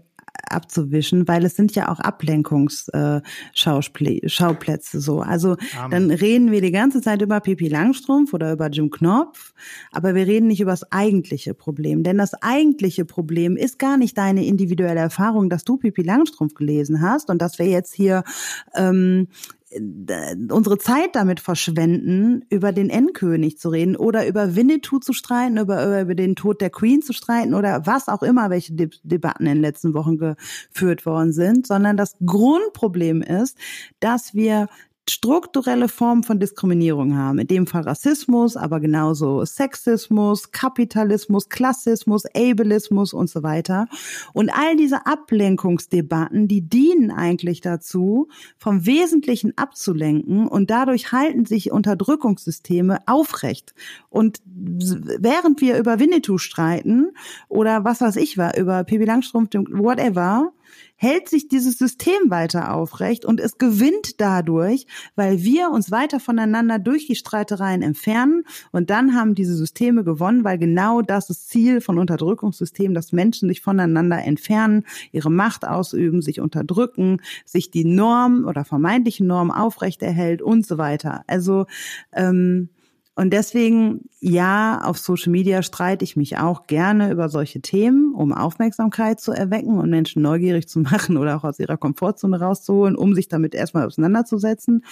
abzuwischen, 0.49 1.27
weil 1.27 1.45
es 1.45 1.55
sind 1.55 1.75
ja 1.75 1.91
auch 1.91 1.99
Ablenkungsschauplätze 1.99 4.97
äh, 4.97 4.99
so. 4.99 5.21
Also 5.21 5.57
Amen. 5.77 5.91
dann 5.91 6.09
reden 6.11 6.51
wir 6.51 6.61
die 6.61 6.71
ganze 6.71 7.01
Zeit 7.01 7.21
über 7.21 7.39
Pipi 7.39 7.67
Langstrumpf 7.67 8.33
oder 8.33 8.53
über 8.53 8.69
Jim 8.69 8.89
Knopf, 8.89 9.53
aber 9.91 10.15
wir 10.15 10.27
reden 10.27 10.47
nicht 10.47 10.61
über 10.61 10.71
das 10.71 10.91
eigentliche 10.91 11.53
Problem. 11.53 12.03
Denn 12.03 12.17
das 12.17 12.33
eigentliche 12.35 13.05
Problem 13.05 13.57
ist 13.57 13.79
gar 13.79 13.97
nicht 13.97 14.17
deine 14.17 14.45
individuelle 14.45 14.99
Erfahrung, 14.99 15.49
dass 15.49 15.63
du 15.63 15.77
Pipi 15.77 16.01
Langstrumpf 16.01 16.53
gelesen 16.53 17.01
hast 17.01 17.29
und 17.29 17.41
dass 17.41 17.59
wir 17.59 17.67
jetzt 17.67 17.93
hier 17.93 18.23
ähm, 18.75 19.27
unsere 19.73 20.77
Zeit 20.77 21.15
damit 21.15 21.39
verschwenden, 21.39 22.43
über 22.49 22.71
den 22.73 22.89
Endkönig 22.89 23.57
zu 23.57 23.69
reden 23.69 23.95
oder 23.95 24.27
über 24.27 24.55
Winnetou 24.55 24.99
zu 24.99 25.13
streiten, 25.13 25.57
über, 25.57 26.01
über 26.01 26.15
den 26.15 26.35
Tod 26.35 26.59
der 26.61 26.69
Queen 26.69 27.01
zu 27.01 27.13
streiten 27.13 27.53
oder 27.53 27.85
was 27.85 28.07
auch 28.07 28.21
immer, 28.21 28.49
welche 28.49 28.73
De 28.73 28.89
Debatten 29.03 29.45
in 29.45 29.53
den 29.53 29.61
letzten 29.61 29.93
Wochen 29.93 30.17
geführt 30.17 31.05
worden 31.05 31.31
sind, 31.31 31.67
sondern 31.67 31.95
das 31.95 32.17
Grundproblem 32.25 33.21
ist, 33.21 33.57
dass 33.99 34.33
wir 34.33 34.67
strukturelle 35.09 35.87
Formen 35.87 36.23
von 36.23 36.39
Diskriminierung 36.39 37.17
haben. 37.17 37.39
In 37.39 37.47
dem 37.47 37.67
Fall 37.67 37.81
Rassismus, 37.81 38.55
aber 38.55 38.79
genauso 38.79 39.43
Sexismus, 39.45 40.51
Kapitalismus, 40.51 41.49
Klassismus, 41.49 42.25
Ableismus 42.25 43.13
und 43.13 43.29
so 43.29 43.43
weiter. 43.43 43.87
Und 44.33 44.49
all 44.49 44.75
diese 44.75 45.05
Ablenkungsdebatten, 45.05 46.47
die 46.47 46.61
dienen 46.61 47.11
eigentlich 47.11 47.61
dazu, 47.61 48.27
vom 48.57 48.85
Wesentlichen 48.85 49.57
abzulenken 49.57 50.47
und 50.47 50.69
dadurch 50.69 51.11
halten 51.11 51.45
sich 51.45 51.71
Unterdrückungssysteme 51.71 52.99
aufrecht. 53.07 53.73
Und 54.09 54.41
während 54.45 55.61
wir 55.61 55.77
über 55.77 55.99
Winnetou 55.99 56.37
streiten 56.37 57.11
oder 57.49 57.83
was 57.83 58.01
weiß 58.01 58.17
ich 58.17 58.37
war, 58.37 58.55
über 58.57 58.83
Pippi 58.83 59.05
Langstrumpf, 59.05 59.51
whatever, 59.71 60.53
hält 60.95 61.29
sich 61.29 61.47
dieses 61.47 61.77
System 61.77 62.29
weiter 62.29 62.73
aufrecht 62.73 63.25
und 63.25 63.39
es 63.39 63.57
gewinnt 63.57 64.21
dadurch, 64.21 64.85
weil 65.15 65.41
wir 65.41 65.71
uns 65.71 65.91
weiter 65.91 66.19
voneinander 66.19 66.79
durch 66.79 67.07
die 67.07 67.15
Streitereien 67.15 67.81
entfernen 67.81 68.43
und 68.71 68.89
dann 68.89 69.15
haben 69.15 69.35
diese 69.35 69.55
Systeme 69.55 70.03
gewonnen, 70.03 70.43
weil 70.43 70.57
genau 70.57 71.01
das 71.01 71.29
ist 71.29 71.49
Ziel 71.49 71.81
von 71.81 71.97
Unterdrückungssystemen, 71.97 72.93
dass 72.93 73.11
Menschen 73.11 73.49
sich 73.49 73.61
voneinander 73.61 74.23
entfernen, 74.23 74.85
ihre 75.11 75.31
Macht 75.31 75.65
ausüben, 75.65 76.21
sich 76.21 76.39
unterdrücken, 76.39 77.21
sich 77.45 77.71
die 77.71 77.85
Norm 77.85 78.45
oder 78.45 78.65
vermeintliche 78.65 79.25
Norm 79.25 79.51
aufrechterhält 79.51 80.41
und 80.41 80.65
so 80.65 80.77
weiter. 80.77 81.23
Also 81.27 81.65
ähm, 82.13 82.69
und 83.13 83.33
deswegen, 83.33 84.09
ja, 84.21 84.81
auf 84.83 84.97
Social 84.97 85.31
Media 85.31 85.63
streite 85.63 86.05
ich 86.05 86.15
mich 86.15 86.37
auch 86.37 86.65
gerne 86.65 87.11
über 87.11 87.27
solche 87.27 87.59
Themen, 87.59 88.15
um 88.15 88.31
Aufmerksamkeit 88.31 89.19
zu 89.19 89.33
erwecken 89.33 89.79
und 89.79 89.89
Menschen 89.89 90.21
neugierig 90.21 90.69
zu 90.69 90.79
machen 90.79 91.17
oder 91.17 91.35
auch 91.35 91.43
aus 91.43 91.59
ihrer 91.59 91.75
Komfortzone 91.75 92.39
rauszuholen, 92.39 92.95
um 92.95 93.13
sich 93.13 93.27
damit 93.27 93.53
erstmal 93.53 93.85
auseinanderzusetzen. 93.85 94.85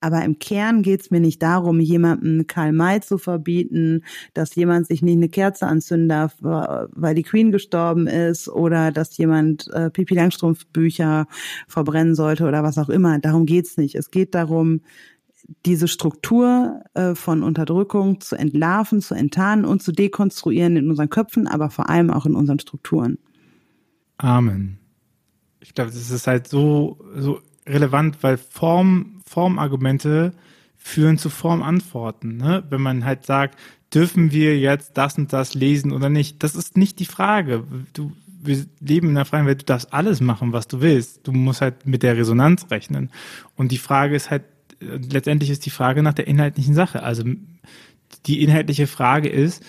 Aber 0.00 0.24
im 0.24 0.40
Kern 0.40 0.82
geht 0.82 1.02
es 1.02 1.10
mir 1.12 1.20
nicht 1.20 1.40
darum, 1.40 1.78
jemandem 1.78 2.48
Karl 2.48 2.72
May 2.72 3.00
zu 3.00 3.18
verbieten, 3.18 4.02
dass 4.34 4.56
jemand 4.56 4.88
sich 4.88 5.00
nicht 5.00 5.16
eine 5.16 5.28
Kerze 5.28 5.68
anzünden 5.68 6.08
darf, 6.08 6.34
weil 6.40 7.14
die 7.14 7.22
Queen 7.22 7.52
gestorben 7.52 8.08
ist 8.08 8.48
oder 8.48 8.90
dass 8.90 9.16
jemand 9.16 9.68
äh, 9.72 9.90
Pipi 9.90 10.14
Langstrumpf 10.16 10.66
Bücher 10.66 11.28
verbrennen 11.68 12.16
sollte 12.16 12.44
oder 12.48 12.64
was 12.64 12.78
auch 12.78 12.88
immer. 12.88 13.20
Darum 13.20 13.46
geht's 13.46 13.76
nicht. 13.76 13.94
Es 13.94 14.10
geht 14.10 14.34
darum, 14.34 14.80
diese 15.66 15.88
Struktur 15.88 16.82
äh, 16.94 17.14
von 17.14 17.42
Unterdrückung 17.42 18.20
zu 18.20 18.36
entlarven, 18.36 19.00
zu 19.00 19.14
enttarnen 19.14 19.64
und 19.64 19.82
zu 19.82 19.92
dekonstruieren 19.92 20.76
in 20.76 20.88
unseren 20.88 21.10
Köpfen, 21.10 21.46
aber 21.46 21.70
vor 21.70 21.88
allem 21.88 22.10
auch 22.10 22.26
in 22.26 22.34
unseren 22.34 22.58
Strukturen. 22.58 23.18
Amen. 24.18 24.78
Ich 25.60 25.74
glaube, 25.74 25.90
das 25.90 26.10
ist 26.10 26.26
halt 26.26 26.48
so, 26.48 26.98
so 27.16 27.40
relevant, 27.66 28.22
weil 28.22 28.36
Form, 28.36 29.20
Formargumente 29.26 30.32
führen 30.76 31.18
zu 31.18 31.30
Formantworten. 31.30 32.36
Ne? 32.36 32.64
Wenn 32.68 32.82
man 32.82 33.04
halt 33.04 33.24
sagt, 33.24 33.58
dürfen 33.94 34.32
wir 34.32 34.58
jetzt 34.58 34.96
das 34.96 35.16
und 35.18 35.32
das 35.32 35.54
lesen 35.54 35.92
oder 35.92 36.08
nicht? 36.08 36.42
Das 36.42 36.54
ist 36.56 36.76
nicht 36.76 36.98
die 36.98 37.04
Frage. 37.04 37.64
Du, 37.92 38.12
wir 38.26 38.64
leben 38.80 39.10
in 39.10 39.16
einer 39.16 39.24
freien 39.24 39.46
Welt, 39.46 39.62
du 39.62 39.66
darfst 39.66 39.92
alles 39.92 40.20
machen, 40.20 40.52
was 40.52 40.66
du 40.66 40.80
willst. 40.80 41.26
Du 41.26 41.32
musst 41.32 41.60
halt 41.60 41.86
mit 41.86 42.02
der 42.02 42.16
Resonanz 42.16 42.66
rechnen. 42.70 43.10
Und 43.56 43.70
die 43.70 43.78
Frage 43.78 44.16
ist 44.16 44.30
halt, 44.30 44.42
letztendlich 45.10 45.50
ist 45.50 45.66
die 45.66 45.70
Frage 45.70 46.02
nach 46.02 46.14
der 46.14 46.26
inhaltlichen 46.26 46.74
Sache. 46.74 47.02
Also 47.02 47.24
die 48.26 48.42
inhaltliche 48.42 48.86
Frage 48.86 49.28
ist, 49.28 49.62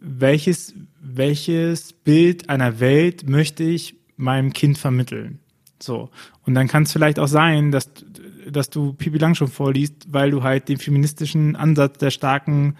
welches, 0.00 0.74
welches 1.00 1.92
Bild 1.92 2.48
einer 2.48 2.80
Welt 2.80 3.28
möchte 3.28 3.62
ich 3.62 3.94
meinem 4.16 4.52
Kind 4.52 4.78
vermitteln? 4.78 5.38
So. 5.80 6.10
Und 6.44 6.54
dann 6.54 6.68
kann 6.68 6.84
es 6.84 6.92
vielleicht 6.92 7.18
auch 7.18 7.28
sein, 7.28 7.70
dass, 7.70 7.90
dass 8.50 8.70
du 8.70 8.92
Pipi 8.92 9.18
Lang 9.18 9.34
schon 9.34 9.48
vorliest, 9.48 10.12
weil 10.12 10.30
du 10.30 10.42
halt 10.42 10.68
den 10.68 10.78
feministischen 10.78 11.56
Ansatz 11.56 11.98
der 11.98 12.10
starken, 12.10 12.76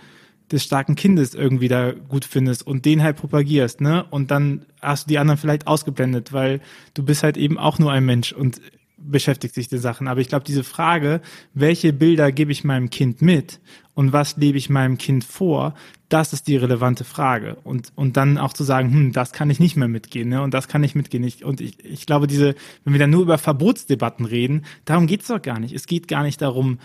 des 0.51 0.65
starken 0.65 0.97
Kindes 0.97 1.35
irgendwie 1.35 1.69
da 1.69 1.93
gut 1.93 2.25
findest 2.25 2.67
und 2.67 2.85
den 2.85 3.03
halt 3.03 3.17
propagierst, 3.17 3.81
ne? 3.81 4.05
Und 4.11 4.31
dann 4.31 4.67
hast 4.81 5.07
du 5.07 5.09
die 5.11 5.19
anderen 5.19 5.39
vielleicht 5.39 5.67
ausgeblendet, 5.67 6.33
weil 6.33 6.61
du 6.95 7.05
bist 7.05 7.23
halt 7.23 7.37
eben 7.37 7.59
auch 7.59 7.79
nur 7.79 7.93
ein 7.93 8.05
Mensch 8.05 8.33
und 8.33 8.61
beschäftigt 9.05 9.55
sich 9.55 9.69
die 9.69 9.79
Sachen. 9.79 10.09
Aber 10.09 10.21
ich 10.21 10.29
glaube, 10.29 10.45
diese 10.45 10.65
Frage, 10.65 11.21
welche 11.55 11.93
Bilder 11.93 12.33
gebe 12.33 12.53
ich 12.53 12.65
meinem 12.65 12.91
Kind 12.91 13.23
mit 13.23 13.61
und 13.95 14.13
was 14.13 14.37
lebe 14.37 14.59
ich 14.59 14.71
meinem 14.71 14.99
Kind 14.99 15.25
vor, 15.25 15.75
das 16.09 16.33
ist 16.33 16.47
die 16.47 16.57
relevante 16.57 17.05
Frage. 17.05 17.57
Und, 17.65 17.93
und 17.95 18.17
dann 18.17 18.39
auch 18.39 18.53
zu 18.53 18.65
sagen, 18.65 18.93
hm, 18.93 19.13
das 19.13 19.33
kann 19.33 19.51
ich 19.51 19.61
nicht 19.61 19.77
mehr 19.77 19.89
mitgehen, 19.89 20.29
ne? 20.29 20.43
Und 20.43 20.53
das 20.55 20.69
kann 20.69 20.85
ich 20.85 20.95
mitgehen. 20.95 21.25
Ich, 21.25 21.45
und 21.45 21.61
ich, 21.61 21.85
ich 21.85 22.07
glaube, 22.07 22.27
diese, 22.27 22.55
wenn 22.85 22.93
wir 22.93 23.01
dann 23.01 23.11
nur 23.11 23.23
über 23.23 23.39
Verbotsdebatten 23.39 24.27
reden, 24.27 24.65
darum 24.85 25.07
geht's 25.07 25.29
doch 25.29 25.41
gar 25.41 25.59
nicht. 25.59 25.75
Es 25.75 25.87
geht 25.87 26.09
gar 26.09 26.23
nicht 26.23 26.43
darum, 26.43 26.79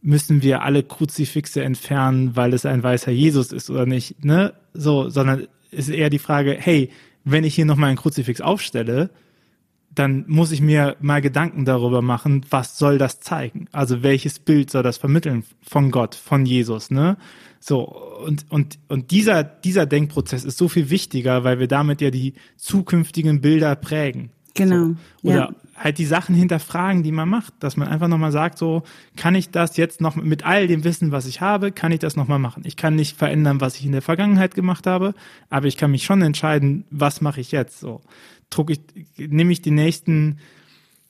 müssen 0.00 0.42
wir 0.42 0.62
alle 0.62 0.82
Kruzifixe 0.82 1.62
entfernen, 1.62 2.36
weil 2.36 2.52
es 2.52 2.66
ein 2.66 2.82
weißer 2.82 3.10
Jesus 3.10 3.52
ist 3.52 3.70
oder 3.70 3.86
nicht, 3.86 4.24
ne? 4.24 4.54
So, 4.74 5.08
sondern 5.08 5.46
es 5.70 5.88
ist 5.88 5.94
eher 5.94 6.10
die 6.10 6.18
Frage, 6.18 6.56
hey, 6.58 6.90
wenn 7.24 7.44
ich 7.44 7.54
hier 7.54 7.64
nochmal 7.64 7.90
ein 7.90 7.96
Kruzifix 7.96 8.40
aufstelle, 8.40 9.10
dann 9.98 10.24
muss 10.28 10.52
ich 10.52 10.60
mir 10.60 10.96
mal 11.00 11.20
Gedanken 11.20 11.64
darüber 11.64 12.02
machen, 12.02 12.44
was 12.50 12.78
soll 12.78 12.98
das 12.98 13.20
zeigen? 13.20 13.66
Also 13.72 14.02
welches 14.02 14.38
Bild 14.38 14.70
soll 14.70 14.82
das 14.82 14.98
vermitteln 14.98 15.44
von 15.62 15.90
Gott, 15.90 16.14
von 16.14 16.46
Jesus, 16.46 16.90
ne? 16.90 17.16
So, 17.60 17.80
und, 18.24 18.46
und, 18.50 18.78
und 18.88 19.10
dieser, 19.10 19.42
dieser 19.42 19.84
Denkprozess 19.84 20.44
ist 20.44 20.58
so 20.58 20.68
viel 20.68 20.90
wichtiger, 20.90 21.42
weil 21.42 21.58
wir 21.58 21.66
damit 21.66 22.00
ja 22.00 22.10
die 22.10 22.34
zukünftigen 22.56 23.40
Bilder 23.40 23.74
prägen. 23.74 24.30
Genau. 24.54 24.94
So. 25.22 25.30
Oder 25.30 25.36
ja. 25.36 25.50
Halt 25.78 25.98
die 25.98 26.06
Sachen 26.06 26.34
hinterfragen, 26.34 27.02
die 27.02 27.12
man 27.12 27.28
macht, 27.28 27.54
dass 27.60 27.76
man 27.76 27.88
einfach 27.88 28.08
nochmal 28.08 28.32
sagt, 28.32 28.58
so, 28.58 28.82
kann 29.16 29.34
ich 29.34 29.50
das 29.50 29.76
jetzt 29.76 30.00
noch 30.00 30.16
mit 30.16 30.44
all 30.44 30.66
dem 30.66 30.84
Wissen, 30.84 31.12
was 31.12 31.26
ich 31.26 31.40
habe, 31.40 31.72
kann 31.72 31.92
ich 31.92 32.00
das 32.00 32.16
nochmal 32.16 32.38
machen? 32.38 32.62
Ich 32.66 32.76
kann 32.76 32.96
nicht 32.96 33.16
verändern, 33.16 33.60
was 33.60 33.76
ich 33.76 33.86
in 33.86 33.92
der 33.92 34.02
Vergangenheit 34.02 34.54
gemacht 34.54 34.86
habe, 34.86 35.14
aber 35.50 35.66
ich 35.66 35.76
kann 35.76 35.90
mich 35.90 36.04
schon 36.04 36.22
entscheiden, 36.22 36.84
was 36.90 37.20
mache 37.20 37.40
ich 37.40 37.52
jetzt, 37.52 37.80
so 37.80 38.00
druck 38.50 38.70
ich, 38.70 38.80
nehme 39.16 39.52
ich 39.52 39.62
die 39.62 39.70
nächsten, 39.70 40.38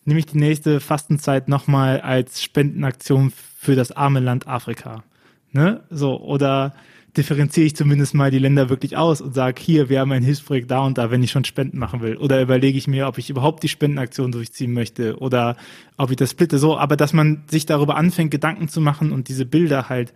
nehme 0.04 0.20
ich 0.20 0.26
die 0.26 0.38
nächste 0.38 0.80
Fastenzeit 0.80 1.48
nochmal 1.48 2.00
als 2.00 2.42
Spendenaktion 2.42 3.32
für 3.58 3.74
das 3.74 3.92
arme 3.92 4.20
Land 4.20 4.46
Afrika. 4.46 5.04
Ne? 5.52 5.82
So, 5.90 6.20
oder 6.20 6.74
differenziere 7.18 7.66
ich 7.66 7.76
zumindest 7.76 8.14
mal 8.14 8.30
die 8.30 8.38
Länder 8.38 8.70
wirklich 8.70 8.96
aus 8.96 9.20
und 9.20 9.34
sage, 9.34 9.60
hier, 9.60 9.88
wir 9.88 10.00
haben 10.00 10.12
ein 10.12 10.22
Hilfsprojekt 10.22 10.70
da 10.70 10.80
und 10.80 10.96
da, 10.96 11.10
wenn 11.10 11.22
ich 11.22 11.30
schon 11.30 11.44
Spenden 11.44 11.78
machen 11.78 12.00
will. 12.00 12.16
Oder 12.16 12.40
überlege 12.40 12.78
ich 12.78 12.86
mir, 12.86 13.06
ob 13.06 13.18
ich 13.18 13.28
überhaupt 13.28 13.62
die 13.62 13.68
Spendenaktion 13.68 14.32
durchziehen 14.32 14.72
möchte 14.72 15.18
oder 15.18 15.56
ob 15.96 16.10
ich 16.10 16.16
das 16.16 16.30
splitte. 16.30 16.58
So, 16.58 16.78
aber 16.78 16.96
dass 16.96 17.12
man 17.12 17.44
sich 17.50 17.66
darüber 17.66 17.96
anfängt, 17.96 18.30
Gedanken 18.30 18.68
zu 18.68 18.80
machen 18.80 19.12
und 19.12 19.28
diese 19.28 19.44
Bilder 19.44 19.88
halt 19.88 20.14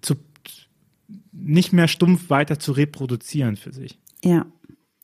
zu 0.00 0.14
nicht 1.32 1.72
mehr 1.72 1.88
stumpf 1.88 2.30
weiter 2.30 2.58
zu 2.58 2.72
reproduzieren 2.72 3.56
für 3.56 3.72
sich. 3.72 3.98
Ja, 4.24 4.46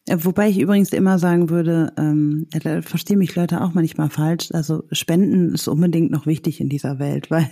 Wobei 0.09 0.49
ich 0.49 0.59
übrigens 0.59 0.93
immer 0.93 1.19
sagen 1.19 1.51
würde, 1.51 1.93
ähm, 1.97 2.47
da 2.63 2.83
verstehen 2.83 3.19
mich 3.19 3.37
Leute 3.37 3.61
auch 3.61 3.75
manchmal 3.75 4.09
falsch. 4.09 4.49
Also 4.53 4.83
Spenden 4.91 5.55
ist 5.55 5.69
unbedingt 5.69 6.11
noch 6.11 6.27
wichtig 6.27 6.61
in 6.61 6.69
dieser 6.69 6.99
Welt, 6.99 7.31
weil 7.31 7.49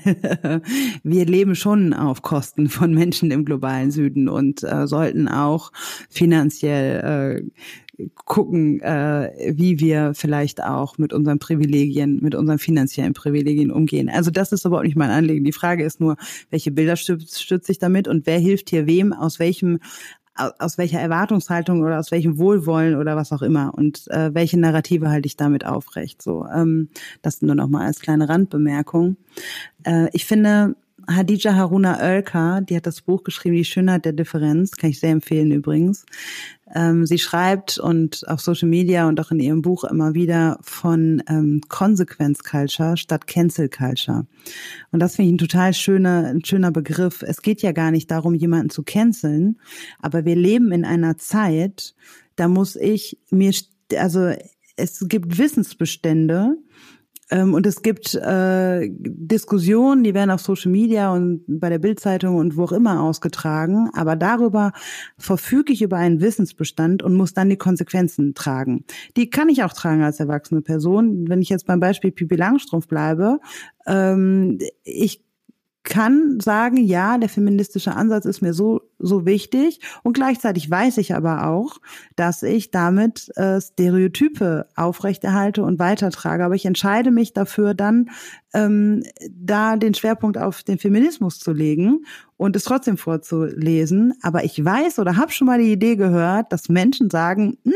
wir 1.03 1.27
leben 1.27 1.55
schon 1.55 1.93
auf 1.93 2.23
Kosten 2.23 2.69
von 2.69 2.95
Menschen 2.95 3.31
im 3.31 3.45
globalen 3.45 3.91
Süden 3.91 4.29
und 4.29 4.65
äh, 4.65 4.87
sollten 4.87 5.29
auch 5.29 5.71
finanziell 6.09 7.45
äh, 7.47 8.07
gucken, 8.25 8.81
äh, 8.81 9.53
wie 9.55 9.81
wir 9.81 10.13
vielleicht 10.15 10.63
auch 10.63 10.99
mit 10.99 11.13
unseren 11.13 11.39
Privilegien, 11.39 12.21
mit 12.23 12.35
unseren 12.35 12.59
finanziellen 12.59 13.13
Privilegien 13.13 13.71
umgehen. 13.71 14.09
Also 14.09 14.31
das 14.31 14.53
ist 14.53 14.65
überhaupt 14.65 14.87
nicht 14.87 14.97
mein 14.97 15.11
Anliegen. 15.11 15.45
Die 15.45 15.53
Frage 15.53 15.85
ist 15.85 16.01
nur, 16.01 16.17
welche 16.51 16.71
Bilder 16.71 16.97
stütze 16.97 17.73
ich 17.73 17.79
damit 17.79 18.07
und 18.07 18.27
wer 18.27 18.39
hilft 18.39 18.71
hier 18.71 18.87
wem, 18.87 19.13
aus 19.13 19.39
welchem 19.39 19.81
aus 20.39 20.79
welcher 20.79 21.01
Erwartungshaltung 21.01 21.83
oder 21.83 21.99
aus 21.99 22.11
welchem 22.11 22.39
Wohlwollen 22.39 22.97
oder 22.97 23.17
was 23.17 23.33
auch 23.33 23.43
immer 23.43 23.73
und 23.75 24.09
äh, 24.09 24.35
welche 24.35 24.59
Narrative 24.59 25.11
halte 25.11 25.27
ich 25.27 25.37
damit 25.37 25.65
aufrecht. 25.67 26.23
So, 26.23 26.47
ähm, 26.47 26.89
das 27.23 27.43
nur 27.43 27.55
noch 27.55 27.69
mal 27.69 27.87
als 27.87 28.01
kleine 28.01 28.29
Randbemerkung. 28.29 29.17
Äh, 29.85 30.09
ich 30.13 30.25
finde, 30.27 30.77
Hadija 31.09 31.55
Haruna 31.55 31.99
Oelker, 32.01 32.61
die 32.61 32.77
hat 32.77 32.87
das 32.87 33.01
Buch 33.01 33.25
geschrieben, 33.25 33.57
Die 33.57 33.65
Schönheit 33.65 34.05
der 34.05 34.13
Differenz, 34.13 34.73
kann 34.73 34.91
ich 34.91 35.01
sehr 35.01 35.11
empfehlen 35.11 35.51
übrigens. 35.51 36.05
Ähm, 36.75 37.07
sie 37.07 37.19
schreibt 37.19 37.79
und 37.79 38.29
auf 38.29 38.41
Social 38.41 38.69
Media 38.69 39.09
und 39.09 39.19
auch 39.19 39.31
in 39.31 39.41
ihrem 39.41 39.63
Buch 39.63 39.85
immer 39.85 40.13
wieder 40.13 40.59
von 40.61 41.23
ähm, 41.29 41.63
Consequence 41.69 42.45
Culture 42.45 42.99
statt 42.99 43.27
Cancel 43.27 43.71
Culture. 43.71 44.27
Und 44.91 45.01
das 45.01 45.17
finde 45.17 45.29
ich 45.29 45.35
ein 45.35 45.39
total 45.39 45.73
schöner, 45.73 46.27
ein 46.27 46.45
schöner 46.45 46.71
Begriff. 46.71 47.23
Es 47.23 47.41
geht 47.41 47.63
ja 47.63 47.73
gar 47.73 47.91
nicht 47.91 48.11
darum, 48.11 48.35
jemanden 48.35 48.69
zu 48.69 48.83
canceln, 48.83 49.59
aber 49.99 50.27
wir 50.27 50.37
leben 50.37 50.73
in 50.73 50.85
einer 50.85 51.17
Zeit, 51.17 51.95
da 52.37 52.49
muss 52.49 52.77
ich 52.77 53.19
mir, 53.31 53.53
also 53.97 54.31
es 54.77 55.05
gibt 55.09 55.39
Wissensbestände, 55.39 56.57
und 57.31 57.67
es 57.67 57.83
gibt 57.83 58.15
äh, 58.15 58.89
Diskussionen, 58.91 60.03
die 60.03 60.15
werden 60.15 60.31
auf 60.31 60.41
Social 60.41 60.73
Media 60.73 61.13
und 61.13 61.45
bei 61.47 61.69
der 61.69 61.79
Bildzeitung 61.79 62.37
und 62.37 62.57
wo 62.57 62.65
auch 62.65 62.73
immer 62.73 63.03
ausgetragen. 63.03 63.91
Aber 63.95 64.17
darüber 64.17 64.73
verfüge 65.19 65.73
ich 65.73 65.83
über 65.83 65.99
einen 65.99 66.21
Wissensbestand 66.21 67.03
und 67.03 67.15
muss 67.15 67.35
dann 67.35 67.51
die 67.51 67.57
Konsequenzen 67.57 68.35
tragen. 68.35 68.85
Die 69.17 69.29
kann 69.29 69.49
ich 69.49 69.63
auch 69.63 69.73
tragen 69.73 70.03
als 70.03 70.21
erwachsene 70.21 70.63
Person. 70.63 71.29
Wenn 71.29 71.43
ich 71.43 71.51
jetzt 71.51 71.67
beim 71.67 71.81
Beispiel 71.81 72.13
Pipi 72.13 72.37
Langstrumpf 72.37 72.89
bleibe, 72.89 73.41
ähm, 73.87 74.59
ich 74.85 75.23
kann 75.89 76.39
sagen, 76.39 76.77
ja, 76.77 77.17
der 77.17 77.31
feministische 77.31 77.97
Ansatz 77.97 78.27
ist 78.27 78.43
mir 78.43 78.53
so 78.53 78.83
so 78.99 79.25
wichtig 79.25 79.81
und 80.03 80.13
gleichzeitig 80.13 80.71
weiß 80.71 80.99
ich 80.99 81.15
aber 81.15 81.47
auch, 81.47 81.79
dass 82.17 82.43
ich 82.43 82.71
damit 82.71 83.31
äh, 83.37 83.61
Stereotype 83.61 84.67
aufrechterhalte 84.77 85.63
und 85.63 85.79
weitertrage. 85.79 86.45
Aber 86.45 86.55
ich 86.55 86.67
entscheide 86.67 87.11
mich 87.11 87.33
dafür, 87.33 87.75
dann 87.75 88.11
ähm, 88.55 89.05
da 89.31 89.77
den 89.77 89.95
Schwerpunkt 89.95 90.37
auf 90.37 90.63
den 90.63 90.79
Feminismus 90.79 91.39
zu 91.39 91.53
legen 91.53 92.05
und 92.37 92.57
es 92.57 92.65
trotzdem 92.65 92.97
vorzulesen. 92.97 94.15
Aber 94.23 94.45
ich 94.45 94.63
weiß 94.65 94.99
oder 94.99 95.17
habe 95.17 95.33
schon 95.33 95.47
mal 95.47 95.59
die 95.59 95.73
Idee 95.73 95.97
gehört, 95.97 96.53
dass 96.53 96.69
Menschen 96.69 97.11
sagen, 97.11 97.59
hm, 97.65 97.73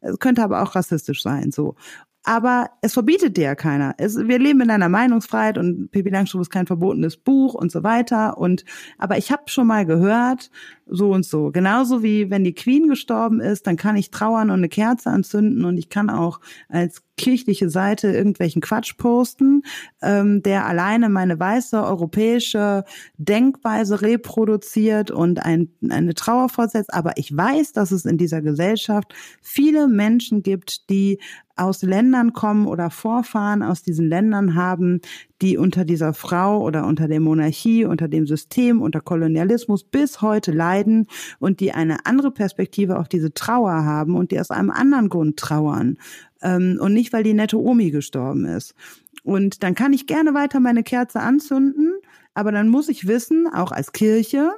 es 0.00 0.18
könnte 0.18 0.42
aber 0.42 0.62
auch 0.62 0.74
rassistisch 0.74 1.22
sein. 1.22 1.50
So 1.50 1.76
aber 2.24 2.70
es 2.82 2.92
verbietet 2.92 3.36
dir 3.36 3.44
ja 3.44 3.54
keiner. 3.54 3.94
Es, 3.98 4.16
wir 4.16 4.38
leben 4.38 4.60
in 4.60 4.70
einer 4.70 4.88
Meinungsfreiheit 4.88 5.56
und 5.56 5.90
Pippi 5.90 6.10
Langstrumpf 6.10 6.42
ist 6.42 6.50
kein 6.50 6.66
verbotenes 6.66 7.16
Buch 7.16 7.54
und 7.54 7.72
so 7.72 7.82
weiter. 7.82 8.38
Und 8.38 8.64
aber 8.98 9.18
ich 9.18 9.32
habe 9.32 9.44
schon 9.46 9.66
mal 9.66 9.86
gehört, 9.86 10.50
so 10.86 11.12
und 11.12 11.24
so. 11.24 11.50
Genauso 11.50 12.02
wie 12.02 12.30
wenn 12.30 12.44
die 12.44 12.54
Queen 12.54 12.88
gestorben 12.88 13.40
ist, 13.40 13.66
dann 13.66 13.76
kann 13.76 13.96
ich 13.96 14.10
trauern 14.10 14.50
und 14.50 14.58
eine 14.58 14.68
Kerze 14.68 15.10
anzünden 15.10 15.64
und 15.64 15.78
ich 15.78 15.88
kann 15.88 16.10
auch 16.10 16.40
als 16.68 17.02
kirchliche 17.18 17.68
Seite 17.68 18.10
irgendwelchen 18.10 18.62
Quatsch 18.62 18.96
posten, 18.96 19.62
ähm, 20.00 20.42
der 20.42 20.64
alleine 20.66 21.10
meine 21.10 21.38
weiße 21.38 21.82
europäische 21.82 22.84
Denkweise 23.18 24.00
reproduziert 24.00 25.10
und 25.10 25.44
ein, 25.44 25.68
eine 25.90 26.14
Trauer 26.14 26.48
fortsetzt. 26.48 26.94
Aber 26.94 27.12
ich 27.16 27.36
weiß, 27.36 27.72
dass 27.72 27.90
es 27.92 28.06
in 28.06 28.16
dieser 28.16 28.40
Gesellschaft 28.40 29.12
viele 29.42 29.88
Menschen 29.88 30.42
gibt, 30.42 30.88
die 30.88 31.18
aus 31.58 31.82
Ländern 31.82 32.32
kommen 32.32 32.66
oder 32.66 32.90
Vorfahren 32.90 33.62
aus 33.62 33.82
diesen 33.82 34.08
Ländern 34.08 34.54
haben, 34.54 35.00
die 35.42 35.56
unter 35.56 35.84
dieser 35.84 36.14
Frau 36.14 36.62
oder 36.62 36.86
unter 36.86 37.08
der 37.08 37.20
Monarchie, 37.20 37.84
unter 37.84 38.08
dem 38.08 38.26
System, 38.26 38.80
unter 38.80 39.00
Kolonialismus 39.00 39.84
bis 39.84 40.22
heute 40.22 40.52
leiden 40.52 41.06
und 41.38 41.60
die 41.60 41.72
eine 41.72 42.06
andere 42.06 42.30
Perspektive 42.30 42.98
auf 42.98 43.08
diese 43.08 43.34
Trauer 43.34 43.84
haben 43.84 44.16
und 44.16 44.30
die 44.30 44.40
aus 44.40 44.50
einem 44.50 44.70
anderen 44.70 45.08
Grund 45.08 45.36
trauern 45.36 45.98
ähm, 46.42 46.78
und 46.80 46.92
nicht, 46.92 47.12
weil 47.12 47.22
die 47.22 47.34
nette 47.34 47.58
Omi 47.58 47.90
gestorben 47.90 48.44
ist. 48.44 48.74
Und 49.24 49.62
dann 49.62 49.74
kann 49.74 49.92
ich 49.92 50.06
gerne 50.06 50.34
weiter 50.34 50.60
meine 50.60 50.82
Kerze 50.82 51.20
anzünden, 51.20 51.92
aber 52.34 52.52
dann 52.52 52.68
muss 52.68 52.88
ich 52.88 53.06
wissen, 53.06 53.46
auch 53.52 53.72
als 53.72 53.92
Kirche, 53.92 54.52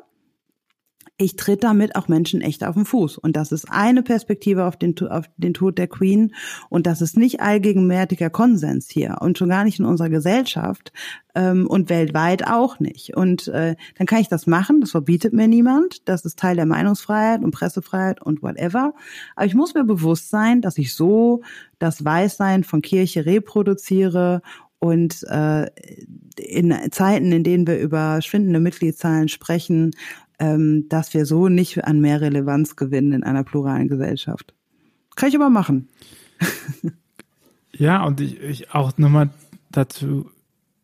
ich 1.21 1.37
tritt 1.37 1.65
damit 1.65 1.97
auch 1.97 2.09
Menschen 2.09 2.41
echt 2.41 2.65
auf 2.65 2.75
den 2.75 2.87
Fuß. 2.87 3.19
Und 3.19 3.37
das 3.37 3.53
ist 3.53 3.71
eine 3.71 4.03
Perspektive 4.03 4.65
auf 4.65 4.77
den, 4.77 4.99
auf 5.09 5.27
den 5.37 5.53
Tod 5.53 5.77
der 5.77 5.87
Queen. 5.87 6.35
Und 6.71 6.87
das 6.87 7.03
ist 7.03 7.17
nicht 7.17 7.41
allgegenwärtiger 7.41 8.31
Konsens 8.31 8.89
hier 8.89 9.19
und 9.21 9.37
schon 9.37 9.51
gar 9.51 9.65
nicht 9.65 9.79
in 9.79 9.85
unserer 9.85 10.09
Gesellschaft 10.09 10.93
ähm, 11.35 11.67
und 11.67 11.91
weltweit 11.91 12.47
auch 12.47 12.81
nicht. 12.81 13.17
Und 13.17 13.49
äh, 13.49 13.77
dann 13.99 14.07
kann 14.07 14.23
ich 14.23 14.29
das 14.29 14.47
machen, 14.47 14.81
das 14.81 14.93
verbietet 14.93 15.35
mir 15.35 15.47
niemand. 15.47 16.09
Das 16.09 16.25
ist 16.25 16.39
Teil 16.39 16.57
der 16.57 16.67
Meinungsfreiheit 16.67 17.43
und 17.43 17.51
Pressefreiheit 17.51 18.23
und 18.23 18.43
whatever. 18.43 18.95
Aber 19.37 19.47
ich 19.47 19.55
muss 19.55 19.75
mir 19.75 19.85
bewusst 19.85 20.31
sein, 20.31 20.63
dass 20.63 20.79
ich 20.79 20.95
so 20.95 21.43
das 21.79 22.03
Weißsein 22.03 22.65
von 22.65 22.81
Kirche 22.81 23.27
reproduziere 23.27 24.41
und 24.79 25.23
äh, 25.25 25.67
in 26.39 26.75
Zeiten, 26.91 27.33
in 27.33 27.45
denen 27.45 27.67
wir 27.67 27.79
über 27.79 28.23
schwindende 28.23 28.61
Mitgliedszahlen 28.61 29.29
sprechen, 29.29 29.91
ähm, 30.41 30.87
dass 30.89 31.15
wir 31.15 31.27
so 31.27 31.49
nicht 31.49 31.85
an 31.85 32.01
mehr 32.01 32.21
Relevanz 32.21 32.75
gewinnen 32.75 33.13
in 33.13 33.23
einer 33.23 33.45
pluralen 33.45 33.89
Gesellschaft. 33.89 34.55
Kann 35.15 35.29
ich 35.29 35.37
aber 35.37 35.51
machen. 35.51 35.89
ja, 37.73 38.05
und 38.05 38.21
ich, 38.21 38.41
ich 38.41 38.75
auch 38.75 38.97
nochmal 38.99 39.31
dazu 39.71 40.31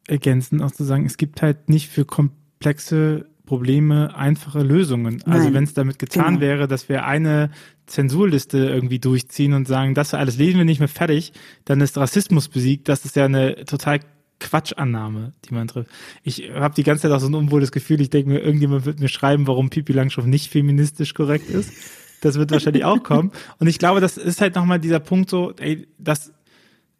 ergänzen, 0.06 0.62
auch 0.62 0.70
zu 0.70 0.84
sagen, 0.84 1.06
es 1.06 1.16
gibt 1.16 1.42
halt 1.42 1.68
nicht 1.68 1.88
für 1.88 2.04
komplexe 2.04 3.26
Probleme 3.46 4.14
einfache 4.14 4.62
Lösungen. 4.62 5.14
Also 5.14 5.26
Nein, 5.26 5.40
also 5.40 5.54
wenn 5.54 5.64
es 5.64 5.74
damit 5.74 5.98
getan 5.98 6.34
genau. 6.34 6.40
wäre, 6.40 6.68
dass 6.68 6.88
wir 6.88 7.06
eine 7.06 7.50
Zensurliste 7.86 8.58
irgendwie 8.58 8.98
durchziehen 8.98 9.54
und 9.54 9.66
sagen, 9.66 9.94
das 9.94 10.12
alles 10.12 10.36
lesen 10.36 10.58
wir 10.58 10.64
nicht 10.64 10.80
mehr 10.80 10.88
fertig, 10.88 11.32
dann 11.64 11.80
ist 11.80 11.96
Rassismus 11.96 12.48
besiegt. 12.48 12.88
Das 12.88 13.04
ist 13.04 13.16
ja 13.16 13.24
eine 13.24 13.64
total 13.64 14.00
Quatschannahme, 14.38 15.32
die 15.44 15.54
man 15.54 15.68
trifft. 15.68 15.90
Ich 16.22 16.50
habe 16.54 16.74
die 16.74 16.82
ganze 16.82 17.02
Zeit 17.02 17.12
auch 17.12 17.20
so 17.20 17.28
ein 17.28 17.34
unwohles 17.34 17.72
Gefühl, 17.72 18.00
ich 18.00 18.10
denke 18.10 18.30
mir, 18.30 18.40
irgendjemand 18.40 18.84
wird 18.84 19.00
mir 19.00 19.08
schreiben, 19.08 19.46
warum 19.46 19.70
Pipi 19.70 19.92
Langstrumpf 19.92 20.28
nicht 20.28 20.50
feministisch 20.50 21.14
korrekt 21.14 21.48
ist. 21.48 21.72
Das 22.20 22.38
wird 22.38 22.50
wahrscheinlich 22.50 22.84
auch 22.84 23.02
kommen. 23.02 23.32
Und 23.58 23.66
ich 23.66 23.78
glaube, 23.78 24.00
das 24.00 24.16
ist 24.16 24.40
halt 24.40 24.54
nochmal 24.54 24.80
dieser 24.80 25.00
Punkt 25.00 25.30
so, 25.30 25.52
ey, 25.58 25.86
dass, 25.98 26.32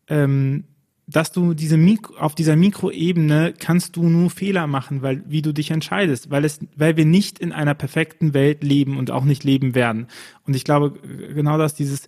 ähm, 0.09 0.65
dass 1.07 1.33
du 1.33 1.55
diese 1.55 1.77
Mikro, 1.77 2.17
auf 2.17 2.35
dieser 2.35 2.57
Mikroebene 2.57 3.55
kannst 3.59 3.97
du 3.97 4.05
nur 4.09 4.31
Fehler 4.31 4.67
machen, 4.67 5.03
weil, 5.03 5.23
wie 5.27 5.43
du 5.43 5.53
dich 5.53 5.71
entscheidest, 5.71 6.31
weil 6.31 6.45
es, 6.45 6.61
weil 6.75 6.97
wir 6.97 7.07
nicht 7.07 7.39
in 7.39 7.53
einer 7.53 7.75
perfekten 7.75 8.35
Welt 8.35 8.63
leben 8.65 8.99
und 8.99 9.11
auch 9.11 9.25
nicht 9.25 9.45
leben 9.45 9.75
werden. 9.75 10.07
Und 10.47 10.57
ich 10.57 10.65
glaube, 10.65 10.99
genau 11.35 11.59
das, 11.59 11.75
dieses, 11.75 12.07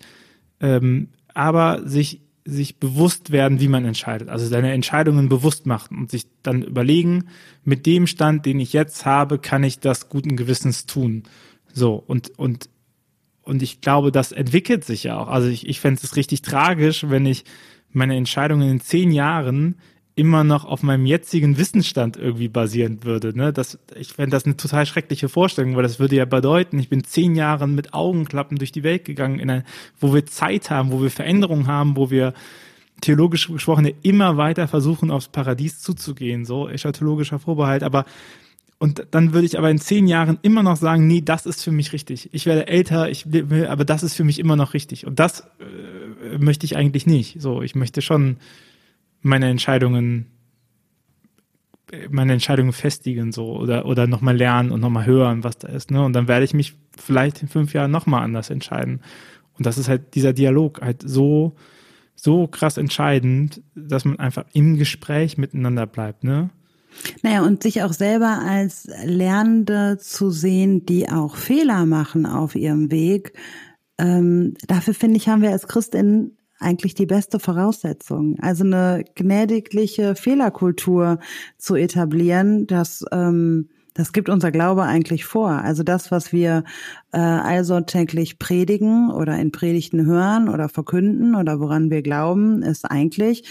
ähm, 0.61 1.09
aber 1.35 1.87
sich 1.87 2.21
sich 2.49 2.79
bewusst 2.79 3.31
werden, 3.31 3.61
wie 3.61 3.69
man 3.69 3.85
entscheidet. 3.85 4.31
Also 4.31 4.47
seine 4.47 4.73
Entscheidungen 4.73 5.29
bewusst 5.29 5.67
machen 5.67 5.99
und 5.99 6.11
sich 6.11 6.27
dann 6.43 6.63
überlegen, 6.63 7.25
mit 7.63 7.85
dem 7.85 8.07
Stand, 8.07 8.47
den 8.47 8.59
ich 8.59 8.73
jetzt 8.73 9.05
habe, 9.05 9.39
kann 9.39 9.63
ich 9.65 9.81
das 9.81 10.09
guten 10.09 10.35
Gewissens 10.35 10.87
tun. 10.87 11.25
So, 11.75 12.03
und, 12.07 12.39
und, 12.39 12.71
und 13.43 13.63
ich 13.63 13.83
glaube, 13.83 14.13
das 14.13 14.33
entwickelt 14.33 14.85
sich 14.85 15.05
ja 15.05 15.19
auch. 15.19 15.29
Also 15.29 15.49
ich, 15.49 15.69
ich 15.69 15.81
fände 15.81 16.01
es 16.03 16.17
richtig 16.17 16.41
tragisch, 16.41 17.05
wenn 17.09 17.27
ich 17.27 17.45
meine 17.93 18.17
Entscheidungen 18.17 18.71
in 18.71 18.81
zehn 18.81 19.13
Jahren 19.13 19.77
immer 20.19 20.43
noch 20.43 20.65
auf 20.65 20.83
meinem 20.83 21.07
jetzigen 21.07 21.59
Wissensstand 21.59 22.17
irgendwie 22.17 22.49
basieren 22.49 23.05
würde. 23.05 23.37
Ne? 23.37 23.53
Das, 23.53 23.79
ich 23.95 24.13
fände 24.13 24.33
das 24.33 24.45
eine 24.45 24.57
total 24.57 24.85
schreckliche 24.85 25.29
Vorstellung, 25.29 25.77
weil 25.77 25.85
das 25.85 26.01
würde 26.01 26.17
ja 26.17 26.25
bedeuten, 26.25 26.79
ich 26.81 26.89
bin 26.89 27.05
zehn 27.05 27.37
Jahre 27.37 27.69
mit 27.69 27.95
Augenklappen 27.95 28.59
durch 28.59 28.73
die 28.73 28.83
Welt 28.83 29.05
gegangen, 29.05 29.39
in 29.39 29.49
ein, 29.49 29.65
wo 30.01 30.13
wir 30.13 30.27
Zeit 30.27 30.71
haben, 30.71 30.91
wo 30.91 31.01
wir 31.01 31.11
Veränderungen 31.11 31.69
haben, 31.69 31.97
wo 31.97 32.11
wir 32.11 32.35
theologisch 33.01 33.47
gesprochen 33.47 33.89
immer 34.03 34.37
weiter 34.37 34.67
versuchen, 34.67 35.13
aufs 35.13 35.29
Paradies 35.29 35.81
zuzugehen, 35.81 36.45
so 36.45 36.69
eschatologischer 36.69 37.39
Vorbehalt, 37.39 37.85
aber 37.85 38.05
und 38.81 39.07
dann 39.11 39.33
würde 39.33 39.47
ich 39.47 39.59
aber 39.59 39.71
in 39.71 39.79
zehn 39.79 40.07
Jahren 40.07 40.39
immer 40.43 40.63
noch 40.63 40.77
sagen, 40.77 41.09
nee, 41.09 41.21
das 41.21 41.47
ist 41.47 41.65
für 41.65 41.73
mich 41.73 41.93
richtig. 41.93 42.29
Ich 42.33 42.47
werde 42.47 42.69
älter, 42.69 43.11
ich 43.11 43.33
will, 43.33 43.67
aber 43.67 43.85
das 43.85 44.05
ist 44.05 44.15
für 44.15 44.23
mich 44.23 44.39
immer 44.39 44.55
noch 44.55 44.73
richtig. 44.73 45.05
Und 45.05 45.19
das 45.19 45.41
äh, 45.41 46.39
möchte 46.39 46.65
ich 46.65 46.77
eigentlich 46.77 47.05
nicht. 47.05 47.41
So, 47.41 47.61
ich 47.63 47.75
möchte 47.75 48.03
schon 48.03 48.37
meine 49.21 49.49
Entscheidungen 49.49 50.27
meine 52.11 52.35
Entscheidungen 52.35 52.73
festigen 52.73 53.33
so 53.33 53.57
oder 53.57 53.87
oder 53.87 54.07
nochmal 54.07 54.37
lernen 54.37 54.71
und 54.71 54.81
nochmal 54.81 55.07
hören, 55.07 55.45
was 55.45 55.59
da 55.59 55.69
ist, 55.69 55.91
ne? 55.91 56.05
Und 56.05 56.13
dann 56.13 56.29
werde 56.29 56.45
ich 56.45 56.55
mich 56.55 56.75
vielleicht 56.97 57.43
in 57.43 57.49
fünf 57.49 57.73
Jahren 57.73 57.91
nochmal 57.91 58.25
anders 58.25 58.51
entscheiden. 58.51 59.01
Und 59.57 59.67
das 59.67 59.79
ist 59.79 59.89
halt 59.89 60.15
dieser 60.15 60.33
Dialog 60.33 60.81
halt 60.83 61.03
so 61.03 61.57
so 62.15 62.47
krass 62.47 62.77
entscheidend, 62.77 63.63
dass 63.75 64.05
man 64.05 64.19
einfach 64.19 64.45
im 64.53 64.77
Gespräch 64.77 65.39
miteinander 65.39 65.87
bleibt, 65.87 66.25
ne? 66.25 66.51
Naja, 67.23 67.43
und 67.43 67.63
sich 67.63 67.83
auch 67.83 67.93
selber 67.93 68.41
als 68.45 68.89
Lernende 69.05 69.99
zu 69.99 70.31
sehen, 70.31 70.85
die 70.85 71.09
auch 71.09 71.37
Fehler 71.37 71.87
machen 71.87 72.27
auf 72.27 72.57
ihrem 72.57 72.91
Weg, 72.91 73.35
ähm, 73.99 74.55
dafür 74.67 74.95
finde 74.95 75.17
ich, 75.17 75.29
haben 75.29 75.43
wir 75.43 75.51
als 75.51 75.69
Christinnen 75.69 76.38
eigentlich 76.59 76.95
die 76.95 77.07
beste 77.07 77.39
Voraussetzung. 77.39 78.37
Also 78.41 78.65
eine 78.65 79.05
gnädigliche 79.15 80.15
Fehlerkultur 80.15 81.19
zu 81.57 81.75
etablieren, 81.75 82.67
das 82.67 83.05
ähm, 83.13 83.69
das 83.99 84.13
gibt 84.13 84.29
unser 84.29 84.53
Glaube 84.53 84.85
eigentlich 84.85 85.25
vor. 85.25 85.51
Also 85.51 85.83
das, 85.83 86.13
was 86.13 86.33
wir 86.33 86.63
äh, 87.11 87.19
allsonntäglich 87.19 88.39
predigen 88.39 89.11
oder 89.11 89.37
in 89.37 89.51
Predigten 89.51 90.07
hören 90.07 90.49
oder 90.49 90.69
verkünden 90.69 91.35
oder 91.35 91.59
woran 91.59 91.91
wir 91.91 92.03
glauben, 92.03 92.63
ist 92.63 92.85
eigentlich 92.85 93.43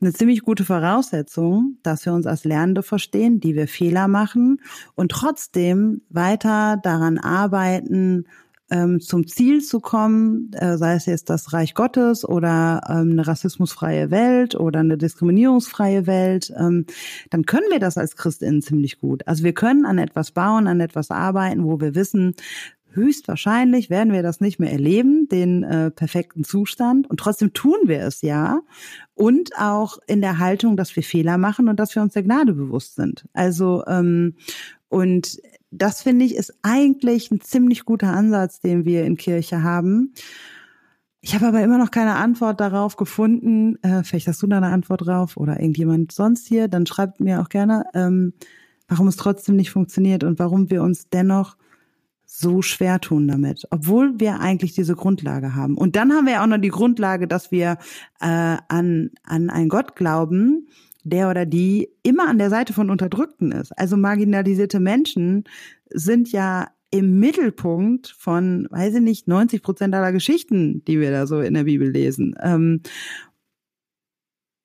eine 0.00 0.12
ziemlich 0.12 0.42
gute 0.42 0.64
Voraussetzung, 0.64 1.78
dass 1.82 2.06
wir 2.06 2.12
uns 2.12 2.28
als 2.28 2.44
Lernende 2.44 2.84
verstehen, 2.84 3.40
die 3.40 3.56
wir 3.56 3.66
Fehler 3.66 4.06
machen 4.06 4.60
und 4.94 5.10
trotzdem 5.10 6.02
weiter 6.10 6.78
daran 6.80 7.18
arbeiten, 7.18 8.26
ähm, 8.70 9.00
zum 9.00 9.26
Ziel 9.26 9.62
zu 9.62 9.80
kommen, 9.80 10.52
äh, 10.52 10.76
sei 10.76 10.94
es 10.94 11.06
jetzt 11.06 11.30
das 11.30 11.52
Reich 11.52 11.74
Gottes 11.74 12.26
oder 12.26 12.82
ähm, 12.88 13.12
eine 13.12 13.26
rassismusfreie 13.26 14.10
Welt 14.10 14.54
oder 14.54 14.80
eine 14.80 14.98
diskriminierungsfreie 14.98 16.06
Welt, 16.06 16.52
ähm, 16.56 16.86
dann 17.30 17.46
können 17.46 17.70
wir 17.70 17.80
das 17.80 17.96
als 17.98 18.16
Christinnen 18.16 18.62
ziemlich 18.62 18.98
gut. 18.98 19.26
Also 19.26 19.44
wir 19.44 19.52
können 19.52 19.86
an 19.86 19.98
etwas 19.98 20.32
bauen, 20.32 20.66
an 20.66 20.80
etwas 20.80 21.10
arbeiten, 21.10 21.64
wo 21.64 21.80
wir 21.80 21.94
wissen, 21.94 22.34
höchstwahrscheinlich 22.90 23.90
werden 23.90 24.12
wir 24.12 24.22
das 24.22 24.40
nicht 24.40 24.58
mehr 24.58 24.72
erleben, 24.72 25.28
den 25.28 25.62
äh, 25.62 25.90
perfekten 25.90 26.44
Zustand. 26.44 27.08
Und 27.08 27.20
trotzdem 27.20 27.52
tun 27.52 27.76
wir 27.84 28.00
es 28.00 28.22
ja. 28.22 28.60
Und 29.14 29.50
auch 29.58 29.98
in 30.06 30.20
der 30.20 30.38
Haltung, 30.38 30.76
dass 30.76 30.94
wir 30.96 31.02
Fehler 31.02 31.38
machen 31.38 31.68
und 31.68 31.78
dass 31.78 31.94
wir 31.94 32.02
uns 32.02 32.14
der 32.14 32.22
Gnade 32.22 32.54
bewusst 32.54 32.96
sind. 32.96 33.26
Also 33.32 33.84
ähm, 33.86 34.34
und 34.88 35.38
das 35.70 36.02
finde 36.02 36.24
ich 36.24 36.34
ist 36.34 36.58
eigentlich 36.62 37.30
ein 37.30 37.40
ziemlich 37.40 37.84
guter 37.84 38.12
Ansatz, 38.12 38.60
den 38.60 38.84
wir 38.84 39.04
in 39.04 39.16
Kirche 39.16 39.62
haben. 39.62 40.14
Ich 41.20 41.34
habe 41.34 41.48
aber 41.48 41.62
immer 41.62 41.78
noch 41.78 41.90
keine 41.90 42.14
Antwort 42.14 42.60
darauf 42.60 42.96
gefunden. 42.96 43.76
Äh, 43.82 44.04
vielleicht 44.04 44.28
hast 44.28 44.42
du 44.42 44.46
da 44.46 44.58
eine 44.58 44.68
Antwort 44.68 45.06
drauf 45.06 45.36
oder 45.36 45.60
irgendjemand 45.60 46.12
sonst 46.12 46.46
hier. 46.46 46.68
Dann 46.68 46.86
schreibt 46.86 47.20
mir 47.20 47.40
auch 47.40 47.48
gerne, 47.48 47.84
ähm, 47.92 48.34
warum 48.86 49.08
es 49.08 49.16
trotzdem 49.16 49.56
nicht 49.56 49.70
funktioniert 49.70 50.24
und 50.24 50.38
warum 50.38 50.70
wir 50.70 50.82
uns 50.82 51.08
dennoch 51.08 51.56
so 52.24 52.62
schwer 52.62 53.00
tun 53.00 53.26
damit, 53.26 53.66
obwohl 53.70 54.20
wir 54.20 54.40
eigentlich 54.40 54.74
diese 54.74 54.94
Grundlage 54.94 55.54
haben. 55.54 55.76
Und 55.76 55.96
dann 55.96 56.12
haben 56.12 56.26
wir 56.26 56.34
ja 56.34 56.42
auch 56.42 56.46
noch 56.46 56.58
die 56.58 56.68
Grundlage, 56.68 57.26
dass 57.26 57.50
wir 57.50 57.78
äh, 58.20 58.56
an, 58.68 59.10
an 59.24 59.50
einen 59.50 59.68
Gott 59.70 59.96
glauben, 59.96 60.68
der 61.08 61.30
oder 61.30 61.46
die 61.46 61.88
immer 62.02 62.28
an 62.28 62.38
der 62.38 62.50
Seite 62.50 62.72
von 62.72 62.90
Unterdrückten 62.90 63.52
ist. 63.52 63.76
Also 63.78 63.96
marginalisierte 63.96 64.80
Menschen 64.80 65.44
sind 65.90 66.30
ja 66.32 66.68
im 66.90 67.18
Mittelpunkt 67.20 68.08
von, 68.18 68.66
weiß 68.70 68.94
ich 68.94 69.02
nicht, 69.02 69.28
90 69.28 69.62
Prozent 69.62 69.94
aller 69.94 70.12
Geschichten, 70.12 70.84
die 70.86 71.00
wir 71.00 71.10
da 71.10 71.26
so 71.26 71.40
in 71.40 71.54
der 71.54 71.64
Bibel 71.64 71.90
lesen. 71.90 72.34
Ähm, 72.42 72.82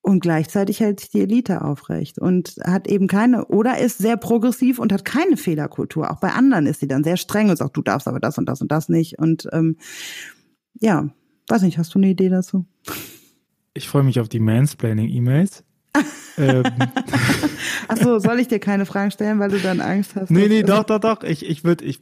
und 0.01 0.19
gleichzeitig 0.19 0.81
hält 0.81 0.99
sich 0.99 1.09
die 1.11 1.21
Elite 1.21 1.61
aufrecht 1.63 2.19
und 2.19 2.55
hat 2.65 2.89
eben 2.89 3.07
keine, 3.07 3.45
oder 3.45 3.77
ist 3.77 3.99
sehr 3.99 4.17
progressiv 4.17 4.79
und 4.79 4.91
hat 4.91 5.05
keine 5.05 5.37
Fehlerkultur. 5.37 6.11
Auch 6.11 6.19
bei 6.19 6.33
anderen 6.33 6.65
ist 6.65 6.81
sie 6.81 6.89
dann 6.89 7.05
sehr 7.05 7.15
streng 7.15 7.49
und 7.49 7.55
sagt, 7.55 7.77
du 7.77 7.81
darfst 7.81 8.07
aber 8.07 8.19
das 8.19 8.37
und 8.37 8.47
das 8.47 8.61
und 8.61 8.69
das 8.69 8.89
nicht. 8.89 9.17
Und 9.17 9.47
ähm, 9.53 9.77
ja, 10.81 11.09
weiß 11.47 11.61
nicht, 11.61 11.77
hast 11.77 11.95
du 11.95 11.99
eine 11.99 12.09
Idee 12.09 12.27
dazu? 12.27 12.65
Ich 13.73 13.87
freue 13.87 14.03
mich 14.03 14.19
auf 14.19 14.27
die 14.27 14.41
Mansplaining-E-Mails 14.41 15.63
ähm. 16.37 16.63
Ach 17.87 17.97
so, 17.97 18.19
soll 18.19 18.39
ich 18.39 18.47
dir 18.47 18.59
keine 18.59 18.85
Fragen 18.85 19.11
stellen, 19.11 19.39
weil 19.39 19.49
du 19.49 19.59
dann 19.59 19.81
Angst 19.81 20.15
hast? 20.15 20.31
Nee, 20.31 20.47
nee, 20.47 20.63
doch, 20.63 20.83
doch, 20.83 20.99
doch. 20.99 21.23
Ich, 21.23 21.45
ich 21.47 21.63
würde, 21.63 21.85
ich, 21.85 22.01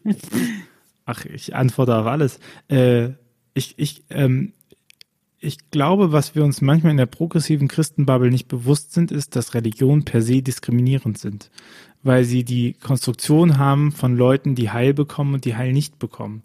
ach, 1.05 1.25
ich 1.25 1.55
antworte 1.55 1.95
auf 1.95 2.05
alles. 2.05 2.39
Äh, 2.69 3.09
ich, 3.53 3.73
ich, 3.77 4.03
ähm, 4.09 4.53
ich 5.39 5.71
glaube, 5.71 6.11
was 6.11 6.35
wir 6.35 6.43
uns 6.43 6.61
manchmal 6.61 6.91
in 6.91 6.97
der 6.97 7.07
progressiven 7.07 7.67
Christenbubble 7.67 8.29
nicht 8.29 8.47
bewusst 8.47 8.93
sind, 8.93 9.11
ist, 9.11 9.35
dass 9.35 9.53
Religionen 9.53 10.05
per 10.05 10.21
se 10.21 10.41
diskriminierend 10.41 11.17
sind, 11.17 11.49
weil 12.03 12.23
sie 12.23 12.43
die 12.43 12.73
Konstruktion 12.73 13.57
haben 13.57 13.91
von 13.91 14.15
Leuten, 14.15 14.55
die 14.55 14.69
Heil 14.69 14.93
bekommen 14.93 15.33
und 15.33 15.45
die 15.45 15.55
Heil 15.55 15.73
nicht 15.73 15.99
bekommen. 15.99 16.43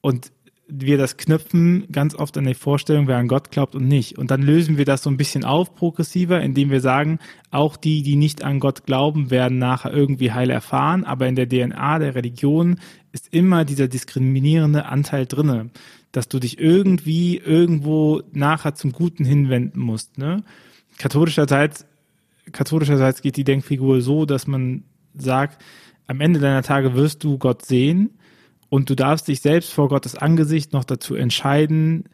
Und 0.00 0.32
wir 0.80 0.96
das 0.96 1.16
knüpfen 1.16 1.86
ganz 1.92 2.14
oft 2.14 2.36
an 2.38 2.46
die 2.46 2.54
Vorstellung, 2.54 3.06
wer 3.06 3.18
an 3.18 3.28
Gott 3.28 3.50
glaubt 3.50 3.74
und 3.74 3.86
nicht. 3.86 4.18
Und 4.18 4.30
dann 4.30 4.42
lösen 4.42 4.78
wir 4.78 4.84
das 4.84 5.02
so 5.02 5.10
ein 5.10 5.16
bisschen 5.16 5.44
auf, 5.44 5.74
progressiver, 5.74 6.40
indem 6.40 6.70
wir 6.70 6.80
sagen, 6.80 7.18
auch 7.50 7.76
die, 7.76 8.02
die 8.02 8.16
nicht 8.16 8.42
an 8.42 8.60
Gott 8.60 8.86
glauben, 8.86 9.30
werden 9.30 9.58
nachher 9.58 9.92
irgendwie 9.92 10.32
Heil 10.32 10.50
erfahren. 10.50 11.04
Aber 11.04 11.28
in 11.28 11.36
der 11.36 11.48
DNA 11.48 11.98
der 11.98 12.14
Religion 12.14 12.78
ist 13.12 13.28
immer 13.32 13.64
dieser 13.64 13.88
diskriminierende 13.88 14.86
Anteil 14.86 15.26
drinne, 15.26 15.70
dass 16.10 16.28
du 16.28 16.38
dich 16.38 16.58
irgendwie 16.58 17.36
irgendwo 17.36 18.22
nachher 18.32 18.74
zum 18.74 18.92
Guten 18.92 19.24
hinwenden 19.24 19.80
musst. 19.80 20.16
Ne? 20.16 20.42
Katholischerseits, 20.96 21.86
katholischerseits 22.50 23.20
geht 23.20 23.36
die 23.36 23.44
Denkfigur 23.44 24.00
so, 24.00 24.24
dass 24.24 24.46
man 24.46 24.84
sagt, 25.14 25.62
am 26.06 26.20
Ende 26.20 26.40
deiner 26.40 26.62
Tage 26.62 26.94
wirst 26.94 27.22
du 27.24 27.36
Gott 27.38 27.64
sehen 27.64 28.10
und 28.72 28.88
du 28.88 28.96
darfst 28.96 29.28
dich 29.28 29.42
selbst 29.42 29.70
vor 29.70 29.90
Gottes 29.90 30.16
Angesicht 30.16 30.72
noch 30.72 30.84
dazu 30.84 31.14
entscheiden, 31.14 32.04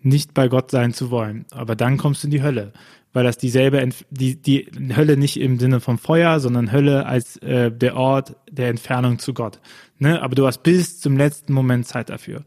nicht 0.00 0.32
bei 0.32 0.48
Gott 0.48 0.70
sein 0.70 0.94
zu 0.94 1.10
wollen. 1.10 1.44
Aber 1.50 1.76
dann 1.76 1.98
kommst 1.98 2.22
du 2.22 2.28
in 2.28 2.30
die 2.30 2.42
Hölle, 2.42 2.72
weil 3.12 3.24
das 3.24 3.36
dieselbe, 3.36 3.86
die, 4.08 4.40
die 4.40 4.66
Hölle 4.96 5.18
nicht 5.18 5.38
im 5.38 5.58
Sinne 5.58 5.78
vom 5.78 5.98
Feuer, 5.98 6.40
sondern 6.40 6.72
Hölle 6.72 7.04
als 7.04 7.36
äh, 7.42 7.70
der 7.70 7.96
Ort 7.96 8.34
der 8.50 8.70
Entfernung 8.70 9.18
zu 9.18 9.34
Gott. 9.34 9.60
Ne? 9.98 10.22
Aber 10.22 10.34
du 10.34 10.46
hast 10.46 10.62
bis 10.62 11.00
zum 11.00 11.18
letzten 11.18 11.52
Moment 11.52 11.86
Zeit 11.86 12.08
dafür. 12.08 12.44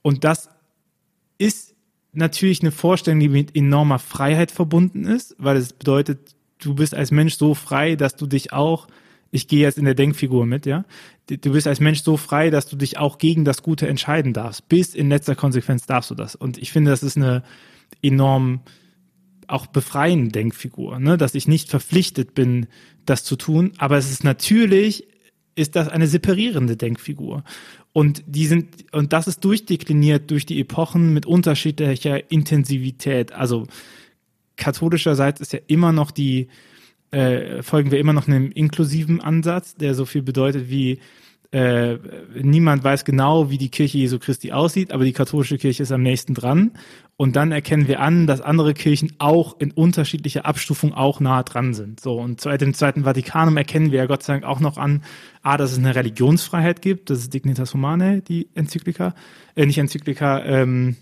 Und 0.00 0.22
das 0.22 0.48
ist 1.38 1.74
natürlich 2.12 2.60
eine 2.60 2.70
Vorstellung, 2.70 3.18
die 3.18 3.28
mit 3.28 3.56
enormer 3.56 3.98
Freiheit 3.98 4.52
verbunden 4.52 5.06
ist, 5.06 5.34
weil 5.40 5.56
es 5.56 5.72
bedeutet, 5.72 6.36
du 6.60 6.76
bist 6.76 6.94
als 6.94 7.10
Mensch 7.10 7.34
so 7.34 7.54
frei, 7.54 7.96
dass 7.96 8.14
du 8.14 8.28
dich 8.28 8.52
auch 8.52 8.86
ich 9.30 9.48
gehe 9.48 9.60
jetzt 9.60 9.78
in 9.78 9.84
der 9.84 9.94
Denkfigur 9.94 10.46
mit, 10.46 10.66
ja. 10.66 10.84
Du 11.28 11.52
bist 11.52 11.66
als 11.66 11.80
Mensch 11.80 12.02
so 12.02 12.16
frei, 12.16 12.50
dass 12.50 12.66
du 12.66 12.76
dich 12.76 12.98
auch 12.98 13.18
gegen 13.18 13.44
das 13.44 13.62
Gute 13.62 13.86
entscheiden 13.86 14.32
darfst. 14.32 14.68
Bis 14.68 14.94
in 14.94 15.10
letzter 15.10 15.34
Konsequenz 15.34 15.86
darfst 15.86 16.10
du 16.10 16.14
das. 16.14 16.34
Und 16.34 16.58
ich 16.58 16.72
finde, 16.72 16.90
das 16.90 17.02
ist 17.02 17.16
eine 17.16 17.42
enorm 18.02 18.60
auch 19.46 19.66
befreiende 19.66 20.30
Denkfigur, 20.30 20.98
ne? 20.98 21.16
dass 21.16 21.34
ich 21.34 21.48
nicht 21.48 21.70
verpflichtet 21.70 22.34
bin, 22.34 22.66
das 23.06 23.24
zu 23.24 23.36
tun. 23.36 23.72
Aber 23.78 23.96
es 23.96 24.10
ist 24.10 24.24
natürlich, 24.24 25.06
ist 25.54 25.74
das 25.74 25.88
eine 25.88 26.06
separierende 26.06 26.76
Denkfigur. 26.76 27.44
Und 27.92 28.22
die 28.26 28.46
sind, 28.46 28.92
und 28.92 29.12
das 29.12 29.26
ist 29.26 29.44
durchdekliniert 29.44 30.30
durch 30.30 30.46
die 30.46 30.60
Epochen 30.60 31.12
mit 31.14 31.26
unterschiedlicher 31.26 32.30
Intensivität. 32.30 33.32
Also 33.32 33.66
katholischerseits 34.56 35.40
ist 35.40 35.52
ja 35.52 35.60
immer 35.66 35.92
noch 35.92 36.10
die, 36.10 36.48
äh, 37.10 37.62
folgen 37.62 37.90
wir 37.90 37.98
immer 37.98 38.12
noch 38.12 38.28
einem 38.28 38.50
inklusiven 38.50 39.20
Ansatz, 39.20 39.74
der 39.74 39.94
so 39.94 40.04
viel 40.04 40.22
bedeutet 40.22 40.68
wie 40.70 41.00
äh, 41.50 41.96
niemand 42.34 42.84
weiß 42.84 43.06
genau, 43.06 43.48
wie 43.48 43.56
die 43.56 43.70
Kirche 43.70 43.96
Jesu 43.96 44.18
Christi 44.18 44.52
aussieht, 44.52 44.92
aber 44.92 45.04
die 45.04 45.14
katholische 45.14 45.56
Kirche 45.56 45.82
ist 45.82 45.92
am 45.92 46.02
nächsten 46.02 46.34
dran. 46.34 46.72
Und 47.16 47.36
dann 47.36 47.52
erkennen 47.52 47.88
wir 47.88 48.00
an, 48.00 48.26
dass 48.26 48.42
andere 48.42 48.74
Kirchen 48.74 49.12
auch 49.18 49.58
in 49.58 49.72
unterschiedlicher 49.72 50.44
Abstufung 50.44 50.92
auch 50.92 51.20
nahe 51.20 51.44
dran 51.44 51.72
sind. 51.72 52.00
So 52.00 52.20
und 52.20 52.40
seit 52.40 52.60
dem 52.60 52.74
Zweiten 52.74 53.04
Vatikanum 53.04 53.56
erkennen 53.56 53.90
wir 53.90 54.00
ja 54.00 54.06
Gott 54.06 54.22
sei 54.22 54.34
Dank 54.34 54.44
auch 54.44 54.60
noch 54.60 54.76
an, 54.76 55.02
a, 55.42 55.56
dass 55.56 55.72
es 55.72 55.78
eine 55.78 55.94
Religionsfreiheit 55.94 56.82
gibt, 56.82 57.08
das 57.08 57.20
ist 57.20 57.34
Dignitas 57.34 57.72
Humanae, 57.72 58.20
die 58.20 58.48
Enzyklika, 58.54 59.14
äh, 59.56 59.64
nicht 59.64 59.78
Enzyklika, 59.78 60.44
ähm, 60.44 60.96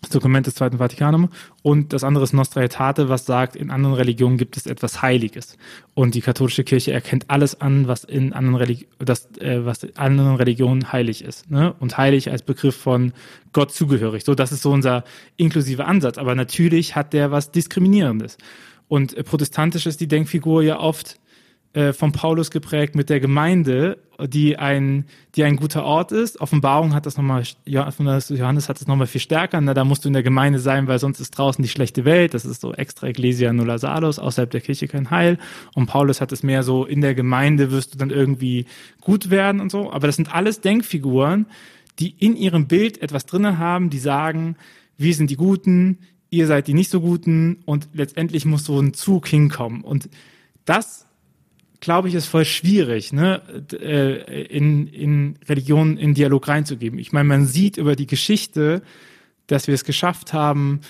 das 0.00 0.10
Dokument 0.10 0.46
des 0.46 0.54
Zweiten 0.54 0.78
Vatikanum 0.78 1.28
und 1.62 1.92
das 1.92 2.04
andere 2.04 2.24
ist 2.24 2.32
Nostra 2.32 2.60
Aetate, 2.60 3.08
was 3.08 3.26
sagt, 3.26 3.54
in 3.54 3.70
anderen 3.70 3.94
Religionen 3.94 4.38
gibt 4.38 4.56
es 4.56 4.66
etwas 4.66 5.02
Heiliges 5.02 5.58
und 5.94 6.14
die 6.14 6.22
katholische 6.22 6.64
Kirche 6.64 6.92
erkennt 6.92 7.28
alles 7.28 7.60
an, 7.60 7.86
was 7.86 8.04
in 8.04 8.32
anderen 8.32 8.56
Religi 8.56 8.88
das, 8.98 9.28
äh, 9.38 9.64
was 9.64 9.82
in 9.82 9.96
anderen 9.96 10.36
Religionen 10.36 10.92
heilig 10.92 11.22
ist 11.22 11.50
ne? 11.50 11.74
und 11.80 11.98
heilig 11.98 12.30
als 12.30 12.42
Begriff 12.42 12.76
von 12.76 13.12
Gott 13.52 13.72
zugehörig. 13.72 14.24
So, 14.24 14.34
das 14.34 14.52
ist 14.52 14.62
so 14.62 14.70
unser 14.70 15.04
inklusiver 15.36 15.86
Ansatz. 15.86 16.16
Aber 16.18 16.34
natürlich 16.34 16.96
hat 16.96 17.12
der 17.12 17.30
was 17.30 17.50
Diskriminierendes 17.50 18.38
und 18.88 19.16
äh, 19.16 19.22
protestantisch 19.22 19.86
ist 19.86 20.00
die 20.00 20.08
Denkfigur 20.08 20.62
ja 20.62 20.80
oft 20.80 21.20
äh, 21.72 21.92
von 21.92 22.10
Paulus 22.10 22.50
geprägt 22.50 22.96
mit 22.96 23.10
der 23.10 23.20
Gemeinde, 23.20 23.98
die 24.26 24.58
ein, 24.58 25.04
die 25.36 25.44
ein 25.44 25.56
guter 25.56 25.84
Ort 25.84 26.10
ist. 26.10 26.40
Offenbarung 26.40 26.94
hat 26.94 27.06
das 27.06 27.16
nochmal, 27.16 27.44
Johannes 27.64 28.68
hat 28.68 28.80
das 28.80 28.86
nochmal 28.88 29.06
viel 29.06 29.20
stärker. 29.20 29.60
Ne? 29.60 29.72
Da 29.72 29.84
musst 29.84 30.04
du 30.04 30.08
in 30.08 30.12
der 30.12 30.24
Gemeinde 30.24 30.58
sein, 30.58 30.88
weil 30.88 30.98
sonst 30.98 31.20
ist 31.20 31.30
draußen 31.30 31.62
die 31.62 31.68
schlechte 31.68 32.04
Welt. 32.04 32.34
Das 32.34 32.44
ist 32.44 32.60
so 32.60 32.74
extra 32.74 33.06
Ecclesia 33.06 33.52
nulla 33.52 33.78
salus, 33.78 34.18
außerhalb 34.18 34.50
der 34.50 34.60
Kirche 34.60 34.88
kein 34.88 35.10
Heil. 35.10 35.38
Und 35.74 35.86
Paulus 35.86 36.20
hat 36.20 36.32
es 36.32 36.42
mehr 36.42 36.64
so, 36.64 36.84
in 36.84 37.00
der 37.00 37.14
Gemeinde 37.14 37.70
wirst 37.70 37.94
du 37.94 37.98
dann 37.98 38.10
irgendwie 38.10 38.66
gut 39.00 39.30
werden 39.30 39.60
und 39.60 39.70
so. 39.70 39.92
Aber 39.92 40.08
das 40.08 40.16
sind 40.16 40.34
alles 40.34 40.60
Denkfiguren, 40.60 41.46
die 42.00 42.10
in 42.18 42.34
ihrem 42.34 42.66
Bild 42.66 43.00
etwas 43.00 43.26
drinnen 43.26 43.58
haben, 43.58 43.90
die 43.90 43.98
sagen, 44.00 44.56
wir 44.98 45.14
sind 45.14 45.30
die 45.30 45.36
Guten, 45.36 45.98
ihr 46.30 46.46
seid 46.46 46.66
die 46.66 46.74
nicht 46.74 46.90
so 46.90 47.00
Guten 47.00 47.62
und 47.64 47.88
letztendlich 47.92 48.44
muss 48.44 48.64
so 48.64 48.78
ein 48.80 48.92
Zug 48.92 49.28
hinkommen. 49.28 49.82
Und 49.82 50.08
das 50.64 51.06
glaube 51.80 52.08
ich, 52.08 52.14
ist 52.14 52.26
voll 52.26 52.44
schwierig, 52.44 53.12
ne, 53.12 53.42
äh, 53.72 54.42
in, 54.44 54.86
in 54.86 55.38
Religion 55.48 55.96
in 55.96 56.14
Dialog 56.14 56.46
reinzugeben. 56.48 56.98
Ich 56.98 57.12
meine, 57.12 57.28
man 57.28 57.46
sieht 57.46 57.76
über 57.76 57.96
die 57.96 58.06
Geschichte, 58.06 58.82
dass 59.46 59.66
wir 59.66 59.74
es 59.74 59.84
geschafft 59.84 60.32
haben, 60.32 60.80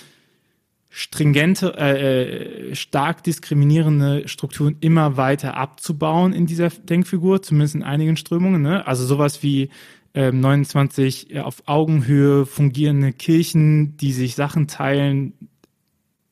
stringente, 0.89 1.73
äh, 1.77 2.71
äh, 2.71 2.75
stark 2.75 3.23
diskriminierende 3.23 4.27
Strukturen 4.27 4.75
immer 4.81 5.15
weiter 5.15 5.55
abzubauen 5.55 6.33
in 6.33 6.45
dieser 6.45 6.69
Denkfigur, 6.69 7.41
zumindest 7.41 7.75
in 7.75 7.83
einigen 7.83 8.17
Strömungen. 8.17 8.61
Ne? 8.61 8.85
Also 8.85 9.05
sowas 9.05 9.41
wie 9.41 9.69
ähm, 10.13 10.41
29 10.41 11.39
auf 11.39 11.63
Augenhöhe 11.65 12.45
fungierende 12.45 13.13
Kirchen, 13.13 13.95
die 13.95 14.11
sich 14.11 14.35
Sachen 14.35 14.67
teilen, 14.67 15.33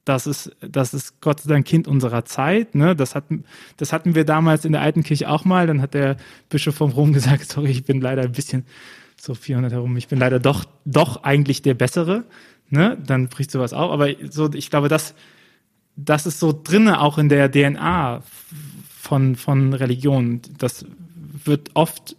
das 0.10 0.26
ist, 0.26 0.52
das 0.60 0.96
ist 0.96 1.22
Gott 1.22 1.42
sei 1.42 1.50
Dank 1.54 1.68
Kind 1.68 1.88
unserer 1.88 2.26
Zeit. 2.26 2.74
Ne? 2.74 2.96
Das, 2.96 3.14
hatten, 3.14 3.44
das 3.78 3.94
hatten 3.94 4.16
wir 4.16 4.26
damals 4.26 4.66
in 4.66 4.72
der 4.72 4.82
alten 4.82 5.04
Kirche 5.04 5.30
auch 5.30 5.46
mal. 5.46 5.68
Dann 5.68 5.84
hat 5.84 5.94
der 5.94 6.18
Bischof 6.50 6.74
vom 6.74 6.90
Rom 6.92 7.14
gesagt, 7.14 7.48
sorry, 7.52 7.70
ich 7.70 7.84
bin 7.84 8.02
leider 8.02 8.24
ein 8.24 8.32
bisschen 8.32 8.66
so 9.22 9.36
400 9.36 9.72
herum, 9.72 9.96
ich 9.98 10.08
bin 10.08 10.18
leider 10.18 10.40
doch, 10.40 10.66
doch 10.86 11.24
eigentlich 11.24 11.62
der 11.62 11.76
Bessere. 11.76 12.24
Ne? 12.70 12.98
Dann 13.06 13.28
bricht 13.28 13.52
sowas 13.52 13.72
auf. 13.72 13.92
Aber 13.92 14.10
so, 14.32 14.52
ich 14.52 14.72
glaube, 14.72 14.88
das, 14.88 15.14
das 15.96 16.26
ist 16.26 16.40
so 16.40 16.60
drinne 16.64 17.02
auch 17.02 17.20
in 17.20 17.30
der 17.30 17.52
DNA 17.52 18.24
von, 18.90 19.36
von 19.36 19.74
Religion. 19.74 20.42
Das 20.58 20.86
wird 21.46 21.70
oft 21.76 22.16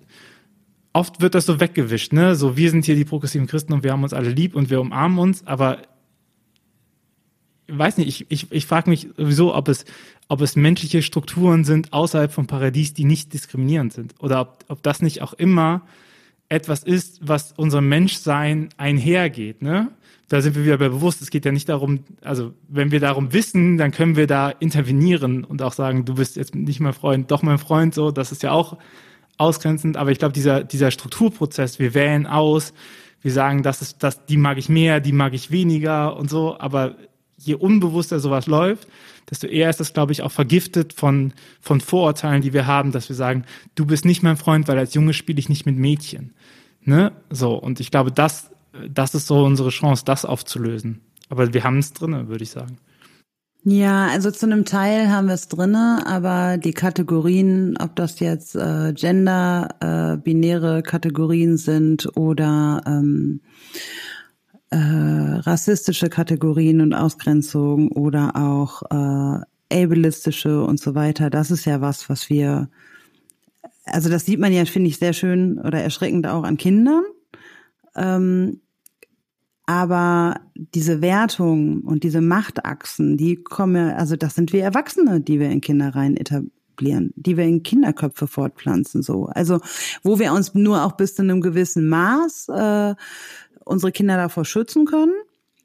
oft 0.92 1.20
wird 1.20 1.36
das 1.36 1.46
so 1.46 1.60
weggewischt, 1.60 2.12
ne? 2.12 2.34
So, 2.34 2.56
wir 2.56 2.68
sind 2.70 2.84
hier 2.84 2.96
die 2.96 3.04
progressiven 3.04 3.46
Christen 3.46 3.72
und 3.72 3.84
wir 3.84 3.92
haben 3.92 4.02
uns 4.02 4.12
alle 4.12 4.30
lieb 4.30 4.56
und 4.56 4.70
wir 4.70 4.80
umarmen 4.80 5.20
uns, 5.20 5.46
aber 5.46 5.78
weiß 7.76 7.98
nicht, 7.98 8.08
ich, 8.08 8.26
ich, 8.30 8.52
ich 8.52 8.66
frage 8.66 8.90
mich 8.90 9.08
sowieso, 9.16 9.54
ob 9.54 9.68
es, 9.68 9.84
ob 10.28 10.40
es 10.40 10.56
menschliche 10.56 11.02
Strukturen 11.02 11.64
sind 11.64 11.92
außerhalb 11.92 12.32
vom 12.32 12.46
Paradies, 12.46 12.94
die 12.94 13.04
nicht 13.04 13.32
diskriminierend 13.32 13.92
sind. 13.92 14.14
Oder 14.18 14.40
ob, 14.40 14.64
ob 14.68 14.82
das 14.82 15.02
nicht 15.02 15.22
auch 15.22 15.32
immer 15.32 15.82
etwas 16.48 16.82
ist, 16.82 17.20
was 17.26 17.52
unserem 17.52 17.88
Menschsein 17.88 18.68
einhergeht, 18.76 19.62
ne? 19.62 19.90
Da 20.30 20.40
sind 20.42 20.54
wir 20.54 20.64
wieder 20.64 20.78
bei 20.78 20.88
bewusst. 20.88 21.20
Es 21.22 21.30
geht 21.30 21.44
ja 21.44 21.50
nicht 21.50 21.68
darum, 21.68 22.04
also 22.22 22.52
wenn 22.68 22.92
wir 22.92 23.00
darum 23.00 23.32
wissen, 23.32 23.78
dann 23.78 23.90
können 23.90 24.14
wir 24.14 24.28
da 24.28 24.48
intervenieren 24.48 25.42
und 25.42 25.60
auch 25.60 25.72
sagen, 25.72 26.04
du 26.04 26.14
bist 26.14 26.36
jetzt 26.36 26.54
nicht 26.54 26.78
mein 26.78 26.92
Freund, 26.92 27.32
doch 27.32 27.42
mein 27.42 27.58
Freund, 27.58 27.96
so. 27.96 28.12
Das 28.12 28.30
ist 28.30 28.44
ja 28.44 28.52
auch 28.52 28.78
ausgrenzend. 29.38 29.96
Aber 29.96 30.12
ich 30.12 30.20
glaube, 30.20 30.32
dieser, 30.32 30.62
dieser 30.62 30.92
Strukturprozess, 30.92 31.80
wir 31.80 31.94
wählen 31.94 32.28
aus, 32.28 32.72
wir 33.22 33.32
sagen, 33.32 33.64
das 33.64 33.82
ist, 33.82 34.04
das, 34.04 34.24
die 34.26 34.36
mag 34.36 34.56
ich 34.56 34.68
mehr, 34.68 35.00
die 35.00 35.12
mag 35.12 35.34
ich 35.34 35.50
weniger 35.50 36.16
und 36.16 36.30
so. 36.30 36.56
Aber 36.60 36.94
je 37.40 37.54
unbewusster 37.54 38.20
sowas 38.20 38.46
läuft, 38.46 38.88
desto 39.28 39.46
eher 39.46 39.70
ist 39.70 39.80
das, 39.80 39.92
glaube 39.92 40.12
ich, 40.12 40.22
auch 40.22 40.32
vergiftet 40.32 40.92
von, 40.92 41.32
von 41.60 41.80
Vorurteilen, 41.80 42.42
die 42.42 42.52
wir 42.52 42.66
haben, 42.66 42.92
dass 42.92 43.08
wir 43.08 43.16
sagen, 43.16 43.44
du 43.74 43.86
bist 43.86 44.04
nicht 44.04 44.22
mein 44.22 44.36
Freund, 44.36 44.68
weil 44.68 44.78
als 44.78 44.94
Junge 44.94 45.14
spiele 45.14 45.38
ich 45.38 45.48
nicht 45.48 45.66
mit 45.66 45.76
Mädchen. 45.76 46.34
Ne? 46.82 47.12
So, 47.30 47.54
und 47.54 47.80
ich 47.80 47.90
glaube, 47.90 48.12
das, 48.12 48.50
das 48.88 49.14
ist 49.14 49.26
so 49.26 49.44
unsere 49.44 49.70
Chance, 49.70 50.04
das 50.04 50.24
aufzulösen. 50.24 51.00
Aber 51.28 51.52
wir 51.54 51.64
haben 51.64 51.78
es 51.78 51.92
drinne, 51.92 52.28
würde 52.28 52.44
ich 52.44 52.50
sagen. 52.50 52.78
Ja, 53.62 54.06
also 54.06 54.30
zu 54.30 54.46
einem 54.46 54.64
Teil 54.64 55.10
haben 55.10 55.26
wir 55.26 55.34
es 55.34 55.48
drinne, 55.48 56.02
aber 56.06 56.56
die 56.56 56.72
Kategorien, 56.72 57.76
ob 57.78 57.94
das 57.94 58.18
jetzt 58.18 58.56
äh, 58.56 58.94
Gender, 58.94 59.68
äh, 59.80 60.82
Kategorien 60.82 61.58
sind 61.58 62.16
oder 62.16 62.82
ähm, 62.86 63.42
äh, 64.70 64.76
rassistische 64.76 66.08
Kategorien 66.08 66.80
und 66.80 66.94
Ausgrenzung 66.94 67.90
oder 67.92 68.36
auch 68.36 68.82
äh, 68.90 69.44
ableistische 69.72 70.62
und 70.62 70.80
so 70.80 70.94
weiter, 70.94 71.30
das 71.30 71.50
ist 71.50 71.64
ja 71.64 71.80
was, 71.80 72.08
was 72.08 72.28
wir, 72.28 72.68
also 73.84 74.08
das 74.08 74.26
sieht 74.26 74.40
man 74.40 74.52
ja, 74.52 74.64
finde 74.64 74.88
ich, 74.88 74.98
sehr 74.98 75.12
schön 75.12 75.58
oder 75.58 75.80
erschreckend 75.80 76.26
auch 76.26 76.44
an 76.44 76.56
Kindern. 76.56 77.04
Ähm, 77.96 78.60
aber 79.66 80.40
diese 80.56 81.00
Wertung 81.00 81.82
und 81.82 82.02
diese 82.02 82.20
Machtachsen, 82.20 83.16
die 83.16 83.36
kommen, 83.36 83.92
also 83.92 84.16
das 84.16 84.34
sind 84.34 84.52
wir 84.52 84.64
Erwachsene, 84.64 85.20
die 85.20 85.38
wir 85.38 85.48
in 85.48 85.60
Kinder 85.60 85.94
rein 85.94 86.16
etablieren, 86.16 87.12
die 87.14 87.36
wir 87.36 87.44
in 87.44 87.62
Kinderköpfe 87.62 88.26
fortpflanzen, 88.26 89.02
so. 89.02 89.26
Also, 89.26 89.60
wo 90.02 90.18
wir 90.18 90.32
uns 90.32 90.54
nur 90.54 90.84
auch 90.84 90.92
bis 90.92 91.14
zu 91.14 91.22
einem 91.22 91.40
gewissen 91.40 91.86
Maß 91.88 92.48
äh, 92.48 92.94
unsere 93.70 93.92
Kinder 93.92 94.16
davor 94.16 94.44
schützen 94.44 94.84
können, 94.84 95.14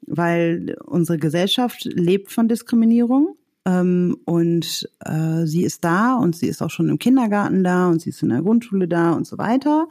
weil 0.06 0.76
unsere 0.84 1.18
Gesellschaft 1.18 1.84
lebt 1.84 2.30
von 2.30 2.48
Diskriminierung. 2.48 3.36
Ähm, 3.64 4.16
und 4.24 4.88
äh, 5.04 5.44
sie 5.44 5.64
ist 5.64 5.84
da 5.84 6.14
und 6.14 6.36
sie 6.36 6.46
ist 6.46 6.62
auch 6.62 6.70
schon 6.70 6.88
im 6.88 7.00
Kindergarten 7.00 7.64
da 7.64 7.88
und 7.88 8.00
sie 8.00 8.10
ist 8.10 8.22
in 8.22 8.28
der 8.28 8.42
Grundschule 8.42 8.86
da 8.86 9.12
und 9.12 9.26
so 9.26 9.38
weiter. 9.38 9.88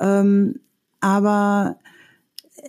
Ähm, 0.00 0.60
aber 1.00 1.78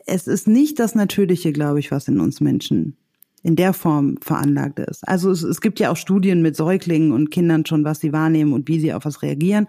es 0.05 0.27
ist 0.27 0.47
nicht 0.47 0.77
das 0.77 0.93
Natürliche, 0.93 1.51
glaube 1.51 1.79
ich, 1.79 1.89
was 1.89 2.07
in 2.07 2.19
uns 2.19 2.39
Menschen 2.39 2.95
in 3.41 3.55
der 3.55 3.73
Form 3.73 4.17
veranlagt 4.21 4.79
ist. 4.79 5.07
Also 5.07 5.31
es, 5.31 5.41
es 5.41 5.61
gibt 5.61 5.79
ja 5.79 5.91
auch 5.91 5.97
Studien 5.97 6.43
mit 6.43 6.55
Säuglingen 6.55 7.11
und 7.11 7.31
Kindern 7.31 7.65
schon, 7.65 7.83
was 7.83 7.99
sie 8.01 8.13
wahrnehmen 8.13 8.53
und 8.53 8.67
wie 8.67 8.79
sie 8.79 8.93
auf 8.93 9.05
was 9.05 9.23
reagieren. 9.23 9.67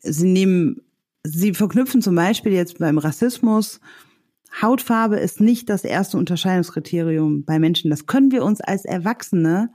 Sie 0.00 0.28
nehmen, 0.28 0.82
sie 1.24 1.54
verknüpfen 1.54 2.02
zum 2.02 2.14
Beispiel 2.14 2.52
jetzt 2.52 2.78
beim 2.78 2.98
Rassismus 2.98 3.80
Hautfarbe 4.60 5.16
ist 5.16 5.40
nicht 5.40 5.68
das 5.68 5.84
erste 5.84 6.16
Unterscheidungskriterium 6.16 7.44
bei 7.44 7.58
Menschen. 7.58 7.90
Das 7.90 8.06
können 8.06 8.32
wir 8.32 8.44
uns 8.44 8.60
als 8.60 8.84
Erwachsene 8.84 9.70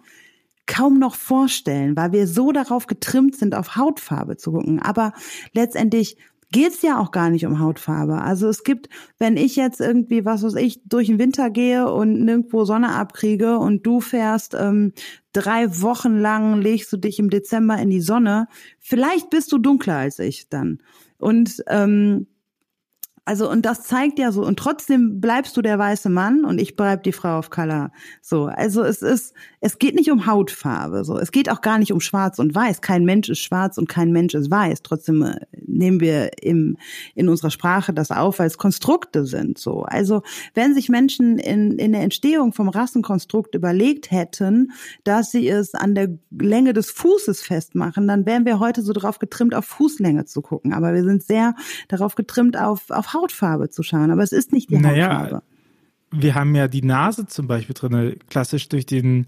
kaum 0.65 0.99
noch 0.99 1.15
vorstellen, 1.15 1.95
weil 1.95 2.11
wir 2.13 2.27
so 2.27 2.51
darauf 2.51 2.87
getrimmt 2.87 3.35
sind, 3.35 3.55
auf 3.55 3.75
Hautfarbe 3.75 4.37
zu 4.37 4.51
gucken. 4.51 4.79
Aber 4.79 5.13
letztendlich 5.53 6.17
geht's 6.51 6.81
ja 6.81 6.99
auch 6.99 7.11
gar 7.11 7.29
nicht 7.29 7.45
um 7.45 7.59
Hautfarbe. 7.59 8.21
Also 8.21 8.47
es 8.47 8.63
gibt, 8.63 8.89
wenn 9.17 9.37
ich 9.37 9.55
jetzt 9.55 9.79
irgendwie, 9.79 10.25
was 10.25 10.43
weiß 10.43 10.55
ich, 10.55 10.81
durch 10.85 11.07
den 11.07 11.19
Winter 11.19 11.49
gehe 11.49 11.91
und 11.91 12.23
nirgendwo 12.23 12.65
Sonne 12.65 12.93
abkriege 12.93 13.57
und 13.57 13.85
du 13.85 14.01
fährst 14.01 14.55
ähm, 14.59 14.93
drei 15.33 15.81
Wochen 15.81 16.17
lang, 16.17 16.61
legst 16.61 16.91
du 16.91 16.97
dich 16.97 17.19
im 17.19 17.29
Dezember 17.29 17.77
in 17.77 17.89
die 17.89 18.01
Sonne, 18.01 18.47
vielleicht 18.79 19.29
bist 19.29 19.51
du 19.51 19.57
dunkler 19.57 19.95
als 19.95 20.19
ich 20.19 20.49
dann. 20.49 20.79
Und 21.17 21.63
ähm, 21.67 22.27
also, 23.31 23.49
und 23.49 23.65
das 23.65 23.83
zeigt 23.83 24.19
ja 24.19 24.33
so, 24.33 24.45
und 24.45 24.59
trotzdem 24.59 25.21
bleibst 25.21 25.55
du 25.55 25.61
der 25.61 25.79
weiße 25.79 26.09
Mann 26.09 26.43
und 26.43 26.59
ich 26.59 26.75
bleib 26.75 27.03
die 27.03 27.13
Frau 27.13 27.39
of 27.39 27.49
Color. 27.49 27.93
So, 28.21 28.47
also 28.47 28.83
es 28.83 29.01
ist, 29.01 29.33
es 29.61 29.79
geht 29.79 29.95
nicht 29.95 30.11
um 30.11 30.25
Hautfarbe, 30.25 31.05
so. 31.05 31.17
Es 31.17 31.31
geht 31.31 31.49
auch 31.49 31.61
gar 31.61 31.79
nicht 31.79 31.93
um 31.93 32.01
schwarz 32.01 32.39
und 32.39 32.53
weiß. 32.53 32.81
Kein 32.81 33.05
Mensch 33.05 33.29
ist 33.29 33.39
schwarz 33.39 33.77
und 33.77 33.87
kein 33.87 34.11
Mensch 34.11 34.33
ist 34.33 34.51
weiß. 34.51 34.81
Trotzdem 34.83 35.21
äh, 35.21 35.39
nehmen 35.65 36.01
wir 36.01 36.43
im, 36.43 36.75
in 37.15 37.29
unserer 37.29 37.51
Sprache 37.51 37.93
das 37.93 38.11
auf, 38.11 38.39
weil 38.39 38.47
es 38.47 38.57
Konstrukte 38.57 39.25
sind, 39.25 39.57
so. 39.57 39.83
Also, 39.83 40.23
wenn 40.53 40.73
sich 40.73 40.89
Menschen 40.89 41.39
in, 41.39 41.79
in 41.79 41.93
der 41.93 42.01
Entstehung 42.01 42.51
vom 42.51 42.67
Rassenkonstrukt 42.67 43.55
überlegt 43.55 44.11
hätten, 44.11 44.73
dass 45.05 45.31
sie 45.31 45.47
es 45.47 45.73
an 45.73 45.95
der 45.95 46.09
Länge 46.37 46.73
des 46.73 46.91
Fußes 46.91 47.43
festmachen, 47.43 48.09
dann 48.09 48.25
wären 48.25 48.43
wir 48.43 48.59
heute 48.59 48.81
so 48.81 48.91
darauf 48.91 49.19
getrimmt, 49.19 49.55
auf 49.55 49.63
Fußlänge 49.63 50.25
zu 50.25 50.41
gucken. 50.41 50.73
Aber 50.73 50.93
wir 50.93 51.05
sind 51.05 51.23
sehr 51.23 51.55
darauf 51.87 52.15
getrimmt, 52.15 52.57
auf, 52.57 52.89
auf 52.89 53.13
Hautfarbe 53.13 53.20
zu 53.29 53.83
schauen, 53.83 54.11
aber 54.11 54.23
es 54.23 54.31
ist 54.31 54.51
nicht 54.51 54.69
die 54.69 54.77
naja, 54.77 55.21
Hautfarbe. 55.21 55.43
Wir 56.11 56.35
haben 56.35 56.55
ja 56.55 56.67
die 56.67 56.81
Nase 56.81 57.25
zum 57.25 57.47
Beispiel 57.47 57.73
drin, 57.73 58.17
klassisch 58.27 58.67
durch 58.67 58.85
den 58.85 59.27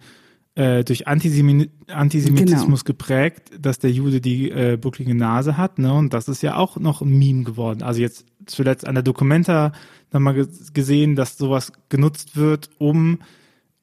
äh, 0.56 0.84
durch 0.84 1.08
Antisemi 1.08 1.70
Antisemitismus 1.88 2.84
genau. 2.84 2.98
geprägt, 2.98 3.52
dass 3.60 3.80
der 3.80 3.92
Jude 3.92 4.22
die 4.22 4.52
äh, 4.52 4.78
bucklige 4.78 5.16
Nase 5.16 5.58
hat, 5.58 5.80
ne? 5.80 5.94
Und 5.94 6.14
das 6.14 6.28
ist 6.28 6.44
ja 6.44 6.56
auch 6.56 6.78
noch 6.78 7.02
ein 7.02 7.18
Meme 7.18 7.44
geworden. 7.44 7.82
Also 7.82 8.02
jetzt 8.02 8.26
zuletzt 8.46 8.86
an 8.86 8.96
der 8.96 9.04
Documenta 9.04 9.72
nochmal 10.12 10.48
gesehen, 10.74 11.16
dass 11.16 11.38
sowas 11.38 11.72
genutzt 11.90 12.36
wird, 12.36 12.70
um 12.78 13.20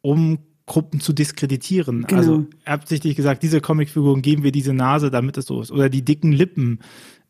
um 0.02 0.38
Gruppen 0.66 1.00
zu 1.00 1.12
diskreditieren. 1.12 2.02
Genau. 2.02 2.20
Also 2.20 2.46
absichtlich 2.64 3.16
gesagt, 3.16 3.42
diese 3.42 3.60
Comicfiguren 3.60 4.22
geben 4.22 4.44
wir 4.44 4.52
diese 4.52 4.72
Nase, 4.72 5.10
damit 5.10 5.36
es 5.36 5.46
so 5.46 5.60
ist. 5.60 5.72
Oder 5.72 5.88
die 5.88 6.04
dicken 6.04 6.30
Lippen 6.30 6.78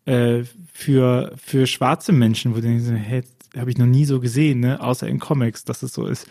äh, 0.07 0.45
für, 0.73 1.33
für 1.37 1.67
schwarze 1.67 2.13
Menschen, 2.13 2.53
wo 2.53 2.57
die 2.57 2.69
denken, 2.69 2.97
hey, 2.97 3.23
habe 3.57 3.71
ich 3.71 3.79
noch 3.79 3.87
nie 3.87 4.05
so 4.05 4.21
gesehen, 4.21 4.61
ne? 4.61 4.81
außer 4.81 5.07
in 5.09 5.19
Comics, 5.19 5.65
dass 5.65 5.83
es 5.83 5.93
so 5.93 6.07
ist. 6.07 6.27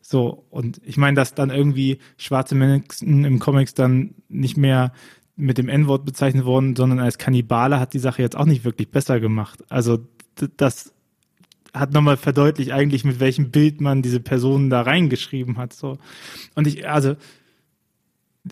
So, 0.00 0.44
und 0.50 0.80
ich 0.84 0.96
meine, 0.96 1.16
dass 1.16 1.34
dann 1.34 1.50
irgendwie 1.50 1.98
schwarze 2.18 2.54
Menschen 2.54 3.24
im 3.24 3.38
Comics 3.38 3.74
dann 3.74 4.14
nicht 4.28 4.56
mehr 4.56 4.92
mit 5.36 5.58
dem 5.58 5.68
N-Wort 5.68 6.04
bezeichnet 6.04 6.44
wurden, 6.44 6.76
sondern 6.76 7.00
als 7.00 7.18
Kannibale 7.18 7.80
hat 7.80 7.94
die 7.94 7.98
Sache 7.98 8.22
jetzt 8.22 8.36
auch 8.36 8.44
nicht 8.44 8.64
wirklich 8.64 8.90
besser 8.90 9.18
gemacht. 9.18 9.64
Also 9.68 10.06
das 10.56 10.92
hat 11.72 11.92
nochmal 11.92 12.16
verdeutlicht 12.16 12.70
eigentlich, 12.70 13.04
mit 13.04 13.18
welchem 13.18 13.50
Bild 13.50 13.80
man 13.80 14.02
diese 14.02 14.20
Personen 14.20 14.70
da 14.70 14.82
reingeschrieben 14.82 15.56
hat. 15.56 15.72
So. 15.72 15.98
Und 16.54 16.66
ich, 16.66 16.88
also, 16.88 17.16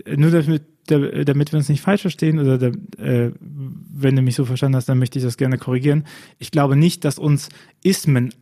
nur 0.06 0.30
damit 0.30 0.64
damit 0.86 1.52
wir 1.52 1.58
uns 1.58 1.68
nicht 1.68 1.80
falsch 1.80 2.02
verstehen 2.02 2.38
oder 2.38 2.58
der, 2.58 2.72
äh, 2.98 3.32
wenn 3.40 4.16
du 4.16 4.22
mich 4.22 4.34
so 4.34 4.44
verstanden 4.44 4.76
hast, 4.76 4.88
dann 4.88 4.98
möchte 4.98 5.18
ich 5.18 5.24
das 5.24 5.36
gerne 5.36 5.58
korrigieren. 5.58 6.04
Ich 6.38 6.50
glaube 6.50 6.76
nicht, 6.76 7.04
dass 7.04 7.18
uns 7.18 7.48
Ismen 7.82 8.34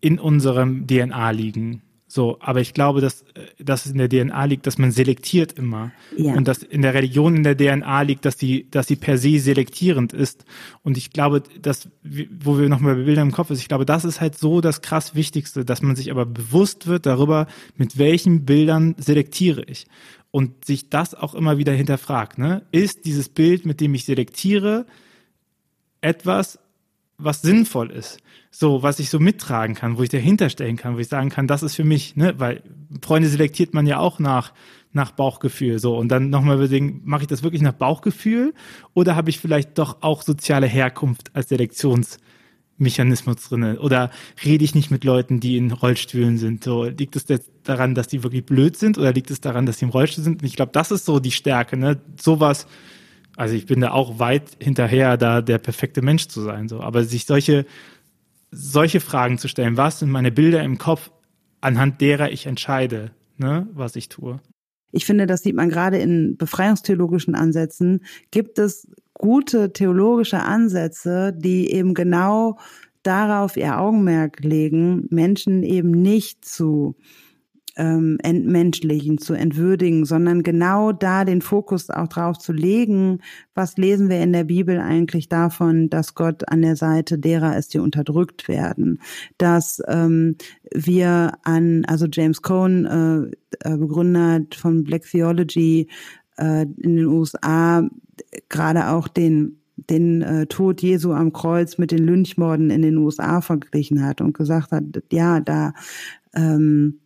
in 0.00 0.18
unserem 0.18 0.86
DNA 0.86 1.30
liegen. 1.30 1.82
So, 2.06 2.36
aber 2.38 2.60
ich 2.60 2.74
glaube, 2.74 3.00
dass, 3.00 3.22
äh, 3.22 3.40
dass 3.58 3.86
es 3.86 3.92
in 3.92 3.98
der 3.98 4.08
DNA 4.08 4.44
liegt, 4.44 4.68
dass 4.68 4.78
man 4.78 4.92
selektiert 4.92 5.54
immer. 5.54 5.90
Ja. 6.16 6.34
Und 6.34 6.46
dass 6.46 6.62
in 6.62 6.82
der 6.82 6.94
Religion 6.94 7.34
in 7.34 7.42
der 7.42 7.56
DNA 7.56 8.02
liegt, 8.02 8.24
dass 8.24 8.38
sie, 8.38 8.68
dass 8.70 8.86
sie 8.86 8.94
per 8.94 9.18
se 9.18 9.40
selektierend 9.40 10.12
ist. 10.12 10.44
Und 10.82 10.96
ich 10.96 11.10
glaube, 11.10 11.42
dass, 11.60 11.88
wo 12.02 12.56
wir 12.58 12.68
nochmal 12.68 12.94
bei 12.94 13.02
Bildern 13.02 13.28
im 13.28 13.34
Kopf 13.34 13.50
ist, 13.50 13.60
ich 13.60 13.66
glaube, 13.66 13.84
das 13.86 14.04
ist 14.04 14.20
halt 14.20 14.38
so 14.38 14.60
das 14.60 14.80
krass 14.80 15.16
Wichtigste, 15.16 15.64
dass 15.64 15.82
man 15.82 15.96
sich 15.96 16.12
aber 16.12 16.24
bewusst 16.24 16.86
wird 16.86 17.06
darüber, 17.06 17.48
mit 17.76 17.98
welchen 17.98 18.44
Bildern 18.44 18.94
selektiere 18.98 19.64
ich. 19.64 19.86
Und 20.34 20.64
sich 20.64 20.90
das 20.90 21.14
auch 21.14 21.34
immer 21.34 21.58
wieder 21.58 21.72
hinterfragt, 21.72 22.38
ne? 22.38 22.66
Ist 22.72 23.04
dieses 23.04 23.28
Bild, 23.28 23.66
mit 23.66 23.80
dem 23.80 23.94
ich 23.94 24.04
selektiere, 24.04 24.84
etwas, 26.00 26.58
was 27.18 27.40
sinnvoll 27.42 27.92
ist? 27.92 28.18
so, 28.56 28.84
was 28.84 29.00
ich 29.00 29.10
so 29.10 29.18
mittragen 29.18 29.74
kann, 29.74 29.98
wo 29.98 30.04
ich 30.04 30.10
dahinter 30.10 30.48
stellen 30.48 30.76
kann, 30.76 30.94
wo 30.94 31.00
ich 31.00 31.08
sagen 31.08 31.28
kann, 31.28 31.48
das 31.48 31.64
ist 31.64 31.74
für 31.74 31.82
mich, 31.82 32.14
ne, 32.14 32.34
weil 32.38 32.62
Freunde 33.02 33.28
selektiert 33.28 33.74
man 33.74 33.84
ja 33.86 33.98
auch 33.98 34.20
nach 34.20 34.52
nach 34.92 35.10
Bauchgefühl 35.10 35.80
so 35.80 35.96
und 35.98 36.06
dann 36.08 36.30
nochmal 36.30 36.54
überlegen, 36.54 37.00
mache 37.04 37.22
ich 37.22 37.26
das 37.26 37.42
wirklich 37.42 37.62
nach 37.62 37.72
Bauchgefühl 37.72 38.54
oder 38.92 39.16
habe 39.16 39.28
ich 39.28 39.40
vielleicht 39.40 39.76
doch 39.76 40.02
auch 40.02 40.22
soziale 40.22 40.68
Herkunft 40.68 41.34
als 41.34 41.50
Selektionsmechanismus 42.78 43.48
drinne 43.48 43.80
oder 43.80 44.10
rede 44.44 44.64
ich 44.64 44.74
nicht 44.74 44.90
mit 44.90 45.04
Leuten, 45.04 45.40
die 45.40 45.56
in 45.56 45.70
Rollstühlen 45.70 46.38
sind? 46.38 46.64
So 46.64 46.84
liegt 46.84 47.16
es 47.16 47.28
jetzt 47.28 47.50
daran, 47.62 47.94
dass 47.94 48.08
die 48.08 48.22
wirklich 48.22 48.44
blöd 48.44 48.76
sind 48.76 48.98
oder 48.98 49.12
liegt 49.12 49.30
es 49.30 49.40
daran, 49.40 49.66
dass 49.66 49.78
die 49.78 49.84
im 49.84 49.90
Rollstuhl 49.90 50.24
sind? 50.24 50.42
Und 50.42 50.46
ich 50.46 50.56
glaube, 50.56 50.72
das 50.72 50.90
ist 50.90 51.04
so 51.04 51.20
die 51.20 51.30
Stärke, 51.30 51.76
ne? 51.76 52.00
Sowas 52.20 52.66
also 53.36 53.56
ich 53.56 53.66
bin 53.66 53.80
da 53.80 53.90
auch 53.90 54.20
weit 54.20 54.56
hinterher, 54.60 55.16
da 55.16 55.42
der 55.42 55.58
perfekte 55.58 56.02
Mensch 56.02 56.28
zu 56.28 56.40
sein, 56.40 56.68
so. 56.68 56.80
Aber 56.80 57.02
sich 57.04 57.26
solche 57.26 57.66
solche 58.52 59.00
Fragen 59.00 59.38
zu 59.38 59.48
stellen. 59.48 59.76
Was 59.76 59.98
sind 59.98 60.10
meine 60.10 60.30
Bilder 60.30 60.62
im 60.62 60.78
Kopf, 60.78 61.10
anhand 61.60 62.00
derer 62.00 62.30
ich 62.30 62.46
entscheide, 62.46 63.10
ne, 63.36 63.66
was 63.72 63.96
ich 63.96 64.08
tue? 64.08 64.40
Ich 64.92 65.06
finde, 65.06 65.26
das 65.26 65.42
sieht 65.42 65.56
man 65.56 65.70
gerade 65.70 65.98
in 65.98 66.36
befreiungstheologischen 66.36 67.34
Ansätzen. 67.34 68.04
Gibt 68.30 68.60
es 68.60 68.88
gute 69.14 69.72
theologische 69.72 70.40
Ansätze, 70.40 71.32
die 71.32 71.70
eben 71.72 71.94
genau 71.94 72.58
darauf 73.02 73.56
ihr 73.56 73.78
Augenmerk 73.78 74.42
legen, 74.42 75.06
Menschen 75.10 75.62
eben 75.62 75.90
nicht 75.90 76.44
zu 76.44 76.96
ähm, 77.76 78.18
entmenschlichen, 78.22 79.18
zu 79.18 79.34
entwürdigen, 79.34 80.04
sondern 80.04 80.42
genau 80.42 80.92
da 80.92 81.24
den 81.24 81.42
Fokus 81.42 81.90
auch 81.90 82.08
drauf 82.08 82.38
zu 82.38 82.52
legen, 82.52 83.18
was 83.54 83.76
lesen 83.76 84.08
wir 84.08 84.20
in 84.20 84.32
der 84.32 84.44
Bibel 84.44 84.78
eigentlich 84.78 85.28
davon, 85.28 85.90
dass 85.90 86.14
Gott 86.14 86.48
an 86.48 86.62
der 86.62 86.76
Seite 86.76 87.18
derer 87.18 87.56
ist, 87.56 87.74
die 87.74 87.78
unterdrückt 87.78 88.48
werden, 88.48 89.00
dass 89.38 89.82
ähm, 89.88 90.36
wir 90.72 91.32
an, 91.42 91.84
also 91.86 92.06
James 92.10 92.42
Cohn, 92.42 92.84
äh, 92.86 93.68
äh 93.68 93.76
Begründer 93.76 94.40
von 94.56 94.84
Black 94.84 95.02
Theology 95.02 95.88
äh, 96.36 96.62
in 96.62 96.96
den 96.96 97.06
USA, 97.06 97.88
gerade 98.48 98.88
auch 98.88 99.08
den 99.08 99.58
den 99.76 100.22
äh, 100.22 100.46
Tod 100.46 100.82
Jesu 100.82 101.12
am 101.12 101.32
Kreuz 101.32 101.78
mit 101.78 101.90
den 101.90 102.04
Lynchmorden 102.04 102.70
in 102.70 102.82
den 102.82 102.96
USA 102.96 103.40
verglichen 103.40 104.04
hat 104.04 104.20
und 104.20 104.32
gesagt 104.32 104.70
hat, 104.70 104.84
ja, 105.10 105.40
da 105.40 105.74
ähm, 106.32 107.00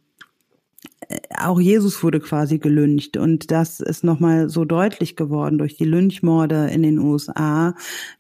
auch 1.39 1.59
Jesus 1.59 2.03
wurde 2.03 2.21
quasi 2.21 2.59
gelyncht 2.59 3.17
und 3.17 3.51
das 3.51 3.81
ist 3.81 4.05
nochmal 4.05 4.51
so 4.51 4.67
deutlich 4.67 5.17
geworden 5.17 5.57
durch 5.57 5.77
die 5.77 5.87
Lynchmorde 5.87 6.69
in 6.69 6.83
den 6.83 6.99
USA, 6.99 7.75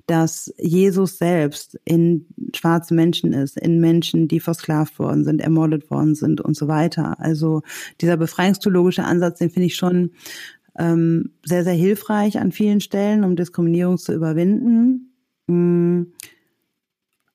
dass 0.06 0.52
Jesus 0.56 1.18
selbst 1.18 1.78
in 1.84 2.26
schwarze 2.56 2.94
Menschen 2.94 3.34
ist, 3.34 3.58
in 3.58 3.78
Menschen, 3.80 4.26
die 4.26 4.40
versklavt 4.40 4.98
worden 4.98 5.24
sind, 5.24 5.42
ermordet 5.42 5.90
worden 5.90 6.14
sind 6.14 6.40
und 6.40 6.56
so 6.56 6.66
weiter. 6.66 7.20
Also 7.20 7.62
dieser 8.00 8.16
befreiungstheologische 8.16 9.04
Ansatz, 9.04 9.38
den 9.38 9.50
finde 9.50 9.66
ich 9.66 9.76
schon 9.76 10.12
ähm, 10.78 11.32
sehr, 11.44 11.64
sehr 11.64 11.74
hilfreich 11.74 12.38
an 12.38 12.52
vielen 12.52 12.80
Stellen, 12.80 13.24
um 13.24 13.36
Diskriminierung 13.36 13.98
zu 13.98 14.14
überwinden. 14.14 15.12
Mm. 15.46 16.12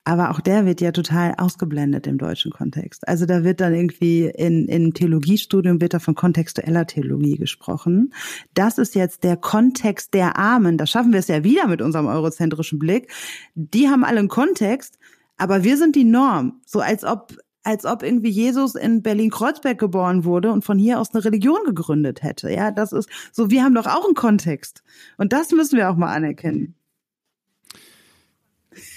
Aber 0.06 0.32
auch 0.32 0.41
der 0.41 0.66
wird 0.66 0.82
ja 0.82 0.91
total 0.91 1.34
ausgeblendet 1.38 2.08
im 2.08 2.18
deutschen 2.18 2.52
Kontext. 2.52 3.08
Also 3.08 3.26
da 3.26 3.46
wird 3.46 3.62
dann 3.62 3.74
irgendwie 3.74 4.26
in, 4.26 4.68
in 4.68 4.94
Theologiestudium 4.94 5.80
wird 5.80 5.94
da 5.94 6.00
von 6.00 6.14
kontextueller 6.14 6.86
Theologie 6.86 7.38
gesprochen. 7.38 8.14
Das 8.54 8.78
ist 8.78 8.96
jetzt 8.96 9.24
der 9.24 9.38
Kontext 9.38 10.14
der 10.14 10.38
Armen. 10.38 10.78
Da 10.78 10.88
schaffen 10.88 11.14
wir 11.14 11.20
es 11.20 11.30
ja 11.30 11.46
wieder 11.46 11.68
mit 11.68 11.82
unserem 11.82 12.08
eurozentrischen 12.08 12.80
Blick. 12.80 13.14
Die 13.56 13.88
haben 13.88 14.04
alle 14.04 14.20
einen 14.20 14.28
Kontext, 14.28 15.00
aber 15.38 15.64
wir 15.64 15.78
sind 15.78 15.96
die 15.96 16.04
Norm. 16.04 16.60
So 16.66 16.82
als 16.82 17.06
ob 17.06 17.38
als 17.64 17.86
ob 17.86 18.03
irgendwie 18.03 18.30
Jesus 18.30 18.76
in 18.76 19.01
Berlin-Kreuzberg 19.01 19.80
geboren 19.80 20.26
wurde 20.26 20.51
und 20.51 20.64
von 20.66 20.78
hier 20.78 20.99
aus 20.99 21.14
eine 21.14 21.24
Religion 21.24 21.59
gegründet 21.66 22.22
hätte. 22.22 22.51
Ja, 22.51 22.72
das 22.72 22.91
ist 22.91 23.09
so, 23.32 23.49
wir 23.49 23.64
haben 23.64 23.76
doch 23.76 23.88
auch 23.88 24.05
einen 24.05 24.16
Kontext. 24.16 24.84
Und 25.18 25.34
das 25.34 25.51
müssen 25.51 25.78
wir 25.78 25.89
auch 25.89 25.95
mal 25.95 26.14
anerkennen. 26.14 26.76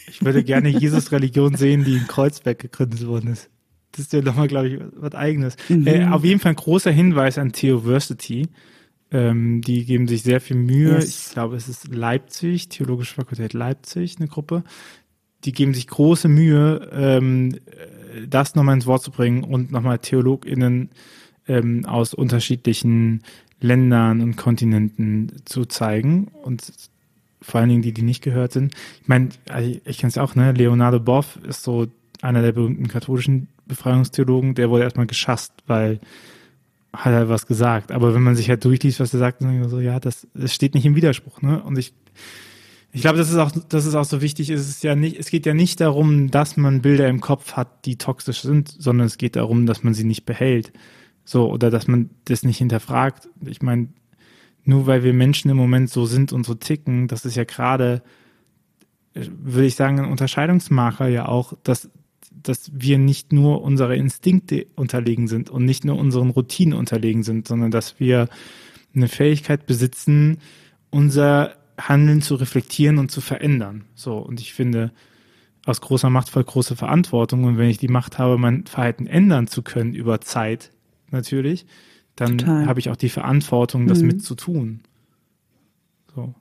Ich 0.09 0.25
würde 0.25 0.43
gerne 0.43 0.69
Jesus-Religion 0.69 1.57
sehen, 1.57 1.85
die 1.85 1.97
in 1.97 2.07
Kreuzberg 2.07 2.59
gegründet 2.59 3.07
worden 3.07 3.31
ist. 3.31 3.51
Das 3.93 4.01
ist 4.07 4.12
ja 4.12 4.21
nochmal, 4.21 4.49
glaube 4.49 4.69
ich, 4.69 4.81
was 4.95 5.14
Eigenes. 5.14 5.57
Mhm. 5.69 5.87
Äh, 5.87 6.07
auf 6.07 6.25
jeden 6.25 6.41
Fall 6.41 6.53
ein 6.53 6.57
großer 6.57 6.91
Hinweis 6.91 7.39
an 7.39 7.53
Theoversity. 7.53 8.49
Ähm, 9.11 9.62
die 9.62 9.85
geben 9.85 10.09
sich 10.09 10.23
sehr 10.23 10.41
viel 10.41 10.57
Mühe. 10.57 10.95
Yes. 10.95 11.27
Ich 11.29 11.33
glaube, 11.33 11.57
es 11.57 11.69
ist 11.69 11.95
Leipzig, 11.95 12.69
Theologische 12.69 13.14
Fakultät 13.14 13.53
Leipzig, 13.53 14.17
eine 14.19 14.29
Gruppe. 14.29 14.64
Die 15.45 15.53
geben 15.53 15.75
sich 15.75 15.87
große 15.87 16.29
Mühe, 16.29 16.91
ähm, 16.93 17.57
das 18.29 18.55
nochmal 18.55 18.75
ins 18.75 18.87
Wort 18.87 19.03
zu 19.03 19.11
bringen 19.11 19.45
und 19.45 19.71
nochmal 19.71 19.99
TheologInnen 19.99 20.91
ähm, 21.49 21.85
aus 21.87 22.14
unterschiedlichen 22.14 23.23
Ländern 23.61 24.21
und 24.21 24.37
Kontinenten 24.37 25.33
zu 25.45 25.64
zeigen 25.64 26.29
und 26.43 26.73
vor 27.41 27.61
allen 27.61 27.69
Dingen 27.69 27.83
die, 27.83 27.93
die 27.93 28.03
nicht 28.03 28.23
gehört 28.23 28.53
sind. 28.53 28.75
Ich 29.03 29.09
meine, 29.09 29.29
also 29.49 29.79
ich 29.85 29.99
kenne 29.99 30.09
es 30.09 30.19
auch, 30.19 30.35
ne? 30.35 30.53
Leonardo 30.53 31.01
Boff 31.01 31.39
ist 31.47 31.62
so 31.62 31.87
einer 32.23 32.43
der 32.43 32.53
berühmten 32.53 32.89
katholischen 32.89 33.49
Befreiungstheologen, 33.67 34.55
der 34.55 34.71
wurde 34.71 34.85
erstmal 34.85 35.07
geschasst, 35.07 35.53
weil 35.67 36.01
hat 36.93 37.12
er 37.12 37.29
was 37.29 37.47
gesagt. 37.47 37.93
Aber 37.93 38.14
wenn 38.14 38.23
man 38.23 38.37
sich 38.37 38.49
halt 38.49 38.64
durchliest, 38.64 39.01
was 39.01 39.12
er 39.12 39.21
sagt, 39.21 39.43
dann 39.43 39.69
so, 39.69 39.81
ja, 39.81 40.01
das, 40.01 40.27
das 40.35 40.55
steht 40.55 40.75
nicht 40.75 40.87
im 40.87 40.97
Widerspruch, 40.97 41.43
ne? 41.43 41.62
Und 41.62 41.79
ich, 41.79 41.93
ich 42.97 43.03
glaube, 43.03 43.19
das 43.19 43.29
ist 43.29 43.37
auch, 43.37 43.53
das 43.69 43.85
ist 43.85 43.95
auch 43.95 44.07
so 44.07 44.23
wichtig. 44.23 44.49
Es 44.49 44.71
ist 44.71 44.83
ja 44.83 44.97
nicht, 44.97 45.19
es 45.19 45.29
geht 45.29 45.45
ja 45.45 45.53
nicht 45.53 45.83
darum, 45.83 46.31
dass 46.31 46.57
man 46.57 46.81
Bilder 46.81 47.07
im 47.09 47.21
Kopf 47.21 47.53
hat, 47.53 47.85
die 47.85 47.97
toxisch 47.97 48.41
sind, 48.41 48.69
sondern 48.71 49.07
es 49.07 49.19
geht 49.19 49.37
darum, 49.37 49.67
dass 49.67 49.83
man 49.83 49.93
sie 49.93 50.05
nicht 50.05 50.25
behält. 50.25 50.73
So, 51.23 51.53
oder 51.53 51.71
dass 51.71 51.89
man 51.89 52.09
das 52.25 52.43
nicht 52.43 52.57
hinterfragt. 52.57 53.29
Ich 53.45 53.61
meine, 53.61 53.89
nur 54.65 54.87
weil 54.87 55.05
wir 55.05 55.13
Menschen 55.13 55.51
im 55.51 55.59
Moment 55.59 55.91
so 55.91 56.07
sind 56.07 56.33
und 56.33 56.47
so 56.47 56.55
ticken, 56.55 57.07
das 57.07 57.27
ist 57.27 57.37
ja 57.37 57.45
gerade, 57.45 58.03
würde 59.13 59.67
ich 59.67 59.75
sagen, 59.75 59.99
ein 59.99 60.11
Unterscheidungsmarker 60.11 61.07
ja 61.07 61.29
auch, 61.29 61.53
dass, 61.65 61.91
dass 62.31 62.71
wir 62.73 62.97
nicht 62.97 63.31
nur 63.31 63.61
unsere 63.61 63.95
Instinkte 63.95 64.69
unterlegen 64.75 65.29
sind 65.29 65.51
und 65.51 65.67
nicht 65.67 65.85
nur 65.85 65.99
unseren 65.99 66.31
Routinen 66.31 66.79
unterlegen 66.79 67.25
sind, 67.25 67.47
sondern 67.47 67.71
dass 67.71 68.01
wir 68.01 68.31
eine 68.95 69.09
Fähigkeit 69.09 69.67
besitzen, 69.67 70.39
unser 70.89 71.53
Handeln 71.79 72.22
zu 72.22 72.35
reflektieren 72.37 72.99
und 72.99 73.11
zu 73.11 73.20
verändern. 73.20 73.85
So, 73.95 74.16
und 74.18 74.41
ich 74.41 74.55
finde, 74.55 74.93
aus 75.64 75.81
großer 75.81 76.11
Macht 76.11 76.31
folgt 76.31 76.51
große 76.51 76.77
Verantwortung. 76.77 77.45
Und 77.45 77.59
wenn 77.59 77.68
ich 77.68 77.79
die 77.79 77.89
Macht 77.89 78.18
habe, 78.18 78.39
mein 78.39 78.66
Verhalten 78.66 79.07
ändern 79.07 79.47
zu 79.47 79.62
können 79.62 79.95
über 79.95 80.20
Zeit, 80.20 80.70
natürlich, 81.11 81.66
dann 82.14 82.66
habe 82.66 82.81
ich 82.81 82.89
auch 82.89 82.97
die 82.97 83.11
Verantwortung, 83.11 83.87
das 83.87 84.01
mhm. 84.01 84.07
mitzutun. 84.07 84.81
So. 86.14 86.35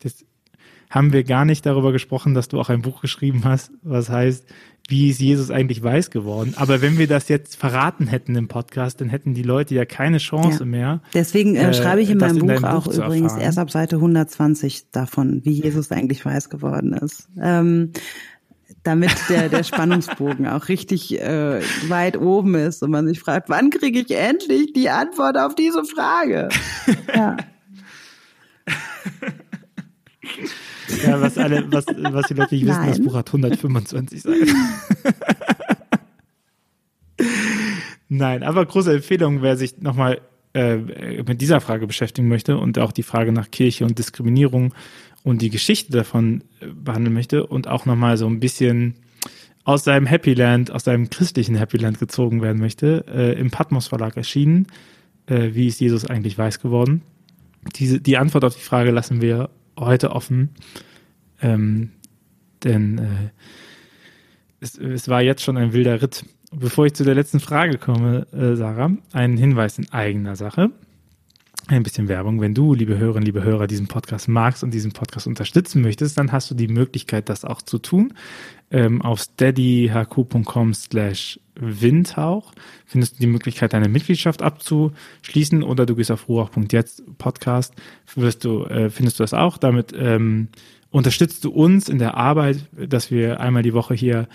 Das 0.00 0.24
haben 0.94 1.12
wir 1.12 1.24
gar 1.24 1.44
nicht 1.44 1.66
darüber 1.66 1.90
gesprochen, 1.90 2.34
dass 2.34 2.46
du 2.46 2.60
auch 2.60 2.68
ein 2.68 2.80
Buch 2.80 3.00
geschrieben 3.00 3.42
hast, 3.44 3.72
was 3.82 4.08
heißt, 4.08 4.46
wie 4.86 5.10
ist 5.10 5.18
Jesus 5.18 5.50
eigentlich 5.50 5.82
weiß 5.82 6.10
geworden? 6.10 6.54
Aber 6.56 6.82
wenn 6.82 6.98
wir 6.98 7.08
das 7.08 7.28
jetzt 7.28 7.56
verraten 7.56 8.06
hätten 8.06 8.36
im 8.36 8.46
Podcast, 8.46 9.00
dann 9.00 9.08
hätten 9.08 9.34
die 9.34 9.42
Leute 9.42 9.74
ja 9.74 9.86
keine 9.86 10.18
Chance 10.18 10.60
ja. 10.60 10.66
mehr. 10.66 11.02
Deswegen 11.12 11.56
äh, 11.56 11.74
schreibe 11.74 12.00
ich 12.00 12.10
in 12.10 12.18
meinem 12.18 12.38
Buch 12.38 12.48
in 12.48 12.64
auch 12.64 12.84
Buch 12.84 12.94
übrigens 12.94 13.36
erst 13.36 13.58
ab 13.58 13.72
Seite 13.72 13.96
120 13.96 14.92
davon, 14.92 15.44
wie 15.44 15.62
Jesus 15.62 15.90
eigentlich 15.90 16.24
weiß 16.24 16.48
geworden 16.48 16.92
ist. 16.92 17.28
Ähm, 17.42 17.90
damit 18.84 19.10
der, 19.28 19.48
der 19.48 19.64
Spannungsbogen 19.64 20.46
auch 20.46 20.68
richtig 20.68 21.20
äh, 21.20 21.60
weit 21.88 22.18
oben 22.18 22.54
ist 22.54 22.84
und 22.84 22.92
man 22.92 23.08
sich 23.08 23.18
fragt, 23.18 23.48
wann 23.48 23.70
kriege 23.70 23.98
ich 23.98 24.12
endlich 24.12 24.72
die 24.74 24.90
Antwort 24.90 25.38
auf 25.38 25.56
diese 25.56 25.84
Frage? 25.84 26.50
Ja. 27.14 27.36
Ja, 31.04 31.20
was 31.20 31.38
alle, 31.38 31.70
was, 31.72 31.86
was 31.86 32.26
die 32.26 32.34
Leute 32.34 32.54
nicht 32.54 32.66
wissen, 32.66 32.86
das 32.86 33.00
Buch 33.00 33.14
hat 33.14 33.28
125 33.28 34.22
Seiten. 34.22 34.48
Nein, 38.08 38.42
aber 38.42 38.64
große 38.66 38.94
Empfehlung, 38.94 39.42
wer 39.42 39.56
sich 39.56 39.80
nochmal 39.80 40.20
äh, 40.52 40.76
mit 40.76 41.40
dieser 41.40 41.60
Frage 41.60 41.86
beschäftigen 41.86 42.28
möchte 42.28 42.58
und 42.58 42.78
auch 42.78 42.92
die 42.92 43.02
Frage 43.02 43.32
nach 43.32 43.50
Kirche 43.50 43.84
und 43.84 43.98
Diskriminierung 43.98 44.74
und 45.22 45.42
die 45.42 45.50
Geschichte 45.50 45.92
davon 45.92 46.44
äh, 46.60 46.66
behandeln 46.66 47.14
möchte 47.14 47.46
und 47.46 47.66
auch 47.66 47.86
nochmal 47.86 48.16
so 48.16 48.26
ein 48.26 48.40
bisschen 48.40 48.94
aus 49.64 49.84
seinem 49.84 50.06
Happy 50.06 50.34
Land, 50.34 50.70
aus 50.70 50.84
seinem 50.84 51.10
christlichen 51.10 51.56
Happy 51.56 51.78
Land 51.78 51.98
gezogen 51.98 52.42
werden 52.42 52.60
möchte, 52.60 53.04
äh, 53.08 53.38
im 53.38 53.50
Patmos 53.50 53.88
Verlag 53.88 54.16
erschienen. 54.16 54.66
Äh, 55.26 55.54
wie 55.54 55.66
ist 55.66 55.80
Jesus 55.80 56.04
eigentlich 56.04 56.36
weiß 56.36 56.60
geworden? 56.60 57.02
Diese, 57.76 58.00
die 58.00 58.18
Antwort 58.18 58.44
auf 58.44 58.54
die 58.54 58.62
Frage 58.62 58.90
lassen 58.90 59.22
wir 59.22 59.48
heute 59.78 60.12
offen, 60.12 60.50
ähm, 61.40 61.92
denn 62.62 62.98
äh, 62.98 63.30
es, 64.60 64.78
es 64.78 65.08
war 65.08 65.22
jetzt 65.22 65.42
schon 65.42 65.56
ein 65.56 65.72
wilder 65.72 66.00
Ritt. 66.00 66.24
Bevor 66.52 66.86
ich 66.86 66.94
zu 66.94 67.04
der 67.04 67.14
letzten 67.14 67.40
Frage 67.40 67.78
komme, 67.78 68.26
äh, 68.32 68.54
Sarah, 68.54 68.92
ein 69.12 69.36
Hinweis 69.36 69.78
in 69.78 69.90
eigener 69.92 70.36
Sache 70.36 70.70
ein 71.68 71.82
bisschen 71.82 72.08
Werbung. 72.08 72.40
Wenn 72.40 72.54
du, 72.54 72.74
liebe 72.74 72.98
Hörerinnen, 72.98 73.24
liebe 73.24 73.42
Hörer, 73.42 73.66
diesen 73.66 73.86
Podcast 73.86 74.28
magst 74.28 74.62
und 74.62 74.72
diesen 74.72 74.92
Podcast 74.92 75.26
unterstützen 75.26 75.82
möchtest, 75.82 76.18
dann 76.18 76.32
hast 76.32 76.50
du 76.50 76.54
die 76.54 76.68
Möglichkeit, 76.68 77.28
das 77.28 77.44
auch 77.44 77.62
zu 77.62 77.78
tun. 77.78 78.14
Ähm, 78.70 79.02
auf 79.02 79.20
steadyhq.com 79.20 80.74
slash 80.74 81.40
Windhauch 81.54 82.52
findest 82.84 83.16
du 83.16 83.20
die 83.20 83.28
Möglichkeit, 83.28 83.72
deine 83.72 83.88
Mitgliedschaft 83.88 84.42
abzuschließen 84.42 85.62
oder 85.62 85.86
du 85.86 85.94
gehst 85.94 86.10
auf 86.10 86.28
ruach.jetzt 86.28 87.04
Podcast, 87.18 87.74
wirst 88.14 88.44
du, 88.44 88.64
äh, 88.64 88.90
findest 88.90 89.18
du 89.18 89.22
das 89.22 89.34
auch. 89.34 89.56
Damit 89.56 89.94
ähm, 89.96 90.48
unterstützt 90.90 91.44
du 91.44 91.50
uns 91.50 91.88
in 91.88 91.98
der 91.98 92.16
Arbeit, 92.16 92.66
dass 92.72 93.10
wir 93.10 93.40
einmal 93.40 93.62
die 93.62 93.74
Woche 93.74 93.94
hier 93.94 94.28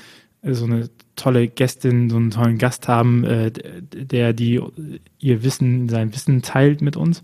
so 0.44 0.66
eine 0.66 0.90
tolle 1.16 1.48
Gästin, 1.48 2.10
so 2.10 2.16
einen 2.16 2.32
tollen 2.32 2.58
Gast 2.58 2.88
haben, 2.88 3.24
äh, 3.24 3.52
der 3.52 4.34
die 4.34 4.62
ihr 5.20 5.44
Wissen, 5.44 5.90
sein 5.90 6.14
Wissen 6.14 6.42
teilt 6.42 6.82
mit 6.82 6.96
uns. 6.96 7.22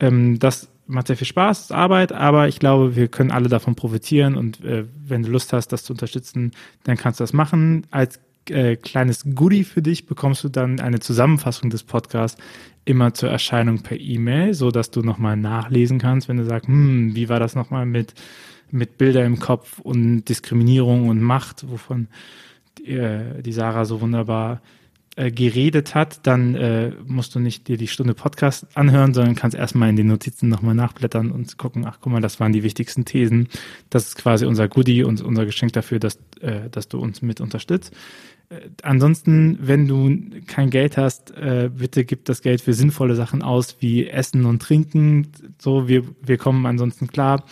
Ähm, 0.00 0.38
das 0.38 0.68
macht 0.86 1.08
sehr 1.08 1.16
viel 1.16 1.26
Spaß, 1.26 1.62
ist 1.62 1.72
Arbeit, 1.72 2.12
aber 2.12 2.48
ich 2.48 2.58
glaube, 2.58 2.96
wir 2.96 3.08
können 3.08 3.30
alle 3.30 3.48
davon 3.48 3.74
profitieren 3.74 4.36
und 4.36 4.64
äh, 4.64 4.84
wenn 5.06 5.22
du 5.22 5.30
Lust 5.30 5.52
hast, 5.52 5.68
das 5.68 5.84
zu 5.84 5.92
unterstützen, 5.92 6.52
dann 6.84 6.96
kannst 6.96 7.20
du 7.20 7.24
das 7.24 7.32
machen. 7.32 7.86
Als 7.90 8.20
äh, 8.48 8.76
kleines 8.76 9.24
Goodie 9.34 9.64
für 9.64 9.82
dich 9.82 10.06
bekommst 10.06 10.44
du 10.44 10.48
dann 10.48 10.80
eine 10.80 11.00
Zusammenfassung 11.00 11.70
des 11.70 11.82
Podcasts 11.82 12.40
immer 12.84 13.12
zur 13.14 13.28
Erscheinung 13.28 13.82
per 13.82 13.98
E-Mail, 13.98 14.54
so 14.54 14.70
dass 14.70 14.90
du 14.90 15.02
nochmal 15.02 15.36
nachlesen 15.36 15.98
kannst, 15.98 16.28
wenn 16.28 16.36
du 16.36 16.44
sagst, 16.44 16.68
hm, 16.68 17.16
wie 17.16 17.28
war 17.28 17.40
das 17.40 17.56
nochmal 17.56 17.84
mit, 17.84 18.14
mit 18.70 18.98
Bilder 18.98 19.24
im 19.24 19.38
Kopf 19.38 19.78
und 19.78 20.24
Diskriminierung 20.24 21.08
und 21.08 21.20
Macht, 21.20 21.68
wovon 21.70 22.08
äh, 22.84 23.42
die 23.42 23.52
Sarah 23.52 23.84
so 23.84 24.00
wunderbar 24.00 24.60
äh, 25.18 25.30
geredet 25.30 25.94
hat, 25.94 26.26
dann 26.26 26.54
äh, 26.54 26.92
musst 27.06 27.34
du 27.34 27.38
nicht 27.38 27.68
dir 27.68 27.78
die 27.78 27.88
Stunde 27.88 28.12
Podcast 28.12 28.66
anhören, 28.74 29.14
sondern 29.14 29.34
kannst 29.34 29.56
erstmal 29.56 29.88
in 29.88 29.96
den 29.96 30.08
Notizen 30.08 30.50
nochmal 30.50 30.74
nachblättern 30.74 31.30
und 31.30 31.56
gucken, 31.56 31.86
ach 31.86 32.00
guck 32.02 32.12
mal, 32.12 32.20
das 32.20 32.38
waren 32.38 32.52
die 32.52 32.62
wichtigsten 32.62 33.06
Thesen. 33.06 33.48
Das 33.88 34.08
ist 34.08 34.16
quasi 34.16 34.44
unser 34.44 34.68
Goodie 34.68 35.04
und 35.04 35.22
unser 35.22 35.46
Geschenk 35.46 35.72
dafür, 35.72 36.00
dass, 36.00 36.18
äh, 36.42 36.68
dass 36.70 36.88
du 36.88 36.98
uns 36.98 37.22
mit 37.22 37.40
unterstützt. 37.40 37.94
Äh, 38.50 38.68
ansonsten, 38.82 39.58
wenn 39.62 39.88
du 39.88 40.42
kein 40.46 40.68
Geld 40.68 40.98
hast, 40.98 41.32
bitte 41.34 42.04
gib 42.04 42.26
das 42.26 42.42
Geld 42.42 42.60
für 42.60 42.74
sinnvolle 42.74 43.14
Sachen 43.14 43.40
aus, 43.40 43.78
wie 43.80 44.08
Essen 44.08 44.44
und 44.44 44.60
Trinken. 44.60 45.28
So, 45.56 45.88
wir, 45.88 46.02
wir 46.20 46.36
kommen 46.36 46.66
ansonsten 46.66 47.06
klar. 47.06 47.42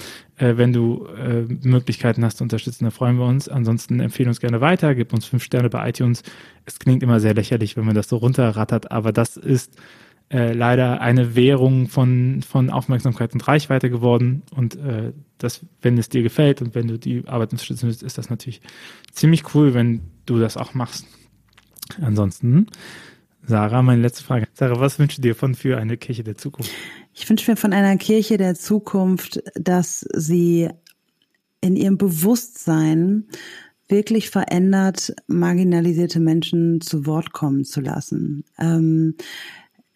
Äh, 0.45 0.59
wenn 0.59 0.73
du 0.73 1.07
äh, 1.07 1.47
Möglichkeiten 1.63 2.25
hast 2.25 2.39
zu 2.39 2.45
unterstützen, 2.45 2.85
dann 2.85 2.91
freuen 2.91 3.17
wir 3.17 3.25
uns. 3.25 3.49
Ansonsten 3.49 4.01
empfehle 4.01 4.29
uns 4.29 4.41
gerne 4.41 4.61
weiter, 4.61 4.95
gib 4.95 5.13
uns 5.13 5.25
fünf 5.25 5.43
Sterne 5.43 5.71
bei 5.71 5.89
iTunes. 5.89 6.23
Es 6.67 6.79
klingt 6.79 7.03
immer 7.03 7.19
sehr 7.19 7.35
lächerlich, 7.35 7.77
wenn 7.77 7.87
man 7.87 7.95
das 7.95 8.09
so 8.09 8.17
runterrattert, 8.19 8.93
aber 8.93 9.13
das 9.13 9.39
ist 9.39 9.79
äh, 10.31 10.53
leider 10.53 11.01
eine 11.01 11.35
Währung 11.35 11.89
von, 11.89 12.43
von 12.43 12.69
Aufmerksamkeit 12.69 13.33
und 13.33 13.47
Reichweite 13.49 13.89
geworden. 13.89 14.43
Und 14.55 14.77
äh, 14.77 15.13
das, 15.39 15.65
wenn 15.81 15.97
es 15.97 16.11
dir 16.11 16.23
gefällt 16.23 16.61
und 16.61 16.75
wenn 16.75 16.89
du 16.89 16.99
die 16.99 17.27
Arbeit 17.27 17.53
unterstützen 17.53 17.87
willst, 17.87 18.03
ist 18.03 18.19
das 18.19 18.29
natürlich 18.29 18.61
ziemlich 19.13 19.55
cool, 19.55 19.73
wenn 19.73 20.03
du 20.27 20.39
das 20.39 20.59
auch 20.59 20.75
machst. 20.75 21.07
Ansonsten, 22.03 22.67
Sarah, 23.47 23.83
meine 23.83 24.03
letzte 24.03 24.25
Frage. 24.25 24.47
Sarah, 24.53 24.79
was 24.79 24.99
wünschst 24.99 25.19
du 25.19 25.23
dir 25.23 25.35
von 25.35 25.55
für 25.55 25.79
eine 25.79 25.97
Kirche 25.97 26.25
der 26.25 26.37
Zukunft? 26.37 26.71
Ich 27.15 27.31
wünsche 27.31 27.51
mir 27.51 27.57
von 27.57 27.73
einer 27.73 27.97
Kirche 27.97 28.37
der 28.37 28.57
Zukunft, 28.57 29.41
dass 29.55 30.05
sie 30.15 30.69
in 31.61 31.77
ihrem 31.77 31.97
Bewusstsein 31.97 33.29
wirklich 33.89 34.31
verändert, 34.31 35.15
marginalisierte 35.29 36.19
Menschen 36.19 36.81
zu 36.81 37.07
Wort 37.07 37.33
kommen 37.33 37.65
zu 37.65 37.81
lassen. 37.81 38.45
Ähm, 38.59 39.15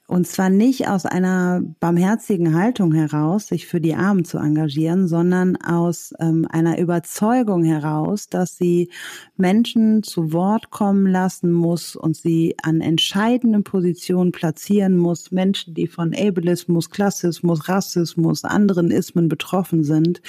und 0.09 0.27
zwar 0.27 0.49
nicht 0.49 0.89
aus 0.89 1.05
einer 1.05 1.61
barmherzigen 1.81 2.55
Haltung 2.55 2.95
heraus, 2.95 3.49
sich 3.49 3.67
für 3.67 3.79
die 3.79 3.95
Armen 3.95 4.25
zu 4.25 4.39
engagieren, 4.39 5.07
sondern 5.07 5.57
aus 5.57 6.15
ähm, 6.19 6.47
einer 6.49 6.79
Überzeugung 6.79 7.63
heraus, 7.63 8.27
dass 8.27 8.57
sie 8.57 8.89
Menschen 9.37 10.03
zu 10.03 10.33
Wort 10.33 10.71
kommen 10.71 11.07
lassen 11.07 11.53
muss 11.53 11.95
und 11.95 12.17
sie 12.17 12.57
an 12.63 12.81
entscheidenden 12.81 13.65
Positionen 13.65 14.33
platzieren 14.33 14.97
muss. 14.97 15.31
Menschen, 15.31 15.75
die 15.75 15.87
von 15.87 16.15
Ableismus, 16.15 16.89
Klassismus, 16.89 17.69
Rassismus, 17.69 18.45
anderen 18.45 18.91
Ismen 18.91 19.29
betroffen 19.29 19.85
sind, 19.85 20.23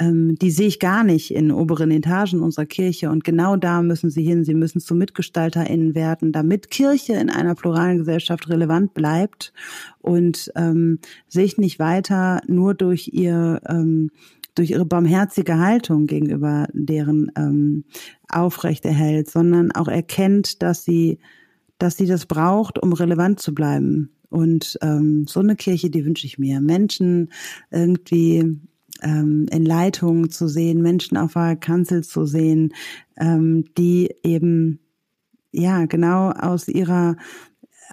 ähm, 0.00 0.34
die 0.42 0.50
sehe 0.50 0.66
ich 0.66 0.80
gar 0.80 1.04
nicht 1.04 1.32
in 1.32 1.52
oberen 1.52 1.92
Etagen 1.92 2.40
unserer 2.40 2.66
Kirche. 2.66 3.10
Und 3.10 3.22
genau 3.22 3.54
da 3.54 3.80
müssen 3.80 4.10
sie 4.10 4.24
hin. 4.24 4.44
Sie 4.44 4.54
müssen 4.54 4.80
zu 4.80 4.96
MitgestalterInnen 4.96 5.94
werden, 5.94 6.32
damit 6.32 6.72
Kirche 6.72 7.12
in 7.12 7.30
einer 7.30 7.54
pluralen 7.54 7.98
Gesellschaft 7.98 8.48
relevant 8.48 8.92
bleibt 8.92 9.03
bleibt 9.04 9.52
und 10.00 10.50
ähm, 10.56 10.98
sich 11.28 11.58
nicht 11.58 11.78
weiter 11.78 12.40
nur 12.46 12.72
durch 12.72 13.10
ihr 13.12 13.60
ähm, 13.68 14.10
durch 14.54 14.70
ihre 14.70 14.86
barmherzige 14.86 15.58
Haltung 15.58 16.06
gegenüber 16.06 16.68
deren 16.72 17.30
ähm, 17.36 17.84
aufrechterhält, 18.30 19.30
sondern 19.30 19.72
auch 19.72 19.88
erkennt, 19.88 20.62
dass 20.62 20.84
sie, 20.84 21.18
dass 21.78 21.96
sie 21.96 22.06
das 22.06 22.24
braucht, 22.24 22.80
um 22.80 22.92
relevant 22.94 23.40
zu 23.40 23.52
bleiben. 23.52 24.10
Und 24.30 24.78
ähm, 24.80 25.26
so 25.28 25.40
eine 25.40 25.56
Kirche, 25.56 25.90
die 25.90 26.06
wünsche 26.06 26.26
ich 26.26 26.38
mir. 26.38 26.60
Menschen 26.60 27.30
irgendwie 27.70 28.58
ähm, 29.02 29.46
in 29.50 29.66
Leitung 29.66 30.30
zu 30.30 30.48
sehen, 30.48 30.82
Menschen 30.82 31.16
auf 31.16 31.34
der 31.34 31.56
Kanzel 31.56 32.04
zu 32.04 32.24
sehen, 32.24 32.72
ähm, 33.18 33.64
die 33.76 34.14
eben 34.22 34.78
ja 35.50 35.86
genau 35.86 36.30
aus 36.30 36.68
ihrer 36.68 37.16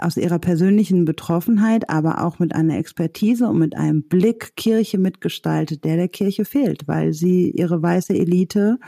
aus 0.02 0.18
ihrer 0.18 0.40
persönlichen 0.40 1.06
Betroffenheit, 1.06 1.90
aber 1.90 2.24
auch 2.24 2.40
mit 2.40 2.54
einer 2.56 2.78
Expertise 2.78 3.48
und 3.48 3.60
mit 3.60 3.76
einem 3.76 4.04
Blick 4.04 4.56
Kirche 4.56 4.98
mitgestaltet, 4.98 5.84
der 5.84 5.98
der 5.98 6.08
Kirche 6.08 6.46
fehlt, 6.46 6.88
weil 6.88 7.14
sie 7.14 7.52
ihre 7.52 7.82
weiße 7.82 8.14
Elite, 8.14 8.80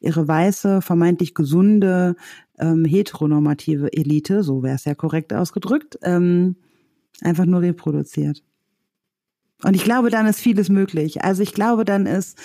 ihre 0.00 0.26
weiße, 0.26 0.82
vermeintlich 0.82 1.34
gesunde, 1.34 2.16
ähm, 2.58 2.84
heteronormative 2.84 3.92
Elite, 3.92 4.42
so 4.42 4.62
wäre 4.62 4.76
es 4.76 4.84
ja 4.84 4.94
korrekt 4.94 5.32
ausgedrückt, 5.32 5.98
ähm, 6.02 6.56
einfach 7.20 7.46
nur 7.46 7.62
reproduziert. 7.62 8.42
Und 9.64 9.74
ich 9.74 9.84
glaube, 9.84 10.10
dann 10.10 10.26
ist 10.26 10.40
vieles 10.40 10.68
möglich. 10.68 11.22
Also 11.22 11.42
ich 11.42 11.54
glaube, 11.54 11.84
dann 11.84 12.06
ist, 12.06 12.36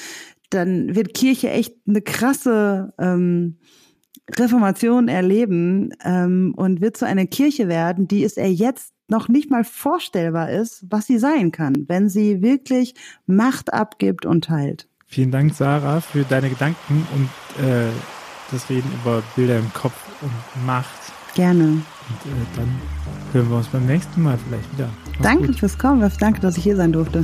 dann 0.49 0.95
wird 0.95 1.13
Kirche 1.13 1.49
echt 1.49 1.75
eine 1.87 2.01
krasse 2.01 2.93
ähm, 2.99 3.57
Reformation 4.35 5.07
erleben 5.07 5.91
ähm, 6.03 6.53
und 6.55 6.81
wird 6.81 6.97
zu 6.97 7.05
einer 7.05 7.25
Kirche 7.25 7.67
werden, 7.67 8.07
die 8.07 8.23
es 8.23 8.37
er 8.37 8.51
jetzt 8.51 8.93
noch 9.07 9.29
nicht 9.29 9.49
mal 9.49 9.63
vorstellbar 9.63 10.49
ist, 10.49 10.85
was 10.89 11.07
sie 11.07 11.17
sein 11.17 11.51
kann, 11.51 11.85
wenn 11.87 12.09
sie 12.09 12.41
wirklich 12.41 12.95
Macht 13.25 13.73
abgibt 13.73 14.25
und 14.25 14.45
teilt. 14.45 14.87
Vielen 15.05 15.31
Dank, 15.31 15.53
Sarah, 15.53 16.01
für 16.01 16.23
deine 16.23 16.49
Gedanken 16.49 17.07
und 17.15 17.65
äh, 17.65 17.87
das 18.51 18.69
Reden 18.69 18.91
über 19.01 19.23
Bilder 19.35 19.59
im 19.59 19.71
Kopf 19.73 19.95
und 20.21 20.65
Macht. 20.65 21.13
Gerne. 21.35 21.63
Und 21.63 21.77
äh, 21.77 22.45
dann 22.55 22.67
hören 23.31 23.49
wir 23.49 23.57
uns 23.57 23.67
beim 23.67 23.85
nächsten 23.85 24.21
Mal 24.23 24.37
vielleicht 24.47 24.71
wieder. 24.73 24.89
Mach's 25.05 25.21
Danke 25.21 25.47
gut. 25.47 25.59
fürs 25.59 25.77
Kommen. 25.77 26.11
Danke, 26.19 26.41
dass 26.41 26.57
ich 26.57 26.63
hier 26.63 26.75
sein 26.75 26.91
durfte. 26.91 27.23